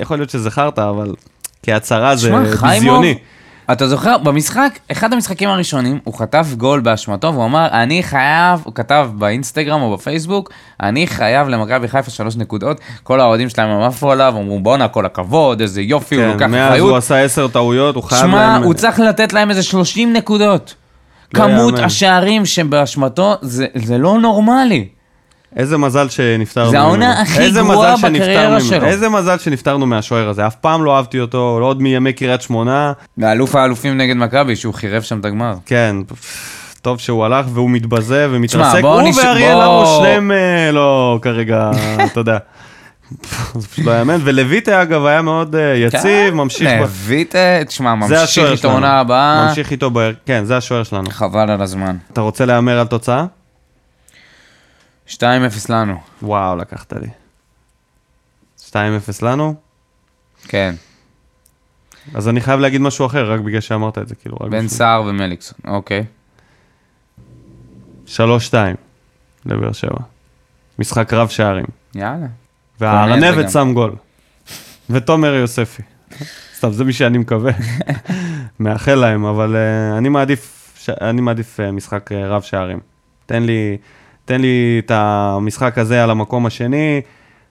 [0.00, 1.14] יכול להיות חרטא, אבל
[1.62, 3.18] כהצהרה זה ביזיוני.
[3.72, 8.74] אתה זוכר, במשחק, אחד המשחקים הראשונים, הוא חטף גול באשמתו, והוא אמר, אני חייב, הוא
[8.74, 10.50] כתב באינסטגרם או בפייסבוק,
[10.82, 15.06] אני חייב למכבי חיפה שלוש נקודות, כל האוהדים שלהם הם עפו עליו, אמרו, בואנה, כל
[15.06, 16.96] הכבוד, איזה יופי, הוא לוקח כן, מאז הוא אחריות.
[16.96, 18.62] עשה עשר טעויות, הוא חייב שמע, להם...
[18.62, 20.74] הוא צריך לתת להם איזה 30 נקודות.
[21.34, 21.84] לא כמות יאמן.
[21.84, 24.88] השערים שבאשמתו, זה זה לא נורמלי.
[25.56, 26.88] איזה מזל שנפטרנו זה ממנו.
[26.88, 28.60] העונה הכי גרועה בקריירה.
[28.60, 28.84] שלו.
[28.86, 32.92] איזה מזל שנפטרנו מהשוער הזה, אף פעם לא אהבתי אותו, לא עוד מימי קריית שמונה.
[33.18, 35.54] מאלוף האלופים נגד מכבי, שהוא חירב שם את הגמר.
[35.66, 35.96] כן,
[36.82, 38.80] טוב שהוא הלך והוא מתבזה ומתרסק.
[38.80, 41.70] בוא הוא נש- ואריאל בוא- הרוש, שניהם אה, לא כרגע,
[42.12, 42.38] אתה יודע.
[43.54, 48.20] זה פשוט לא יאמן, ולויטה אגב היה מאוד אה, יציב, ממשיך, ב- ויטה, תשמע, זה
[48.20, 49.90] ממשיך איתו עונה הבאה, ממשיך איתו,
[50.26, 51.10] כן, זה השוער שלנו.
[51.10, 51.96] חבל על הזמן.
[52.12, 53.24] אתה רוצה להמר על תוצאה?
[55.08, 55.20] 2-0
[55.68, 56.00] לנו.
[56.22, 57.08] וואו, לקחת לי.
[58.70, 58.74] 2-0
[59.22, 59.54] לנו?
[60.48, 60.74] כן,
[62.14, 64.36] אז אני חייב להגיד משהו אחר, רק בגלל שאמרת את זה, כאילו.
[64.50, 66.04] בן סער ומליקסון, אוקיי.
[68.06, 68.10] 3-2
[69.46, 69.98] לבאר שבע.
[70.78, 71.64] משחק רב שערים.
[71.94, 72.26] יאללה.
[72.80, 73.50] והארנבת.
[73.50, 73.94] שם גול.
[74.90, 75.82] ותומר יוספי.
[76.56, 77.52] סתם, זה מי שאני מקווה.
[78.60, 80.90] מאחל להם, אבל uh, אני מעדיף, ש...
[80.90, 82.80] אני מעדיף uh, משחק uh, רב שערים.
[83.26, 83.76] תן לי,
[84.28, 87.00] תן לי את המשחק הזה על המקום השני.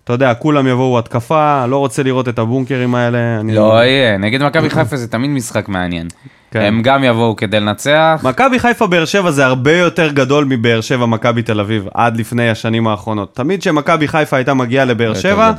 [0.04, 3.40] אתה יודע, כולם יבואו התקפה, לא רוצה לראות את הבונקרים האלה.
[3.40, 3.56] אני...
[3.56, 6.08] לא יהיה, נגד מכבי חיפה זה תמיד משחק מעניין.
[6.52, 6.62] כן.
[6.62, 8.22] הם גם יבואו כדי לנצח.
[8.24, 12.50] מכבי חיפה באר שבע זה הרבה יותר גדול מבאר שבע מכבי תל אביב, עד לפני
[12.50, 13.36] השנים האחרונות.
[13.36, 15.52] תמיד כשמכבי חיפה הייתה מגיעה לבאר שבע.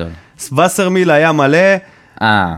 [0.56, 1.74] וסרמיל היה מלא,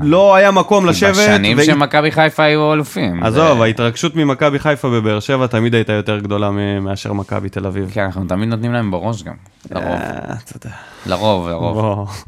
[0.02, 1.10] לא היה מקום לשבת.
[1.10, 3.22] בשנים והיא- שמכבי חיפה היו אלופים.
[3.22, 6.50] עזוב, זה- ההתרגשות ממכבי חיפה בבאר שבע תמיד הייתה יותר גדולה
[6.80, 7.90] מאשר מכבי תל אביב.
[7.92, 9.34] כן, אנחנו תמיד נותנים להם בראש גם.
[9.70, 10.70] לרוב, אה.
[11.06, 12.24] לרוב, לרוב.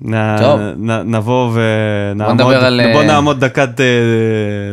[0.00, 0.60] נ- טוב.
[1.04, 3.86] נבוא ונעמוד, בוא אה, נעמוד דקת אה,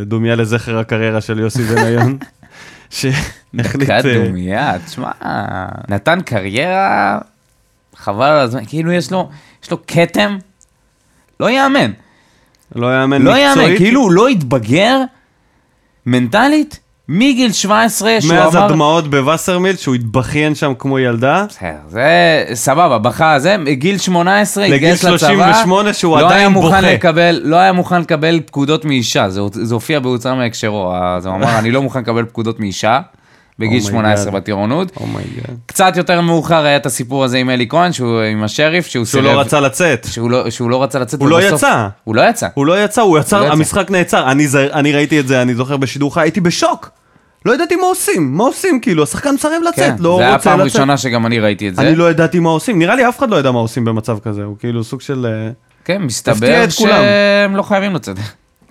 [0.05, 2.17] דומיה לזכר הקריירה של יוסי בניון.
[2.89, 3.89] שהחליט...
[3.89, 5.11] דקת אה, דומייה, תשמע,
[5.89, 7.17] נתן קריירה,
[7.95, 9.29] חבל על הזמן, כאילו יש לו,
[9.63, 10.37] יש לו כתם,
[11.41, 11.91] לא יאמן,
[12.75, 13.57] לא יאמן לא מקצועית.
[13.57, 15.01] יאמן, כאילו הוא לא התבגר
[16.05, 21.45] מנטלית מגיל 17 שהוא מאז אמר, הדמעות בווסרמיל, שהוא התבכיין שם כמו ילדה.
[21.49, 26.81] בסדר, זה סבבה, בכה זה, גיל 18, לגיל התגייס לצבא, 38 שהוא לא עדיין בוכה.
[26.81, 31.59] לקבל, לא היה מוכן לקבל פקודות מאישה, זה, זה הופיע בהוצאה מהקשרו, אז הוא אמר,
[31.59, 32.99] אני לא מוכן לקבל פקודות מאישה,
[33.61, 34.35] בגיל Oh my 18 God.
[34.35, 34.91] בטירונות.
[34.99, 35.55] Oh my God.
[35.65, 39.21] קצת יותר מאוחר היה את הסיפור הזה עם אלי כהן, שהוא עם השריף, שהוא שהוא
[39.21, 40.07] סירב, לא רצה לצאת.
[40.11, 41.87] שהוא לא, שהוא לא רצה לצאת, הוא לא ובסוף- יצא.
[42.03, 42.47] הוא לא יצא.
[42.53, 43.53] הוא לא יצא, הוא יצא, לא יצא.
[43.53, 44.31] המשחק נעצר.
[44.31, 46.89] אני ז- אני ראיתי את זה, אני זוכר בשידור חי, הייתי בשוק.
[47.45, 50.49] לא ידעתי מה עושים, מה עושים, כאילו, השחקן מסרב כן, לצאת, לא זה היה רוצה
[50.49, 50.71] פעם לצאת.
[50.73, 51.81] ראשונה שגם אני ראיתי את זה.
[51.81, 54.43] אני לא ידעתי מה עושים, נראה לי אף אחד לא ידע מה עושים במצב כזה,
[54.43, 55.25] הוא כאילו סוג של...
[55.29, 55.51] אה,
[55.85, 56.65] כן, מסתבר.
[56.69, 58.15] שהם לא חייבים לצאת.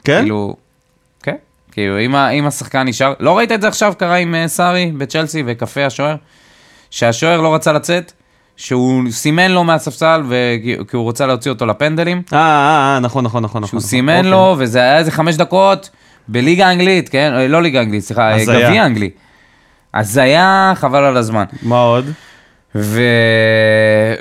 [0.05, 0.21] כן?
[0.21, 0.70] כאילו, כן,
[1.73, 5.43] כאילו אם, אם השחקן נשאר, לא ראית את זה עכשיו קרה עם אה, סארי בצ'לסי
[5.47, 6.17] וקפה השוער?
[6.91, 8.13] שהשוער לא רצה לצאת,
[8.57, 13.25] שהוא סימן לו מהספסל וכי כי הוא רוצה להוציא אותו לפנדלים, אה, אה, אה, נכון,
[13.25, 13.67] נכון, נכון.
[13.67, 13.89] שהוא נכון.
[13.89, 14.31] סימן אוקיי.
[14.31, 15.91] לו וזה היה איזה חמש דקות
[16.29, 17.33] בליגה האנגלית, כן?
[17.35, 18.45] אה, לא ליגה אנגלית, סליחה, אה.
[18.45, 19.11] גביע אנגלי.
[19.95, 21.45] הזיה, חבל על הזמן.
[21.63, 22.13] מה עוד?
[22.75, 23.01] ו...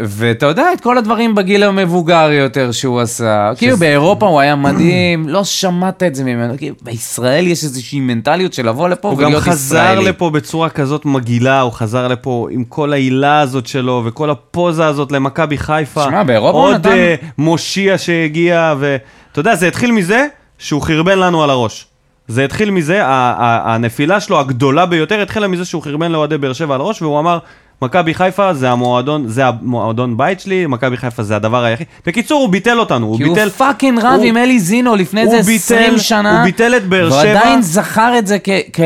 [0.01, 3.51] ואתה יודע, את כל הדברים בגיל המבוגר יותר שהוא עשה.
[3.57, 6.53] כאילו באירופה הוא היה מדהים, לא שמעת את זה ממנו.
[6.57, 10.05] כאילו, בישראל יש איזושהי מנטליות של לבוא לפה הוא גם ולהיות חזר ישראלי.
[10.05, 15.11] לפה בצורה כזאת מגעילה, הוא חזר לפה עם כל ההילה הזאת שלו, וכל הפוזה הזאת
[15.11, 16.03] למכבי חיפה.
[16.03, 20.25] שמע, באירופה הוא עוד נתן- אה, מושיע שהגיע, ואתה יודע, זה התחיל מזה
[20.57, 21.85] שהוא חרבן לנו על הראש.
[22.27, 26.81] זה התחיל מזה, הנפילה שלו הגדולה ביותר התחילה מזה שהוא חרבן לאוהדי באר שבע על
[26.81, 27.39] הראש, והוא אמר,
[27.81, 31.87] מכבי חיפה זה המועדון, זה המועדון בית שלי, מכבי חיפה זה הדבר היחיד.
[32.05, 33.49] בקיצור, הוא ביטל אותנו, הוא כי הוא ביטל...
[33.49, 36.35] fucking רב הוא- עם אלי זינו לפני הוא איזה ביטל- 20 שנה.
[36.37, 37.21] הוא ביטל את באר שבע.
[37.39, 38.37] עדיין זכר את זה
[38.73, 38.79] כ...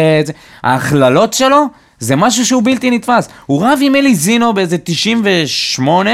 [0.64, 1.66] ההכללות שלו,
[2.00, 3.30] זה משהו שהוא בלתי נתפס.
[3.46, 6.12] הוא רב עם אלי זינו באיזה 98,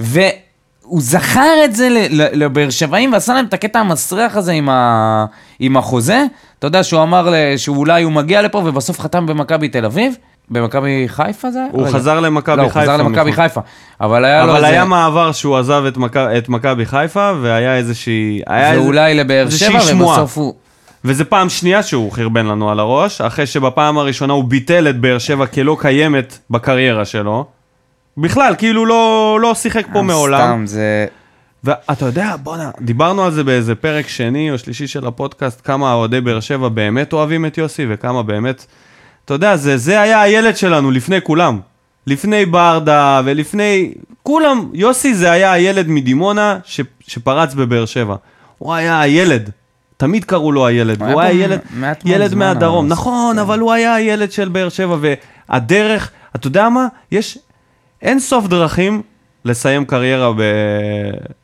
[0.00, 1.88] והוא זכר את זה
[2.32, 5.24] לבאר שבעים ועשה להם את הקטע המסריח הזה עם, ה...
[5.58, 6.24] עם החוזה.
[6.58, 10.16] אתה יודע שהוא אמר שאולי הוא מגיע לפה ובסוף חתם במכבי תל אביב.
[10.50, 11.66] במכבי חיפה זה?
[11.70, 11.92] הוא רגע.
[11.92, 13.32] חזר למכבי לא, הוא חיפה, חזר למכבי.
[13.32, 13.60] חיפה.
[14.00, 14.66] אבל היה לו אבל איזה...
[14.66, 18.40] היה מעבר שהוא עזב את מכ- את מכבי חיפה, והיה איזושהי...
[18.46, 19.78] היה איזה- ואולי לבאר שבע.
[19.94, 20.54] ובסוף הוא...
[21.04, 25.18] וזה פעם שנייה שהוא חרבן לנו על הראש, אחרי שבפעם הראשונה הוא ביטל את באר
[25.18, 27.44] שבע כלא קיימת בקריירה שלו.
[28.16, 30.40] בכלל, כאילו לא, לא שיחק פה מעולם.
[30.40, 31.06] סתם, זה...
[31.64, 36.20] ואתה יודע, בואנה, דיברנו על זה באיזה פרק שני או שלישי של הפודקאסט, כמה אוהדי
[36.20, 38.66] באר שבע באמת אוהבים את יוסי, וכמה באמת...
[39.24, 41.60] אתה יודע, זה, זה היה הילד שלנו לפני כולם.
[42.06, 43.92] לפני ברדה ולפני...
[44.22, 48.16] כולם, יוסי זה היה הילד מדימונה ש, שפרץ בבאר שבע.
[48.58, 49.50] הוא היה הילד.
[49.96, 51.60] תמיד קראו לו הילד, הוא והוא היה ילד,
[52.04, 56.86] ילד מהדרום, נכון, אבל הוא היה הילד של באר שבע, והדרך, אתה יודע מה?
[57.12, 57.38] יש
[58.02, 59.02] אין סוף דרכים
[59.44, 60.32] לסיים קריירה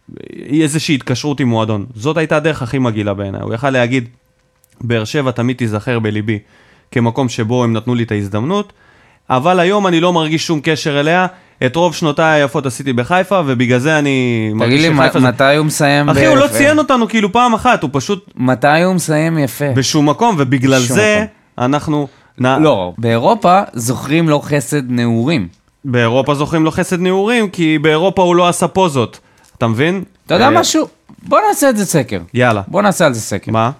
[0.08, 1.86] באיזושהי התקשרות עם מועדון.
[1.94, 3.40] זאת הייתה הדרך הכי מגעילה בעיניי.
[3.40, 4.08] הוא יכל להגיד,
[4.80, 6.38] באר שבע תמיד תיזכר בליבי
[6.92, 8.72] כמקום שבו הם נתנו לי את ההזדמנות,
[9.30, 11.26] אבל היום אני לא מרגיש שום קשר אליה.
[11.66, 14.10] את רוב שנותיי היפות עשיתי בחיפה, ובגלל זה אני
[14.48, 15.28] תגיד מרגיש לי, שחיפה מ- זה...
[15.28, 16.08] מתי הוא מסיים?
[16.08, 16.48] אחי, הוא לא?
[16.48, 19.64] ציין אותנו כאילו פעם אחת, הוא פשוט מתי הוא מסיים יפה?
[19.74, 21.64] בשום מקום, ובגלל בשום זה מקום.
[21.64, 22.08] אנחנו...
[22.38, 25.48] נ- לא, באירופה זוכרים לו חסד נעורים.
[25.84, 29.20] באירופה זוכרים לו חסד נעורים, כי באירופה הוא לא עשה פוזות.
[29.58, 30.04] אתה מבין?
[30.26, 30.88] אתה יודע אה, משהו?
[31.22, 32.20] בוא נעשה את זה סקר.
[32.34, 32.62] יאללה.
[32.68, 33.52] בוא נעשה על זה סקר.
[33.52, 33.70] מה?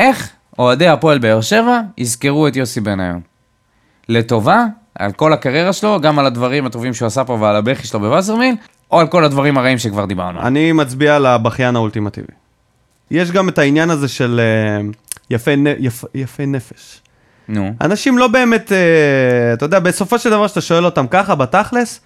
[0.00, 0.28] איך
[0.60, 3.20] אוהדי הפועל באר שבע יזכרו את יוסי בניון?
[4.08, 8.00] לטובה, על כל הקריירה שלו, גם על הדברים הטובים שהוא עשה פה ועל הבכי שלו
[8.00, 8.54] בווסרמיל,
[8.90, 10.40] או על כל הדברים הרעים שכבר דיברנו.
[10.40, 12.32] אני מצביע לבכיין האולטימטיבי.
[13.10, 14.88] יש גם את העניין הזה של אה,
[15.30, 17.00] יפי, יפ, יפי נפש.
[17.48, 17.74] נו.
[17.80, 22.00] אנשים לא באמת, אה, אתה יודע, בסופו של דבר שאתה שואל אותם ככה, בתכלס,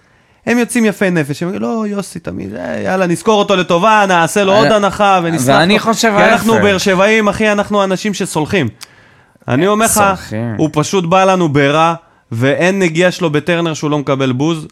[0.45, 4.43] הם יוצאים יפי נפש, הם אומרים, לא, יוסי תמיד, אה, יאללה, נזכור אותו לטובה, נעשה
[4.43, 5.79] לו עוד אני- הנחה ונסלח ואני לו.
[5.79, 6.63] חושב כי אנחנו ההפך.
[6.63, 8.67] באר שבעים, אחי, אנחנו אנשים שסולחים.
[9.47, 10.03] אני אומר לך.
[10.57, 11.93] הוא פשוט בא לנו ברע,
[12.31, 14.67] ואין נגיעה שלו בטרנר שהוא לא מקבל בוז.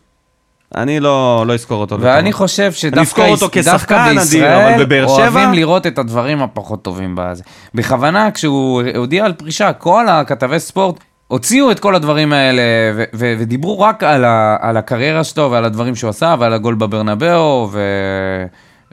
[0.76, 1.98] אני לא, לא אזכור אותו.
[2.00, 6.84] ואני חושב שדווקא אזכור אותו כשחקן אדיר, אבל בבאר שבע- אוהבים לראות את הדברים הפחות
[6.84, 7.44] טובים בזה.
[7.76, 10.96] בכוונה, כשהוא הודיע על פרישה, כל הכתבי ספורט
[11.28, 12.62] הוציאו את כל הדברים האלה
[12.96, 16.76] ו- ו- ודיברו רק על, ה- על הקריירה שלו ועל הדברים שהוא עשה ועל הגול
[16.76, 18.46] בברנבאו ו-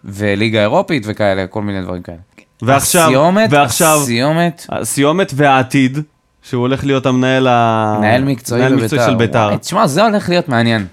[0.05, 2.17] וליגה אירופית וכאלה, כל מיני דברים כאלה.
[2.63, 5.99] ועכשיו- הסיומת, ועכשיו- הסיומת, הסיומת והעתיד,
[6.43, 7.97] שהוא הולך להיות המנהל ה...
[7.99, 8.75] מנהל מקצועי מנהל.
[8.75, 9.57] מקצועי של ביתר.
[9.57, 10.87] תשמע, זה הולך להיות מעניין.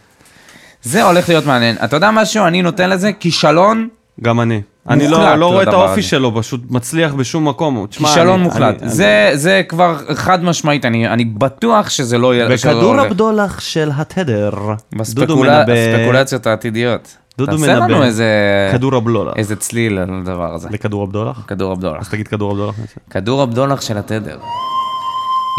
[0.83, 1.75] זה הולך להיות מעניין.
[1.83, 2.45] אתה יודע משהו?
[2.47, 3.87] אני נותן לזה כישלון
[4.21, 4.61] גם אני.
[4.89, 6.01] אני לא, לא רואה את האופי הזה.
[6.01, 7.85] שלו, פשוט מצליח בשום מקום.
[7.89, 8.81] תשמע, כישלון אני- מוחלט.
[8.81, 12.47] אני- זה, זה כבר חד משמעית, אני, אני בטוח שזה לא יהיה...
[12.47, 13.03] לא בכדור הולך.
[13.05, 14.51] הבדולח של התדר.
[14.93, 17.17] מנבא- בספקולציות העתידיות.
[17.37, 18.03] דודו תעשה לנו מנבא.
[18.03, 18.25] איזה,
[18.71, 19.33] כדור הבלולח.
[19.35, 20.69] איזה צליל על הדבר הזה.
[20.71, 21.43] לכדור הבדולח?
[21.47, 22.01] כדור הבדולח.
[22.01, 22.75] אז תגיד כדור הבדולח.
[23.09, 24.37] כדור הבדולח של התדר.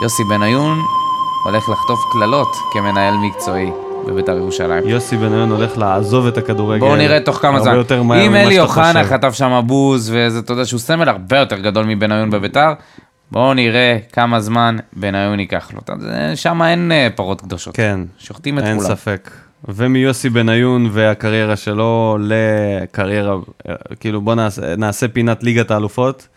[0.03, 0.79] יוסי בניון
[1.45, 3.71] הולך לחטוף קללות כמנהל מקצועי
[4.09, 4.89] בביתר ירושלים.
[4.89, 6.81] יוסי בניון הולך לעזוב את הכדורגל.
[6.81, 7.69] בואו נראה תוך כמה זמן.
[7.69, 9.05] הרבה יותר מהר אם אלי אוחנה.
[9.05, 12.73] חטף שם בוז, וזה, אתה יודע שהוא סמל הרבה יותר גדול מבניון בביתר,
[13.31, 15.81] בואו נראה כמה זמן בניון ייקח לו.
[16.35, 17.77] שם אין אה, פרות קדושות.
[17.77, 18.89] כן, שוחטים את אין כולם.
[18.89, 19.31] ספק.
[19.69, 23.37] ומיוסי בניון והקריירה שלו לקריירה,
[23.69, 26.29] אה, כאילו בוא נעשה, נעשה פינת ליגת האלופות,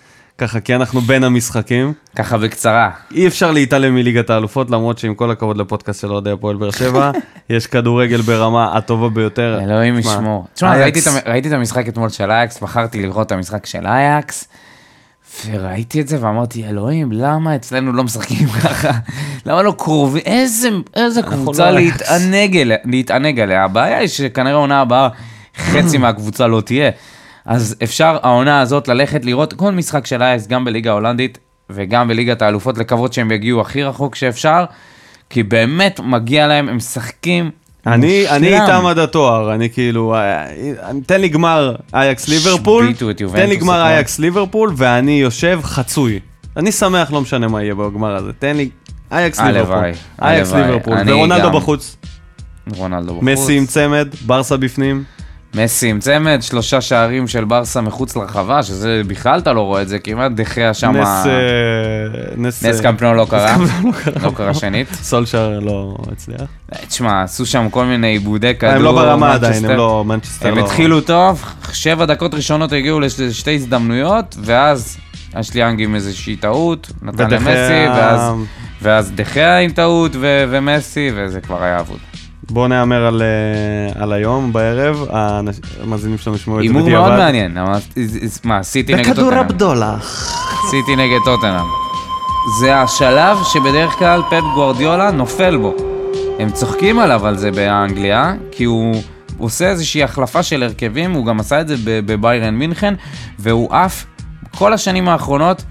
[0.42, 1.94] ככה כי אנחנו בין המשחקים.
[2.16, 2.90] ככה בקצרה.
[3.12, 7.12] אי אפשר להתעלם מליגת האלופות, למרות שעם כל הכבוד לפודקאסט של אוהדי הפועל באר שבע,
[7.50, 9.60] יש כדורגל ברמה הטובה ביותר.
[9.64, 10.46] אלוהים תשמע, ישמור.
[10.54, 14.48] תשמע, אייקס- ראיתי את המשחק אתמול של אייקס, בחרתי לראות את המשחק של אייקס,
[15.52, 18.92] וראיתי את זה ואמרתי, אלוהים, למה אצלנו לא משחקים ככה?
[19.46, 20.22] למה לא קרובים?
[20.26, 23.64] איזה, איזה קבוצה לא להתענג להתענג עליה.
[23.64, 25.10] הבעיה היא שכנראה העונה הבאה,
[25.58, 26.92] חצי מהקבוצה לא תהיה.
[27.46, 31.38] אז אפשר העונה הזאת ללכת לראות כל משחק של אייקס, גם בליגה ההולנדית
[31.70, 34.66] וגם בליגת האלופות, לקוות שהם יגיעו הכי רחוק שאפשר,
[35.30, 37.52] כי באמת מגיע להם, הם משחקים
[37.88, 38.62] אני, אני.
[38.62, 42.94] איתם עד התואר, אני כאילו, אה, אה, תן לי גמר אייקס ליברפול,
[43.34, 43.92] תן לי גמר אתמול.
[43.92, 46.20] אייקס ליברפול, ואני יושב חצוי.
[46.58, 48.70] אני שמח, לא משנה מה יהיה בגמר הזה, תן לי
[49.12, 49.76] אייקס ליברפול,
[50.22, 50.54] אייקס.
[50.54, 51.52] ליברפול, ורונלדו.
[51.52, 51.98] בחוץ,
[52.76, 53.24] רונלדו בחוץ.
[53.24, 55.04] מסי עם צמד, ברסה בפנים,
[55.56, 59.88] מסי עם צמד, שלושה שערים של ברסה מחוץ לרחבה, שזה בכלל אתה לא רואה את
[59.88, 60.92] זה, כמעט דחיה שם...
[60.98, 61.08] נס...
[61.08, 61.32] אה,
[62.38, 62.66] נס...
[62.66, 64.14] נס קמפיון לא קרה, קמפיון לא קרה.
[64.24, 64.88] לא קרה שנית.
[64.94, 66.42] סולשר לא הצליח.
[66.88, 68.74] תשמע, עשו שם כל מיני עיבודי כדור.
[68.74, 69.66] הם לא ברמה עדיין.
[69.66, 70.04] הם לא...
[70.08, 70.66] מנצ'סטר הם לא...
[70.66, 74.98] התחילו טוב, שבע דקות ראשונות הגיעו לשתי הזדמנויות, ואז
[75.34, 77.88] אשליאנג עם איזושהי טעות, נתן למסי,
[78.82, 82.00] ואז, דחיה עם טעות ומסי, וזה כבר היה אבוד.
[82.52, 85.06] בואו נהמר על, אה, על היום בערב,
[85.84, 87.08] המאזינים שלנו ישמעו את זה הימור בדיעבד.
[87.08, 87.58] מאוד מעניין,
[88.44, 89.40] מה, סיטי נגד בכדור טוטנאם.
[89.40, 90.34] הבדולח.
[90.70, 91.66] סיטי נגד טוטנאם.
[92.60, 95.76] זה השלב שבדרך כלל פפ גוורדיולה נופל בו.
[96.40, 98.96] הם צוחקים עליו על זה באנגליה, כי הוא
[99.38, 102.94] עושה איזושהי החלפה של הרכבים, הוא גם עשה את זה בביירן מינכן,
[103.40, 104.06] והוא עף
[104.58, 105.64] כל השנים האחרונות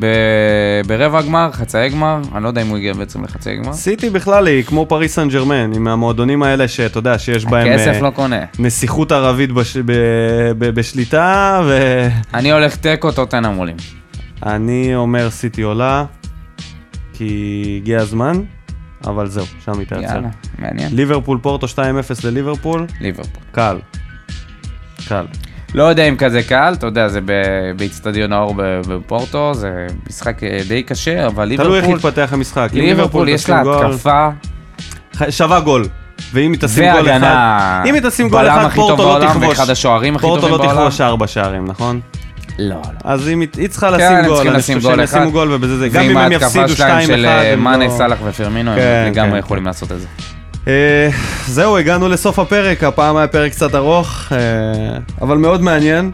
[0.00, 3.72] ב- ברבע גמר, חצאי גמר, אני לא יודע אם הוא הגיע בעצם לחצאי גמר.
[3.72, 7.88] סיטי בכלל היא כמו פריס סן ג'רמן, היא מהמועדונים האלה שאתה יודע שיש בהם הכסף
[7.94, 8.40] אה, לא קונה.
[8.58, 9.76] נסיכות ערבית בש...
[9.76, 9.92] ב...
[10.58, 10.70] ב...
[10.70, 11.60] בשליטה,
[12.34, 13.76] אני הולך תיקו טוטנאם עולים.
[14.42, 16.04] ואני אומר סיטי עולה,
[17.12, 18.42] כי הגיע הזמן,
[19.06, 20.02] אבל זהו, שם היא תעצר.
[20.02, 20.28] יאללה,
[20.58, 20.96] מעניין.
[20.96, 21.78] ליברפול פורטו 2-0
[22.24, 23.42] לליברפול, ליברפול.
[23.52, 23.78] קל.
[25.08, 25.26] קל.
[25.74, 27.20] לא יודע אם כזה קל, אתה יודע, זה
[27.76, 32.68] באיצטדיון האור בפורטו, זה משחק אה, די קשה, אבל תלוי איך ליברפול, יתפתח המשחק.
[32.72, 34.28] ליברפול יש לה התקפה
[35.30, 35.84] שווה גול.
[36.32, 37.82] ואם היא תשים גול אחד.
[37.86, 39.48] אם היא תשים גול אחד, פורטו לא תכבוש.
[39.48, 40.80] ואחד השוערים הכי פורטו טובים לא בעולם.
[40.80, 42.00] תכבוש ארבע שערים, נכון?
[42.58, 42.80] לא, לא.
[43.04, 45.02] אז אם היא צריכה כן, לשים גול, אני חושב שהם אחד.
[45.02, 47.64] ישימו גול ובזה זה, גם ועם אם הם ההתקפה יפסידו 2-1, שלהם של אה, הם
[47.64, 49.66] מאנה, לא- סאלח ופרמינו, כן, הם לגמרי כן, יכולים כן.
[49.66, 50.06] לעשות את זה.
[50.68, 51.08] אה,
[51.46, 54.38] זהו, הגענו לסוף הפרק, הפעם היה פרק קצת ארוך, אה,
[55.20, 56.10] אבל מאוד מעניין.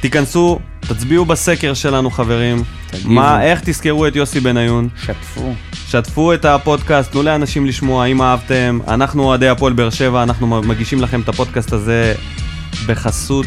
[0.00, 2.62] תיכנסו, תצביעו בסקר שלנו חברים.
[2.90, 3.10] תגיבו.
[3.10, 4.88] מה, איך תזכרו את יוסי בניון?
[5.02, 5.54] שתפו.
[5.86, 8.78] שתפו את הפודקאסט, תנו לאנשים לשמוע אם אהבתם.
[8.88, 12.14] אנחנו אוהדי הפועל באר שבע, אנחנו מגישים לכם את הפודקאסט הזה
[12.86, 13.46] בחסות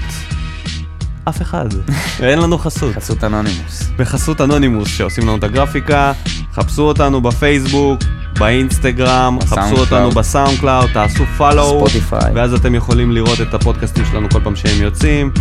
[1.30, 1.66] אף אחד.
[2.20, 2.95] אין לנו חסות.
[2.95, 3.91] חסות אנונימוס.
[3.98, 6.12] בחסות אנונימוס שעושים לנו את הגרפיקה,
[6.54, 8.00] חפשו אותנו בפייסבוק,
[8.40, 10.12] באינסטגרם, חפשו אותנו.
[10.11, 12.32] ב SoundCloud, תעשו ספוטיפיי.
[12.36, 15.32] ואז אתם יכולים לראות את הפודקאסטים שלנו כל פעם שהם יוצאים.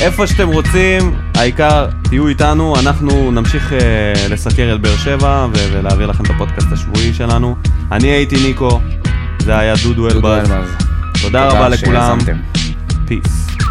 [0.00, 3.78] איפה שאתם רוצים, העיקר תהיו איתנו, אנחנו נמשיך אה,
[4.30, 7.56] לסקר את באר שבע ו- ולהעביר לכם את הפודקאסט השבועי שלנו.
[7.92, 8.80] אני הייתי ניקו,
[9.38, 10.50] זה היה דודו אלבז.
[10.50, 10.68] אלבז.
[11.22, 12.18] תודה רבה לכולם.
[13.06, 13.61] peace.